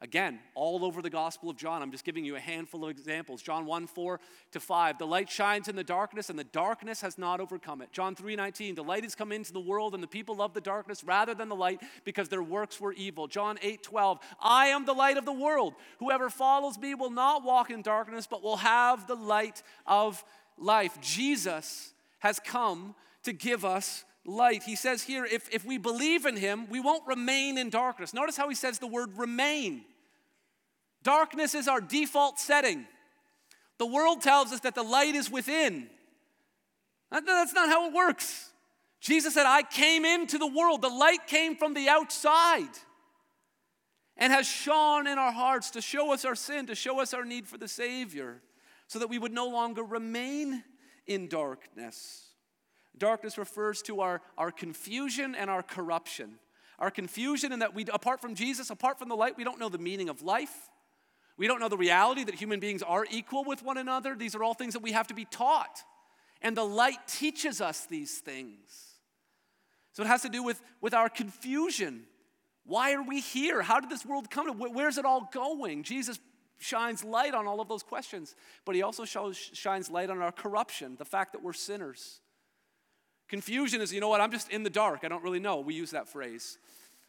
Again, 0.03 0.41
all 0.55 0.85
over 0.85 1.01
the 1.01 1.09
Gospel 1.09 1.49
of 1.49 1.57
John, 1.57 1.81
I'm 1.81 1.91
just 1.91 2.05
giving 2.05 2.23
you 2.23 2.37
a 2.37 2.41
handful 2.41 2.85
of 2.85 2.91
examples. 2.91 3.41
John 3.41 3.65
1 3.65 3.87
4 3.87 4.21
to 4.53 4.61
5. 4.61 4.99
The 4.99 5.07
light 5.07 5.31
shines 5.31 5.69
in 5.69 5.77
the 5.77 5.83
darkness, 5.83 6.29
and 6.29 6.39
the 6.39 6.45
darkness 6.45 7.01
has 7.01 7.17
not 7.17 7.41
overcome 7.41 7.81
it. 7.81 7.93
John 7.93 8.15
3 8.15 8.37
19. 8.37 8.75
The 8.75 8.85
light 8.85 9.05
has 9.05 9.15
come 9.15 9.33
into 9.33 9.55
the 9.55 9.61
world, 9.61 9.95
and 9.95 10.03
the 10.03 10.09
people 10.09 10.37
love 10.37 10.53
the 10.53 10.61
darkness 10.61 11.03
rather 11.03 11.35
than 11.35 11.49
the 11.49 11.57
light 11.57 11.81
because 12.05 12.29
their 12.29 12.43
works 12.43 12.79
were 12.79 12.93
evil. 12.93 13.27
John 13.27 13.59
8 13.63 13.83
12. 13.83 14.19
I 14.39 14.67
am 14.67 14.85
the 14.85 14.93
light 14.93 15.17
of 15.17 15.25
the 15.25 15.33
world. 15.33 15.73
Whoever 15.99 16.29
follows 16.29 16.79
me 16.79 16.95
will 16.95 17.11
not 17.11 17.43
walk 17.43 17.71
in 17.71 17.81
darkness, 17.81 18.27
but 18.27 18.43
will 18.43 18.59
have 18.59 19.07
the 19.07 19.17
light 19.17 19.63
of 19.87 20.23
life. 20.59 21.01
Jesus 21.01 21.95
has 22.19 22.39
come 22.39 22.95
to 23.23 23.33
give 23.33 23.65
us 23.65 24.05
light. 24.27 24.63
He 24.63 24.77
says 24.77 25.03
here, 25.03 25.25
if, 25.25 25.49
if 25.55 25.65
we 25.65 25.79
believe 25.79 26.27
in 26.27 26.37
him, 26.37 26.69
we 26.69 26.81
won't 26.81 27.07
remain 27.07 27.59
in 27.59 27.71
darkness. 27.71 28.13
Notice 28.13 28.37
how 28.37 28.49
he 28.49 28.55
says 28.55 28.79
the 28.79 28.87
word 28.87 29.17
remain. 29.17 29.83
Darkness 31.03 31.55
is 31.55 31.69
our 31.69 31.81
default 31.81 32.39
setting. 32.39 32.87
The 33.79 33.87
world 33.87 34.23
tells 34.23 34.53
us 34.53 34.61
that 34.61 34.75
the 34.75 34.83
light 34.83 35.15
is 35.15 35.31
within. 35.31 35.89
That's 37.11 37.53
not 37.53 37.69
how 37.69 37.89
it 37.89 37.95
works. 37.95 38.51
Jesus 39.01 39.35
said, 39.35 39.47
I 39.47 39.63
came 39.63 40.05
into 40.05 40.39
the 40.39 40.47
world. 40.47 40.83
The 40.83 40.89
light 40.89 41.27
came 41.27 41.57
from 41.57 41.75
the 41.75 41.89
outside 41.89 42.71
and 44.17 44.33
has 44.33 44.47
shone 44.47 45.07
in 45.07 45.19
our 45.19 45.33
hearts 45.33 45.71
to 45.73 45.83
show 45.83 46.13
us 46.13 46.25
our 46.25 46.35
sin, 46.35 46.67
to 46.67 46.75
show 46.75 47.01
us 47.01 47.15
our 47.15 47.25
need 47.25 47.47
for 47.47 47.59
the 47.59 47.69
Savior, 47.69 48.41
so 48.89 48.99
that 48.99 49.09
we 49.09 49.19
would 49.19 49.33
no 49.33 49.49
longer 49.49 49.83
remain 49.83 50.65
in 51.07 51.29
darkness. 51.29 52.26
Darkness 52.99 53.39
refers 53.39 53.83
to 53.83 54.01
our, 54.01 54.23
our 54.39 54.51
confusion 54.51 55.35
and 55.35 55.51
our 55.51 55.63
corruption. 55.63 56.39
Our 56.79 56.91
confusion 56.91 57.53
in 57.53 57.61
that 57.61 57.75
we, 57.75 57.85
apart 57.93 58.21
from 58.21 58.35
Jesus, 58.35 58.71
apart 58.71 58.99
from 58.99 59.09
the 59.09 59.17
light, 59.17 59.37
we 59.37 59.45
don't 59.45 59.59
know 59.59 59.69
the 59.69 59.79
meaning 59.79 60.09
of 60.09 60.23
life. 60.23 60.71
We 61.39 61.47
don't 61.47 61.61
know 61.61 61.69
the 61.69 61.77
reality 61.77 62.25
that 62.25 62.35
human 62.35 62.61
beings 62.61 62.83
are 62.83 63.07
equal 63.11 63.45
with 63.45 63.63
one 63.63 63.77
another. 63.77 64.15
These 64.15 64.35
are 64.35 64.43
all 64.43 64.55
things 64.55 64.75
that 64.75 64.83
we 64.83 64.93
have 64.93 65.07
to 65.09 65.15
be 65.15 65.27
taught. 65.27 65.83
And 66.43 66.57
the 66.57 66.65
light 66.65 67.07
teaches 67.07 67.61
us 67.61 67.87
these 67.87 68.19
things. 68.19 68.61
So 69.93 70.03
it 70.03 70.07
has 70.07 70.23
to 70.23 70.29
do 70.29 70.43
with, 70.43 70.61
with 70.81 70.95
our 70.95 71.09
confusion. 71.09 72.05
Why 72.65 72.93
are 72.95 73.03
we 73.03 73.21
here? 73.21 73.63
How 73.63 73.81
did 73.81 73.91
this 73.91 74.05
world 74.05 74.31
come 74.31 74.47
to? 74.47 74.53
Where's 74.53 74.99
it 74.99 75.05
all 75.05 75.29
going? 75.33 75.83
Jesus 75.83 76.19
shines 76.59 77.05
light 77.05 77.35
on 77.35 77.47
all 77.47 77.61
of 77.61 77.69
those 77.69 77.83
questions, 77.83 78.35
but 78.65 78.75
he 78.75 78.83
also 78.83 79.05
shows, 79.05 79.37
shines 79.37 79.91
light 79.91 80.11
on 80.11 80.21
our 80.21 80.33
corruption, 80.33 80.97
the 80.99 81.05
fact 81.05 81.33
that 81.33 81.43
we're 81.43 81.53
sinners. 81.53 82.21
Confusion 83.29 83.81
is, 83.81 83.93
you 83.93 84.01
know 84.01 84.09
what, 84.09 84.21
I'm 84.21 84.31
just 84.31 84.51
in 84.51 84.63
the 84.63 84.71
dark. 84.71 85.01
I 85.03 85.09
don't 85.09 85.23
really 85.23 85.41
know. 85.41 85.61
We 85.61 85.75
use 85.75 85.91
that 85.91 86.09
phrase. 86.09 86.59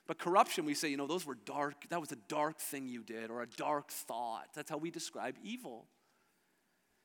But 0.07 0.17
corruption, 0.17 0.65
we 0.65 0.73
say, 0.73 0.87
you 0.87 0.97
know, 0.97 1.05
those 1.05 1.25
were 1.25 1.37
dark, 1.45 1.75
that 1.89 1.99
was 1.99 2.11
a 2.11 2.17
dark 2.27 2.59
thing 2.59 2.87
you 2.87 3.03
did, 3.03 3.29
or 3.29 3.41
a 3.41 3.47
dark 3.47 3.91
thought. 3.91 4.47
That's 4.55 4.69
how 4.69 4.77
we 4.77 4.89
describe 4.89 5.35
evil. 5.43 5.85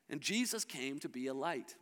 And 0.08 0.20
Jesus 0.20 0.64
came 0.64 0.98
to 1.00 1.08
be 1.08 1.26
a 1.26 1.34
light. 1.34 1.74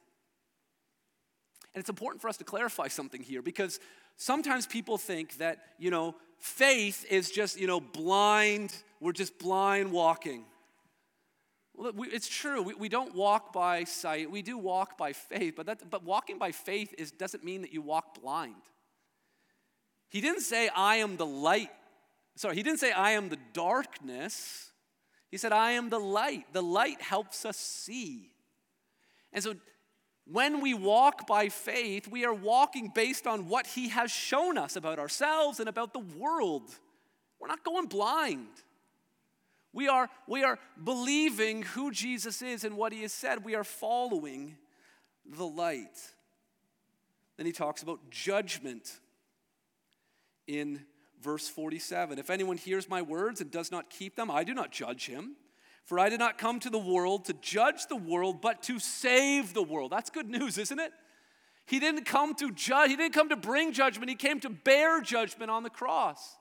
And 1.74 1.80
it's 1.80 1.90
important 1.90 2.20
for 2.20 2.28
us 2.28 2.36
to 2.38 2.44
clarify 2.44 2.88
something 2.88 3.22
here 3.22 3.42
because 3.42 3.78
sometimes 4.16 4.66
people 4.66 4.98
think 4.98 5.36
that, 5.38 5.58
you 5.78 5.90
know, 5.90 6.16
faith 6.38 7.04
is 7.10 7.30
just, 7.30 7.60
you 7.60 7.66
know, 7.66 7.80
blind, 7.80 8.74
we're 8.98 9.12
just 9.12 9.38
blind 9.38 9.92
walking. 9.92 10.44
It's 11.80 12.28
true. 12.28 12.62
We, 12.62 12.74
we 12.74 12.88
don't 12.88 13.14
walk 13.14 13.52
by 13.52 13.84
sight. 13.84 14.30
We 14.30 14.42
do 14.42 14.58
walk 14.58 14.98
by 14.98 15.12
faith, 15.12 15.54
but, 15.56 15.66
that, 15.66 15.90
but 15.90 16.04
walking 16.04 16.38
by 16.38 16.52
faith 16.52 16.94
is, 16.98 17.10
doesn't 17.10 17.42
mean 17.42 17.62
that 17.62 17.72
you 17.72 17.80
walk 17.80 18.20
blind. 18.20 18.54
He 20.08 20.20
didn't 20.20 20.42
say, 20.42 20.68
I 20.74 20.96
am 20.96 21.16
the 21.16 21.26
light. 21.26 21.70
Sorry, 22.36 22.54
he 22.54 22.62
didn't 22.62 22.80
say, 22.80 22.92
I 22.92 23.12
am 23.12 23.28
the 23.28 23.38
darkness. 23.52 24.70
He 25.30 25.36
said, 25.36 25.52
I 25.52 25.72
am 25.72 25.88
the 25.88 26.00
light. 26.00 26.52
The 26.52 26.62
light 26.62 27.00
helps 27.00 27.44
us 27.44 27.56
see. 27.56 28.30
And 29.32 29.42
so 29.42 29.54
when 30.26 30.60
we 30.60 30.74
walk 30.74 31.26
by 31.26 31.48
faith, 31.48 32.08
we 32.08 32.24
are 32.24 32.34
walking 32.34 32.92
based 32.94 33.26
on 33.26 33.48
what 33.48 33.66
he 33.66 33.88
has 33.88 34.10
shown 34.10 34.58
us 34.58 34.76
about 34.76 34.98
ourselves 34.98 35.60
and 35.60 35.68
about 35.68 35.92
the 35.92 36.00
world. 36.00 36.70
We're 37.38 37.48
not 37.48 37.64
going 37.64 37.86
blind. 37.86 38.48
We 39.72 39.88
are, 39.88 40.08
we 40.26 40.42
are 40.42 40.58
believing 40.82 41.62
who 41.62 41.90
Jesus 41.90 42.42
is 42.42 42.64
and 42.64 42.76
what 42.76 42.92
he 42.92 43.02
has 43.02 43.12
said. 43.12 43.44
We 43.44 43.54
are 43.54 43.64
following 43.64 44.56
the 45.24 45.46
light. 45.46 45.98
Then 47.36 47.46
he 47.46 47.52
talks 47.52 47.82
about 47.82 48.10
judgment 48.10 48.98
in 50.46 50.84
verse 51.22 51.48
47. 51.48 52.18
If 52.18 52.30
anyone 52.30 52.56
hears 52.56 52.88
my 52.88 53.02
words 53.02 53.40
and 53.40 53.50
does 53.50 53.70
not 53.70 53.90
keep 53.90 54.16
them, 54.16 54.30
I 54.30 54.44
do 54.44 54.54
not 54.54 54.72
judge 54.72 55.06
him. 55.06 55.36
For 55.84 55.98
I 55.98 56.08
did 56.08 56.18
not 56.18 56.38
come 56.38 56.60
to 56.60 56.70
the 56.70 56.78
world 56.78 57.24
to 57.26 57.32
judge 57.34 57.86
the 57.88 57.96
world, 57.96 58.40
but 58.40 58.62
to 58.64 58.78
save 58.78 59.54
the 59.54 59.62
world. 59.62 59.90
That's 59.90 60.10
good 60.10 60.28
news, 60.28 60.58
isn't 60.58 60.78
it? 60.78 60.92
He 61.66 61.78
didn't 61.78 62.04
come 62.04 62.34
to 62.36 62.50
judge, 62.50 62.90
he 62.90 62.96
didn't 62.96 63.14
come 63.14 63.28
to 63.28 63.36
bring 63.36 63.72
judgment, 63.72 64.10
he 64.10 64.16
came 64.16 64.40
to 64.40 64.50
bear 64.50 65.00
judgment 65.00 65.50
on 65.50 65.62
the 65.62 65.70
cross. 65.70 66.36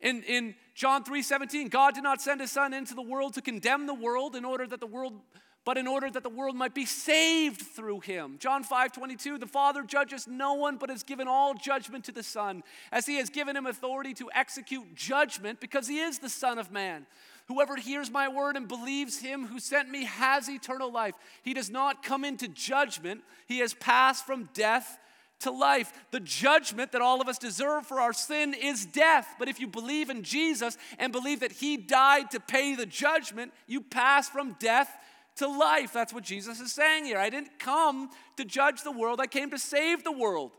In, 0.00 0.22
in 0.22 0.54
John 0.76 1.04
3:17, 1.04 1.70
God 1.70 1.94
did 1.94 2.04
not 2.04 2.20
send 2.20 2.42
his 2.42 2.52
son 2.52 2.74
into 2.74 2.94
the 2.94 3.00
world 3.00 3.32
to 3.34 3.40
condemn 3.40 3.86
the 3.86 3.94
world 3.94 4.36
in 4.36 4.44
order 4.44 4.66
that 4.66 4.78
the 4.78 4.86
world, 4.86 5.22
but 5.64 5.78
in 5.78 5.86
order 5.86 6.10
that 6.10 6.22
the 6.22 6.28
world 6.28 6.54
might 6.54 6.74
be 6.74 6.84
saved 6.84 7.62
through 7.62 8.00
him. 8.00 8.36
John 8.38 8.62
5 8.62 8.92
22, 8.92 9.38
the 9.38 9.46
Father 9.46 9.82
judges 9.82 10.28
no 10.28 10.52
one, 10.52 10.76
but 10.76 10.90
has 10.90 11.02
given 11.02 11.28
all 11.28 11.54
judgment 11.54 12.04
to 12.04 12.12
the 12.12 12.22
Son, 12.22 12.62
as 12.92 13.06
he 13.06 13.16
has 13.16 13.30
given 13.30 13.56
him 13.56 13.64
authority 13.64 14.12
to 14.14 14.30
execute 14.34 14.94
judgment 14.94 15.60
because 15.60 15.88
he 15.88 16.00
is 16.00 16.18
the 16.18 16.28
Son 16.28 16.58
of 16.58 16.70
Man. 16.70 17.06
Whoever 17.48 17.76
hears 17.76 18.10
my 18.10 18.28
word 18.28 18.56
and 18.56 18.68
believes 18.68 19.18
him 19.18 19.46
who 19.46 19.58
sent 19.58 19.88
me 19.88 20.04
has 20.04 20.50
eternal 20.50 20.92
life. 20.92 21.14
He 21.42 21.54
does 21.54 21.70
not 21.70 22.02
come 22.02 22.22
into 22.22 22.48
judgment, 22.48 23.22
he 23.46 23.60
has 23.60 23.72
passed 23.72 24.26
from 24.26 24.50
death 24.52 24.98
to 25.40 25.50
life. 25.50 25.92
The 26.10 26.20
judgment 26.20 26.92
that 26.92 27.02
all 27.02 27.20
of 27.20 27.28
us 27.28 27.38
deserve 27.38 27.86
for 27.86 28.00
our 28.00 28.12
sin 28.12 28.54
is 28.54 28.86
death. 28.86 29.28
But 29.38 29.48
if 29.48 29.60
you 29.60 29.66
believe 29.66 30.10
in 30.10 30.22
Jesus 30.22 30.78
and 30.98 31.12
believe 31.12 31.40
that 31.40 31.52
he 31.52 31.76
died 31.76 32.30
to 32.30 32.40
pay 32.40 32.74
the 32.74 32.86
judgment, 32.86 33.52
you 33.66 33.80
pass 33.80 34.28
from 34.28 34.56
death 34.58 34.90
to 35.36 35.46
life. 35.46 35.92
That's 35.92 36.12
what 36.12 36.24
Jesus 36.24 36.60
is 36.60 36.72
saying 36.72 37.04
here. 37.04 37.18
I 37.18 37.30
didn't 37.30 37.58
come 37.58 38.10
to 38.36 38.44
judge 38.44 38.82
the 38.82 38.92
world, 38.92 39.20
I 39.20 39.26
came 39.26 39.50
to 39.50 39.58
save 39.58 40.04
the 40.04 40.12
world. 40.12 40.52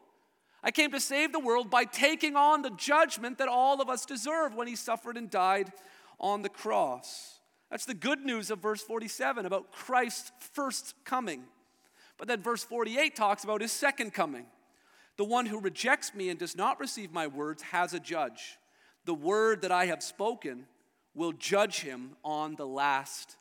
I 0.64 0.72
came 0.72 0.92
to 0.92 1.00
save 1.00 1.32
the 1.32 1.40
world 1.40 1.70
by 1.70 1.86
taking 1.86 2.36
on 2.36 2.64
the 2.64 2.72
judgment 2.72 3.38
that 3.38 3.48
all 3.48 3.80
of 3.80 3.90
us 3.90 4.06
deserve 4.06 4.56
when 4.56 4.68
he 4.68 4.76
suffered 4.76 5.16
and 5.16 5.30
died 5.30 5.72
on 6.20 6.42
the 6.42 6.50
cross. 6.50 7.40
That's 7.70 7.86
the 7.86 7.94
good 7.94 8.26
news 8.26 8.50
of 8.50 8.60
verse 8.60 8.82
47 8.82 9.46
about 9.46 9.72
Christ's 9.72 10.32
first 10.54 10.96
coming. 11.06 11.44
But 12.18 12.28
then 12.28 12.42
verse 12.42 12.64
48 12.64 13.16
talks 13.16 13.44
about 13.44 13.62
his 13.62 13.72
second 13.72 14.14
coming. 14.14 14.46
The 15.18 15.26
one 15.26 15.48
who 15.48 15.60
rejects 15.60 16.14
me 16.14 16.30
and 16.30 16.40
does 16.40 16.56
not 16.56 16.80
receive 16.80 17.12
my 17.12 17.28
words 17.28 17.64
has 17.64 17.94
a 17.94 18.00
judge. 18.00 18.58
The 19.06 19.16
word 19.16 19.64
that 19.64 19.72
I 19.72 19.88
have 19.88 20.04
spoken 20.04 20.68
will 21.16 21.32
judge 21.32 21.80
him 21.82 22.16
on 22.24 22.56
the 22.56 22.68
last 22.68 23.36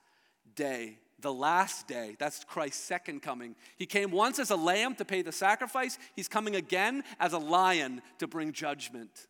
day. 0.55 0.99
The 1.21 1.33
last 1.33 1.87
day. 1.87 2.17
That's 2.19 2.45
Christ's 2.45 2.83
second 2.83 3.21
coming. 3.21 3.55
He 3.77 3.85
came 3.85 4.11
once 4.11 4.39
as 4.39 4.51
a 4.51 4.57
lamb 4.57 4.95
to 4.97 5.05
pay 5.05 5.23
the 5.23 5.33
sacrifice, 5.33 5.99
he's 6.15 6.29
coming 6.29 6.57
again 6.57 7.05
as 7.21 7.33
a 7.33 7.39
lion 7.39 8.01
to 8.19 8.27
bring 8.27 8.53
judgment. 8.53 9.29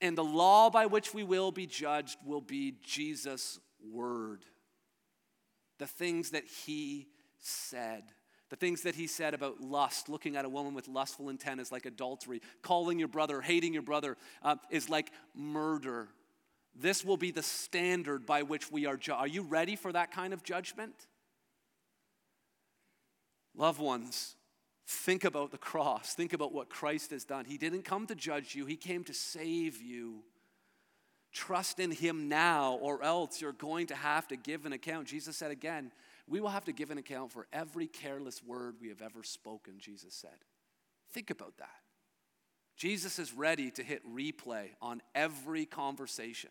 And 0.00 0.18
the 0.18 0.24
law 0.24 0.70
by 0.70 0.86
which 0.86 1.14
we 1.14 1.24
will 1.24 1.50
be 1.50 1.66
judged 1.66 2.18
will 2.24 2.40
be 2.40 2.74
Jesus' 2.82 3.58
word. 3.90 4.44
The 5.78 5.86
things 5.86 6.30
that 6.30 6.44
he 6.44 7.08
said. 7.38 8.04
The 8.54 8.66
things 8.66 8.82
that 8.82 8.94
he 8.94 9.08
said 9.08 9.34
about 9.34 9.60
lust, 9.60 10.08
looking 10.08 10.36
at 10.36 10.44
a 10.44 10.48
woman 10.48 10.74
with 10.74 10.86
lustful 10.86 11.28
intent 11.28 11.60
is 11.60 11.72
like 11.72 11.86
adultery. 11.86 12.40
Calling 12.62 13.00
your 13.00 13.08
brother, 13.08 13.40
hating 13.40 13.72
your 13.72 13.82
brother 13.82 14.16
uh, 14.44 14.54
is 14.70 14.88
like 14.88 15.10
murder. 15.34 16.06
This 16.72 17.04
will 17.04 17.16
be 17.16 17.32
the 17.32 17.42
standard 17.42 18.24
by 18.24 18.42
which 18.42 18.70
we 18.70 18.86
are 18.86 18.96
judged. 18.96 19.18
Are 19.18 19.26
you 19.26 19.42
ready 19.42 19.74
for 19.74 19.90
that 19.90 20.12
kind 20.12 20.32
of 20.32 20.44
judgment? 20.44 20.94
Loved 23.56 23.80
ones, 23.80 24.36
Think 24.86 25.24
about 25.24 25.50
the 25.50 25.58
cross. 25.58 26.14
Think 26.14 26.32
about 26.32 26.54
what 26.54 26.70
Christ 26.70 27.10
has 27.10 27.24
done. 27.24 27.46
He 27.46 27.58
didn't 27.58 27.82
come 27.82 28.06
to 28.06 28.14
judge 28.14 28.54
you, 28.54 28.66
He 28.66 28.76
came 28.76 29.02
to 29.02 29.14
save 29.14 29.82
you. 29.82 30.22
Trust 31.32 31.80
in 31.80 31.90
Him 31.90 32.28
now, 32.28 32.74
or 32.74 33.02
else 33.02 33.40
you're 33.40 33.50
going 33.50 33.88
to 33.88 33.96
have 33.96 34.28
to 34.28 34.36
give 34.36 34.64
an 34.64 34.72
account. 34.72 35.08
Jesus 35.08 35.36
said 35.36 35.50
again, 35.50 35.90
we 36.26 36.40
will 36.40 36.48
have 36.48 36.64
to 36.64 36.72
give 36.72 36.90
an 36.90 36.98
account 36.98 37.32
for 37.32 37.46
every 37.52 37.86
careless 37.86 38.42
word 38.42 38.76
we 38.80 38.88
have 38.88 39.02
ever 39.02 39.22
spoken, 39.22 39.74
Jesus 39.78 40.14
said. 40.14 40.44
Think 41.12 41.30
about 41.30 41.58
that. 41.58 41.80
Jesus 42.76 43.18
is 43.18 43.32
ready 43.32 43.70
to 43.72 43.82
hit 43.82 44.02
replay 44.10 44.70
on 44.82 45.00
every 45.14 45.64
conversation, 45.64 46.50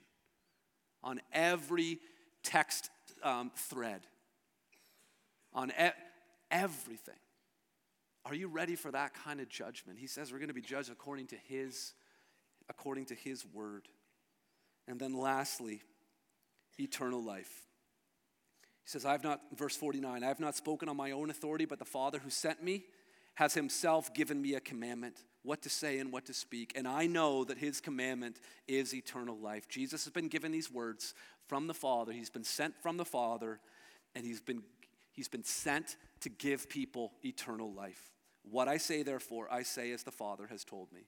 on 1.04 1.20
every 1.34 2.00
text 2.44 2.90
um, 3.24 3.52
thread, 3.56 4.02
on 5.54 5.72
e- 5.72 5.90
everything. 6.50 7.16
Are 8.26 8.36
you 8.36 8.48
ready 8.48 8.76
for 8.76 8.90
that 8.92 9.14
kind 9.14 9.42
of 9.42 9.50
judgment? 9.50 10.00
He 10.00 10.08
says 10.08 10.32
we're 10.32 10.38
going 10.38 10.48
to 10.48 10.54
be 10.54 10.62
judged 10.62 10.92
according 10.92 11.28
to 11.28 11.36
his 11.36 11.94
according 12.70 13.06
to 13.06 13.16
his 13.16 13.46
word. 13.54 13.90
And 14.88 15.00
then 15.00 15.14
lastly, 15.14 15.82
eternal 16.80 17.22
life. 17.22 17.52
He 18.84 18.90
says, 18.90 19.06
I've 19.06 19.24
not, 19.24 19.42
verse 19.56 19.76
49, 19.76 20.24
I 20.24 20.28
have 20.28 20.40
not 20.40 20.56
spoken 20.56 20.90
on 20.90 20.98
my 20.98 21.12
own 21.12 21.30
authority, 21.30 21.66
but 21.66 21.80
the 21.80 21.86
Father 21.86 22.20
who 22.20 22.30
sent 22.30 22.62
me 22.62 22.84
has 23.36 23.54
himself 23.54 24.14
given 24.14 24.42
me 24.42 24.56
a 24.56 24.60
commandment, 24.60 25.24
what 25.42 25.62
to 25.64 25.70
say 25.70 26.00
and 26.00 26.12
what 26.12 26.26
to 26.26 26.34
speak. 26.34 26.74
And 26.76 26.88
I 26.88 27.08
know 27.08 27.44
that 27.46 27.58
his 27.58 27.80
commandment 27.80 28.40
is 28.68 28.94
eternal 28.94 29.38
life. 29.38 29.68
Jesus 29.70 30.04
has 30.04 30.14
been 30.14 30.28
given 30.28 30.52
these 30.52 30.72
words 30.72 31.14
from 31.48 31.68
the 31.68 31.74
Father. 31.74 32.12
He's 32.12 32.30
been 32.30 32.44
sent 32.44 32.76
from 32.82 32.98
the 32.98 33.06
Father, 33.06 33.60
and 34.16 34.26
he's 34.26 34.42
been, 34.42 34.62
he's 35.12 35.30
been 35.30 35.44
sent 35.44 35.96
to 36.20 36.30
give 36.30 36.70
people 36.70 37.14
eternal 37.24 37.74
life. 37.74 38.12
What 38.44 38.68
I 38.68 38.78
say, 38.78 39.02
therefore, 39.04 39.48
I 39.52 39.64
say 39.64 39.92
as 39.92 40.04
the 40.04 40.12
Father 40.12 40.48
has 40.48 40.64
told 40.64 40.92
me. 40.92 41.08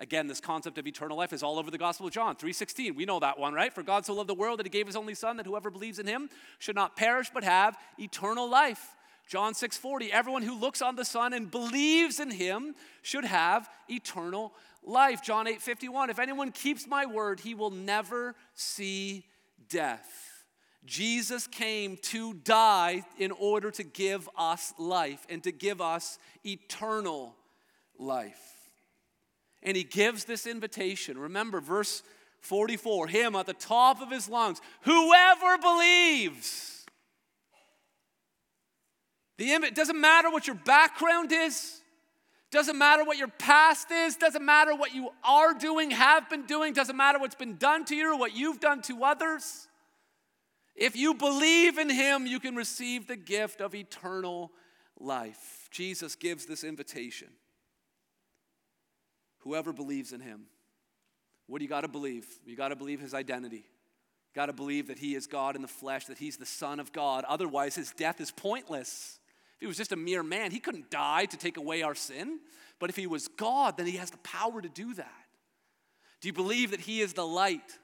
Again, 0.00 0.26
this 0.26 0.40
concept 0.40 0.78
of 0.78 0.86
eternal 0.86 1.18
life 1.18 1.34
is 1.34 1.42
all 1.42 1.58
over 1.58 1.70
the 1.70 1.76
Gospel 1.76 2.06
of 2.06 2.12
John 2.12 2.34
3:16. 2.34 2.94
We 2.94 3.04
know 3.04 3.20
that 3.20 3.38
one, 3.38 3.52
right? 3.52 3.72
For 3.72 3.82
God 3.82 4.06
so 4.06 4.14
loved 4.14 4.30
the 4.30 4.34
world 4.34 4.58
that 4.58 4.64
he 4.66 4.70
gave 4.70 4.86
his 4.86 4.96
only 4.96 5.14
son 5.14 5.36
that 5.36 5.44
whoever 5.44 5.70
believes 5.70 5.98
in 5.98 6.06
him 6.06 6.30
should 6.58 6.74
not 6.74 6.96
perish 6.96 7.28
but 7.28 7.44
have 7.44 7.78
eternal 7.98 8.48
life. 8.48 8.96
John 9.28 9.52
6:40, 9.52 10.10
everyone 10.10 10.42
who 10.42 10.54
looks 10.54 10.80
on 10.80 10.96
the 10.96 11.04
Son 11.04 11.34
and 11.34 11.50
believes 11.50 12.18
in 12.18 12.30
him 12.30 12.74
should 13.02 13.26
have 13.26 13.70
eternal 13.88 14.54
life. 14.82 15.22
John 15.22 15.46
8:51, 15.46 16.08
if 16.08 16.18
anyone 16.18 16.50
keeps 16.50 16.86
my 16.86 17.04
word, 17.04 17.40
he 17.40 17.54
will 17.54 17.70
never 17.70 18.34
see 18.54 19.26
death. 19.68 20.46
Jesus 20.86 21.46
came 21.46 21.98
to 21.98 22.32
die 22.32 23.04
in 23.18 23.32
order 23.32 23.70
to 23.70 23.82
give 23.82 24.30
us 24.34 24.72
life 24.78 25.26
and 25.28 25.44
to 25.44 25.52
give 25.52 25.82
us 25.82 26.18
eternal 26.42 27.36
life. 27.98 28.59
And 29.62 29.76
he 29.76 29.84
gives 29.84 30.24
this 30.24 30.46
invitation. 30.46 31.18
Remember, 31.18 31.60
verse 31.60 32.02
44 32.40 33.08
Him 33.08 33.36
at 33.36 33.46
the 33.46 33.52
top 33.54 34.00
of 34.00 34.10
his 34.10 34.28
lungs, 34.28 34.60
whoever 34.82 35.58
believes. 35.58 36.84
The 39.38 39.52
it 39.52 39.74
doesn't 39.74 39.98
matter 39.98 40.30
what 40.30 40.46
your 40.46 40.56
background 40.56 41.32
is, 41.32 41.80
doesn't 42.50 42.76
matter 42.76 43.04
what 43.04 43.16
your 43.16 43.28
past 43.28 43.90
is, 43.90 44.16
doesn't 44.16 44.44
matter 44.44 44.74
what 44.74 44.94
you 44.94 45.10
are 45.24 45.54
doing, 45.54 45.90
have 45.92 46.28
been 46.28 46.44
doing, 46.44 46.74
doesn't 46.74 46.96
matter 46.96 47.18
what's 47.18 47.34
been 47.34 47.56
done 47.56 47.86
to 47.86 47.96
you 47.96 48.12
or 48.12 48.18
what 48.18 48.36
you've 48.36 48.60
done 48.60 48.82
to 48.82 49.02
others. 49.02 49.66
If 50.76 50.94
you 50.94 51.14
believe 51.14 51.78
in 51.78 51.88
him, 51.88 52.26
you 52.26 52.38
can 52.38 52.54
receive 52.54 53.06
the 53.06 53.16
gift 53.16 53.60
of 53.60 53.74
eternal 53.74 54.50
life. 54.98 55.68
Jesus 55.70 56.16
gives 56.16 56.44
this 56.44 56.64
invitation. 56.64 57.28
Whoever 59.40 59.72
believes 59.72 60.12
in 60.12 60.20
him. 60.20 60.42
What 61.46 61.58
do 61.58 61.64
you 61.64 61.68
got 61.68 61.80
to 61.80 61.88
believe? 61.88 62.26
You 62.46 62.56
got 62.56 62.68
to 62.68 62.76
believe 62.76 63.00
his 63.00 63.14
identity. 63.14 63.64
Got 64.34 64.46
to 64.46 64.52
believe 64.52 64.88
that 64.88 64.98
he 64.98 65.14
is 65.14 65.26
God 65.26 65.56
in 65.56 65.62
the 65.62 65.68
flesh, 65.68 66.06
that 66.06 66.18
he's 66.18 66.36
the 66.36 66.46
Son 66.46 66.78
of 66.78 66.92
God. 66.92 67.24
Otherwise, 67.26 67.74
his 67.74 67.90
death 67.92 68.20
is 68.20 68.30
pointless. 68.30 69.18
If 69.56 69.60
he 69.60 69.66
was 69.66 69.76
just 69.76 69.92
a 69.92 69.96
mere 69.96 70.22
man, 70.22 70.52
he 70.52 70.60
couldn't 70.60 70.90
die 70.90 71.24
to 71.24 71.36
take 71.36 71.56
away 71.56 71.82
our 71.82 71.94
sin. 71.94 72.38
But 72.78 72.90
if 72.90 72.96
he 72.96 73.06
was 73.06 73.28
God, 73.28 73.76
then 73.76 73.86
he 73.86 73.96
has 73.96 74.10
the 74.10 74.18
power 74.18 74.62
to 74.62 74.68
do 74.68 74.94
that. 74.94 75.26
Do 76.20 76.28
you 76.28 76.32
believe 76.32 76.70
that 76.70 76.80
he 76.80 77.00
is 77.00 77.14
the 77.14 77.26
light? 77.26 77.78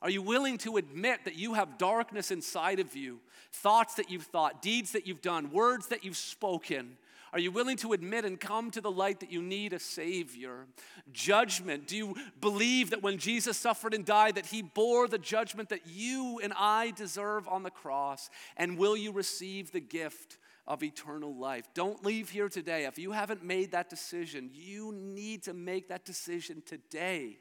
Are 0.00 0.10
you 0.10 0.20
willing 0.20 0.58
to 0.58 0.78
admit 0.78 1.24
that 1.24 1.36
you 1.36 1.54
have 1.54 1.78
darkness 1.78 2.32
inside 2.32 2.80
of 2.80 2.96
you? 2.96 3.20
Thoughts 3.52 3.94
that 3.94 4.10
you've 4.10 4.24
thought, 4.24 4.60
deeds 4.60 4.92
that 4.92 5.06
you've 5.06 5.22
done, 5.22 5.52
words 5.52 5.86
that 5.88 6.04
you've 6.04 6.16
spoken. 6.16 6.96
Are 7.32 7.38
you 7.38 7.50
willing 7.50 7.78
to 7.78 7.94
admit 7.94 8.26
and 8.26 8.38
come 8.38 8.70
to 8.72 8.82
the 8.82 8.90
light 8.90 9.20
that 9.20 9.32
you 9.32 9.40
need 9.40 9.72
a 9.72 9.78
Savior? 9.78 10.66
Judgment. 11.12 11.86
Do 11.86 11.96
you 11.96 12.14
believe 12.40 12.90
that 12.90 13.02
when 13.02 13.16
Jesus 13.16 13.56
suffered 13.56 13.94
and 13.94 14.04
died, 14.04 14.34
that 14.34 14.46
He 14.46 14.60
bore 14.60 15.08
the 15.08 15.18
judgment 15.18 15.70
that 15.70 15.86
you 15.86 16.40
and 16.42 16.52
I 16.56 16.90
deserve 16.90 17.48
on 17.48 17.62
the 17.62 17.70
cross? 17.70 18.28
And 18.56 18.76
will 18.76 18.96
you 18.96 19.12
receive 19.12 19.72
the 19.72 19.80
gift 19.80 20.36
of 20.66 20.82
eternal 20.82 21.34
life? 21.34 21.68
Don't 21.72 22.04
leave 22.04 22.28
here 22.28 22.50
today. 22.50 22.84
If 22.84 22.98
you 22.98 23.12
haven't 23.12 23.42
made 23.42 23.72
that 23.72 23.88
decision, 23.88 24.50
you 24.52 24.92
need 24.92 25.44
to 25.44 25.54
make 25.54 25.88
that 25.88 26.04
decision 26.04 26.62
today. 26.66 27.38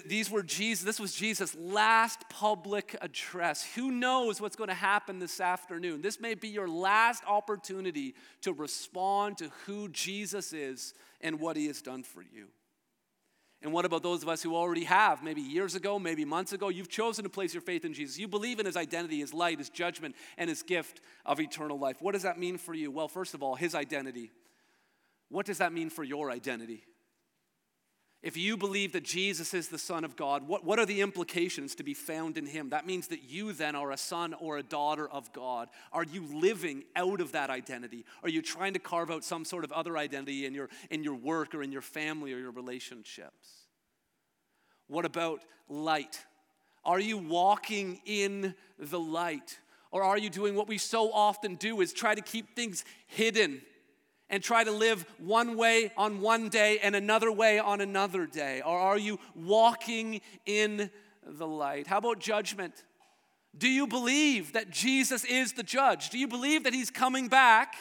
These 0.00 0.30
were 0.30 0.42
Jesus, 0.42 0.84
this 0.84 1.00
was 1.00 1.12
Jesus' 1.14 1.54
last 1.54 2.24
public 2.30 2.96
address. 3.02 3.64
Who 3.74 3.90
knows 3.90 4.40
what's 4.40 4.56
going 4.56 4.68
to 4.68 4.74
happen 4.74 5.18
this 5.18 5.40
afternoon? 5.40 6.00
This 6.00 6.20
may 6.20 6.34
be 6.34 6.48
your 6.48 6.68
last 6.68 7.22
opportunity 7.26 8.14
to 8.42 8.52
respond 8.52 9.38
to 9.38 9.50
who 9.66 9.88
Jesus 9.88 10.52
is 10.52 10.94
and 11.20 11.40
what 11.40 11.56
he 11.56 11.66
has 11.66 11.82
done 11.82 12.04
for 12.04 12.22
you. 12.22 12.46
And 13.60 13.72
what 13.72 13.84
about 13.84 14.02
those 14.02 14.22
of 14.22 14.28
us 14.28 14.42
who 14.42 14.56
already 14.56 14.84
have, 14.84 15.22
maybe 15.22 15.40
years 15.40 15.74
ago, 15.74 15.98
maybe 15.98 16.24
months 16.24 16.52
ago? 16.52 16.68
You've 16.68 16.88
chosen 16.88 17.22
to 17.24 17.30
place 17.30 17.54
your 17.54 17.60
faith 17.60 17.84
in 17.84 17.92
Jesus. 17.92 18.18
You 18.18 18.26
believe 18.26 18.58
in 18.58 18.66
his 18.66 18.76
identity, 18.76 19.20
his 19.20 19.32
light, 19.32 19.58
his 19.58 19.68
judgment, 19.68 20.16
and 20.36 20.48
his 20.48 20.62
gift 20.62 21.00
of 21.24 21.38
eternal 21.38 21.78
life. 21.78 21.98
What 22.00 22.12
does 22.12 22.22
that 22.22 22.38
mean 22.38 22.58
for 22.58 22.74
you? 22.74 22.90
Well, 22.90 23.08
first 23.08 23.34
of 23.34 23.42
all, 23.42 23.54
his 23.54 23.74
identity. 23.74 24.32
What 25.28 25.46
does 25.46 25.58
that 25.58 25.72
mean 25.72 25.90
for 25.90 26.02
your 26.02 26.30
identity? 26.30 26.84
If 28.22 28.36
you 28.36 28.56
believe 28.56 28.92
that 28.92 29.02
Jesus 29.02 29.52
is 29.52 29.66
the 29.66 29.78
Son 29.78 30.04
of 30.04 30.14
God, 30.14 30.46
what, 30.46 30.64
what 30.64 30.78
are 30.78 30.86
the 30.86 31.00
implications 31.00 31.74
to 31.74 31.82
be 31.82 31.92
found 31.92 32.38
in 32.38 32.46
Him? 32.46 32.68
That 32.68 32.86
means 32.86 33.08
that 33.08 33.24
you 33.24 33.52
then 33.52 33.74
are 33.74 33.90
a 33.90 33.96
son 33.96 34.32
or 34.34 34.58
a 34.58 34.62
daughter 34.62 35.08
of 35.08 35.32
God. 35.32 35.68
Are 35.92 36.04
you 36.04 36.24
living 36.32 36.84
out 36.94 37.20
of 37.20 37.32
that 37.32 37.50
identity? 37.50 38.04
Are 38.22 38.28
you 38.28 38.40
trying 38.40 38.74
to 38.74 38.78
carve 38.78 39.10
out 39.10 39.24
some 39.24 39.44
sort 39.44 39.64
of 39.64 39.72
other 39.72 39.98
identity 39.98 40.46
in 40.46 40.54
your, 40.54 40.68
in 40.88 41.02
your 41.02 41.16
work 41.16 41.52
or 41.52 41.64
in 41.64 41.72
your 41.72 41.82
family 41.82 42.32
or 42.32 42.38
your 42.38 42.52
relationships? 42.52 43.48
What 44.86 45.04
about 45.04 45.42
light? 45.68 46.20
Are 46.84 47.00
you 47.00 47.18
walking 47.18 48.00
in 48.04 48.54
the 48.78 49.00
light? 49.00 49.58
Or 49.90 50.04
are 50.04 50.18
you 50.18 50.30
doing 50.30 50.54
what 50.54 50.68
we 50.68 50.78
so 50.78 51.12
often 51.12 51.56
do 51.56 51.80
is 51.80 51.92
try 51.92 52.14
to 52.14 52.22
keep 52.22 52.54
things 52.54 52.84
hidden 53.08 53.62
and 54.32 54.42
try 54.42 54.64
to 54.64 54.72
live 54.72 55.04
one 55.18 55.58
way 55.58 55.92
on 55.94 56.22
one 56.22 56.48
day 56.48 56.78
and 56.82 56.96
another 56.96 57.30
way 57.30 57.58
on 57.58 57.82
another 57.82 58.26
day? 58.26 58.62
Or 58.64 58.76
are 58.76 58.98
you 58.98 59.20
walking 59.36 60.22
in 60.46 60.90
the 61.24 61.46
light? 61.46 61.86
How 61.86 61.98
about 61.98 62.18
judgment? 62.18 62.82
Do 63.56 63.68
you 63.68 63.86
believe 63.86 64.54
that 64.54 64.70
Jesus 64.70 65.24
is 65.24 65.52
the 65.52 65.62
judge? 65.62 66.08
Do 66.08 66.18
you 66.18 66.26
believe 66.26 66.64
that 66.64 66.72
he's 66.72 66.90
coming 66.90 67.28
back 67.28 67.74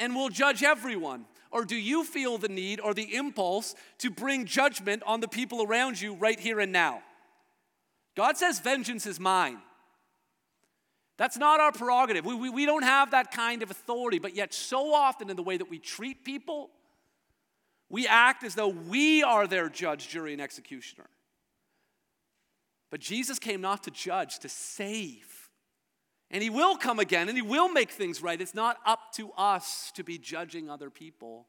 and 0.00 0.16
will 0.16 0.28
judge 0.28 0.64
everyone? 0.64 1.24
Or 1.52 1.64
do 1.64 1.76
you 1.76 2.04
feel 2.04 2.36
the 2.36 2.48
need 2.48 2.80
or 2.80 2.92
the 2.92 3.14
impulse 3.14 3.76
to 3.98 4.10
bring 4.10 4.44
judgment 4.44 5.04
on 5.06 5.20
the 5.20 5.28
people 5.28 5.62
around 5.62 6.00
you 6.00 6.14
right 6.14 6.38
here 6.38 6.58
and 6.58 6.72
now? 6.72 7.00
God 8.16 8.36
says, 8.36 8.58
Vengeance 8.58 9.06
is 9.06 9.20
mine. 9.20 9.58
That's 11.18 11.36
not 11.36 11.58
our 11.58 11.72
prerogative. 11.72 12.24
We, 12.24 12.34
we, 12.34 12.48
we 12.48 12.64
don't 12.64 12.84
have 12.84 13.10
that 13.10 13.32
kind 13.32 13.62
of 13.62 13.70
authority, 13.70 14.20
but 14.20 14.34
yet, 14.34 14.54
so 14.54 14.94
often 14.94 15.28
in 15.28 15.36
the 15.36 15.42
way 15.42 15.56
that 15.56 15.68
we 15.68 15.78
treat 15.78 16.24
people, 16.24 16.70
we 17.90 18.06
act 18.06 18.44
as 18.44 18.54
though 18.54 18.68
we 18.68 19.24
are 19.24 19.46
their 19.46 19.68
judge, 19.68 20.08
jury, 20.08 20.32
and 20.32 20.40
executioner. 20.40 21.08
But 22.90 23.00
Jesus 23.00 23.38
came 23.38 23.60
not 23.60 23.82
to 23.82 23.90
judge, 23.90 24.38
to 24.38 24.48
save. 24.48 25.50
And 26.30 26.42
he 26.42 26.50
will 26.50 26.76
come 26.76 27.00
again 27.00 27.28
and 27.28 27.36
he 27.36 27.42
will 27.42 27.68
make 27.68 27.90
things 27.90 28.22
right. 28.22 28.40
It's 28.40 28.54
not 28.54 28.78
up 28.86 29.12
to 29.14 29.32
us 29.32 29.90
to 29.96 30.04
be 30.04 30.18
judging 30.18 30.70
other 30.70 30.88
people. 30.88 31.46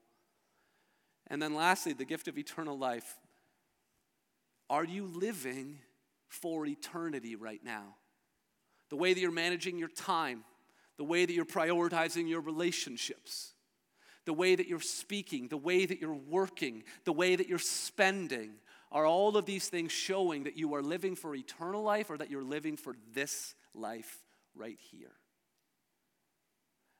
And 1.28 1.42
then, 1.42 1.54
lastly, 1.54 1.94
the 1.94 2.06
gift 2.06 2.28
of 2.28 2.38
eternal 2.38 2.78
life. 2.78 3.18
Are 4.70 4.86
you 4.86 5.06
living 5.06 5.80
for 6.28 6.66
eternity 6.66 7.36
right 7.36 7.64
now? 7.64 7.96
The 8.90 8.96
way 8.96 9.14
that 9.14 9.20
you're 9.20 9.32
managing 9.32 9.78
your 9.78 9.90
time, 9.90 10.44
the 10.98 11.04
way 11.04 11.26
that 11.26 11.34
you're 11.34 11.46
prioritizing 11.46 12.28
your 12.28 12.42
relationships, 12.42 13.54
the 14.26 14.34
way 14.34 14.56
that 14.56 14.68
you're 14.68 14.82
speaking, 14.82 15.48
the 15.48 15.58
way 15.58 15.86
that 15.86 16.00
you're 16.02 16.14
working, 16.14 16.84
the 17.06 17.14
way 17.14 17.36
that 17.36 17.48
you're 17.48 17.60
spending. 17.60 18.52
Are 18.92 19.06
all 19.06 19.38
of 19.38 19.46
these 19.46 19.70
things 19.70 19.92
showing 19.92 20.46
that 20.46 20.58
you 20.58 20.74
are 20.74 20.82
living 20.82 21.16
for 21.16 21.36
eternal 21.36 21.84
life 21.84 22.10
or 22.10 22.18
that 22.18 22.32
you're 22.32 22.44
living 22.44 22.76
for 22.76 22.96
this 23.14 23.54
life 23.76 24.18
right 24.56 24.78
here? 24.92 25.14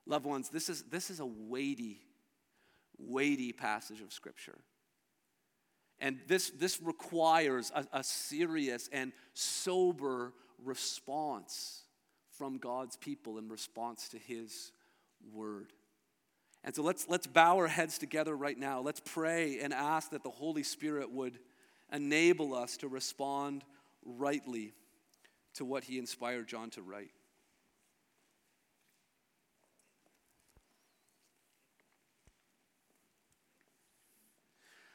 Loved 0.06 0.24
ones, 0.24 0.48
this 0.48 0.68
is, 0.68 0.84
this 0.84 1.10
is 1.10 1.20
a 1.20 1.26
weighty, 1.26 2.00
weighty 2.98 3.52
passage 3.52 4.00
of 4.00 4.12
Scripture. 4.12 4.58
And 6.00 6.18
this, 6.26 6.50
this 6.50 6.80
requires 6.80 7.70
a, 7.74 7.86
a 7.92 8.02
serious 8.02 8.88
and 8.92 9.12
sober 9.34 10.32
response 10.64 11.82
from 12.36 12.58
God's 12.58 12.96
people 12.96 13.38
in 13.38 13.48
response 13.48 14.08
to 14.10 14.18
his 14.18 14.72
word. 15.32 15.72
And 16.62 16.74
so 16.74 16.82
let's, 16.82 17.08
let's 17.08 17.26
bow 17.26 17.56
our 17.56 17.68
heads 17.68 17.98
together 17.98 18.36
right 18.36 18.58
now. 18.58 18.80
Let's 18.80 19.00
pray 19.00 19.60
and 19.60 19.72
ask 19.72 20.10
that 20.10 20.22
the 20.22 20.30
Holy 20.30 20.62
Spirit 20.62 21.10
would 21.10 21.38
enable 21.92 22.54
us 22.54 22.76
to 22.78 22.88
respond 22.88 23.64
rightly 24.04 24.74
to 25.54 25.64
what 25.64 25.84
he 25.84 25.98
inspired 25.98 26.48
John 26.48 26.70
to 26.70 26.82
write. 26.82 27.10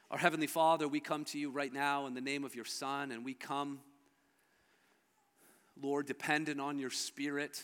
Our 0.08 0.18
Heavenly 0.18 0.46
Father, 0.46 0.86
we 0.86 1.00
come 1.00 1.24
to 1.26 1.38
you 1.38 1.50
right 1.50 1.72
now 1.72 2.06
in 2.06 2.14
the 2.14 2.20
name 2.20 2.44
of 2.44 2.54
your 2.54 2.64
Son, 2.64 3.10
and 3.10 3.24
we 3.24 3.34
come 3.34 3.80
Lord, 5.80 6.06
dependent 6.06 6.60
on 6.60 6.78
your 6.78 6.90
Spirit 6.90 7.62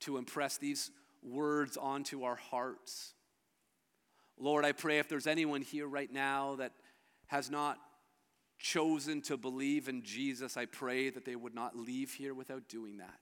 to 0.00 0.18
impress 0.18 0.58
these 0.58 0.90
words 1.22 1.76
onto 1.76 2.24
our 2.24 2.36
hearts. 2.36 3.14
Lord, 4.38 4.64
I 4.64 4.72
pray 4.72 4.98
if 4.98 5.08
there's 5.08 5.26
anyone 5.26 5.62
here 5.62 5.86
right 5.86 6.12
now 6.12 6.56
that 6.56 6.72
has 7.26 7.50
not 7.50 7.78
chosen 8.58 9.22
to 9.22 9.36
believe 9.36 9.88
in 9.88 10.02
Jesus, 10.02 10.56
I 10.56 10.66
pray 10.66 11.10
that 11.10 11.24
they 11.24 11.36
would 11.36 11.54
not 11.54 11.76
leave 11.76 12.12
here 12.12 12.34
without 12.34 12.68
doing 12.68 12.98
that. 12.98 13.20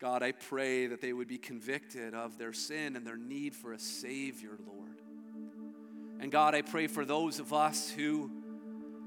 God, 0.00 0.22
I 0.22 0.32
pray 0.32 0.86
that 0.88 1.00
they 1.00 1.12
would 1.12 1.28
be 1.28 1.38
convicted 1.38 2.14
of 2.14 2.36
their 2.36 2.52
sin 2.52 2.96
and 2.96 3.06
their 3.06 3.16
need 3.16 3.54
for 3.54 3.72
a 3.72 3.78
Savior, 3.78 4.58
Lord. 4.66 5.00
And 6.20 6.32
God, 6.32 6.54
I 6.54 6.62
pray 6.62 6.88
for 6.88 7.04
those 7.04 7.38
of 7.38 7.52
us 7.52 7.90
who 7.90 8.30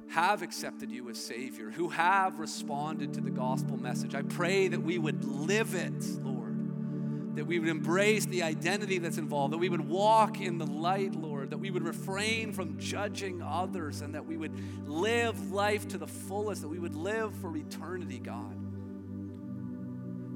have 0.10 0.41
accepted 0.41 0.91
you 0.91 1.10
as 1.10 1.18
Savior, 1.18 1.70
who 1.72 1.89
have 1.89 2.39
responded 2.39 3.14
to 3.16 3.22
the 3.22 3.32
gospel 3.32 3.78
message. 3.78 4.16
I 4.16 4.22
pray 4.22 4.68
that 4.68 4.82
we 4.82 4.97
would 4.97 5.26
live 5.26 5.76
it, 5.76 6.03
Lord, 6.24 7.36
that 7.36 7.45
we 7.45 7.60
would 7.60 7.70
embrace 7.70 8.26
the 8.26 8.43
identity 8.43 8.97
that's 8.97 9.18
involved, 9.18 9.53
that 9.53 9.58
we 9.58 9.70
would 9.70 9.88
walk 9.88 10.39
in 10.39 10.58
the 10.58 10.68
light, 10.68 11.16
Lord, 11.16 11.49
that 11.49 11.58
we 11.58 11.72
would 11.72 11.84
refrain 11.84 12.53
from 12.53 12.78
judging 12.78 13.41
others, 13.41 14.01
and 14.01 14.16
that 14.16 14.26
we 14.26 14.38
would 14.38 14.88
live 14.88 15.51
life 15.51 15.88
to 15.89 15.97
the 15.97 16.08
fullest, 16.08 16.62
that 16.62 16.70
we 16.70 16.80
would 16.80 16.95
live 16.95 17.36
for 17.36 17.56
eternity, 17.56 18.20
God. 18.20 18.56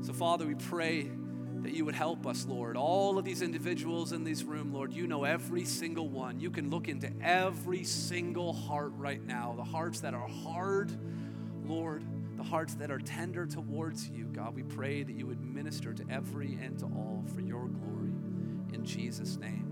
So, 0.02 0.14
Father, 0.14 0.46
we 0.46 0.56
pray 0.56 1.12
that 1.64 1.74
you 1.74 1.86
would 1.86 1.96
help 1.96 2.26
us, 2.26 2.46
Lord. 2.46 2.78
All 2.78 3.18
of 3.18 3.26
these 3.26 3.42
individuals 3.42 4.12
in 4.12 4.24
this 4.24 4.44
room, 4.44 4.74
Lord, 4.74 4.94
you 4.94 5.08
know 5.08 5.24
every 5.24 5.66
single 5.66 6.08
one. 6.08 6.40
You 6.40 6.50
can 6.50 6.70
look 6.70 6.88
into 6.88 7.12
every 7.22 7.84
single 7.84 8.54
heart 8.54 8.94
right 8.96 9.24
now, 9.26 9.54
the 9.58 9.64
hearts 9.64 10.00
that 10.02 10.14
are 10.14 10.28
hard, 10.28 10.92
Lord, 11.66 12.04
the 12.38 12.44
hearts 12.44 12.76
that 12.76 12.92
are 12.92 13.00
tender 13.00 13.46
towards 13.46 14.10
you. 14.10 14.26
God, 14.26 14.56
we 14.56 14.64
pray 14.64 15.04
that 15.04 15.14
you 15.14 15.28
would 15.28 15.42
minister 15.42 15.94
to 15.94 16.06
every 16.10 16.58
and 16.62 16.80
to 16.80 16.86
all 16.86 17.24
for 17.34 17.42
your 17.42 17.68
glory. 17.68 18.14
In 18.74 18.86
Jesus' 18.86 19.38
name. 19.38 19.69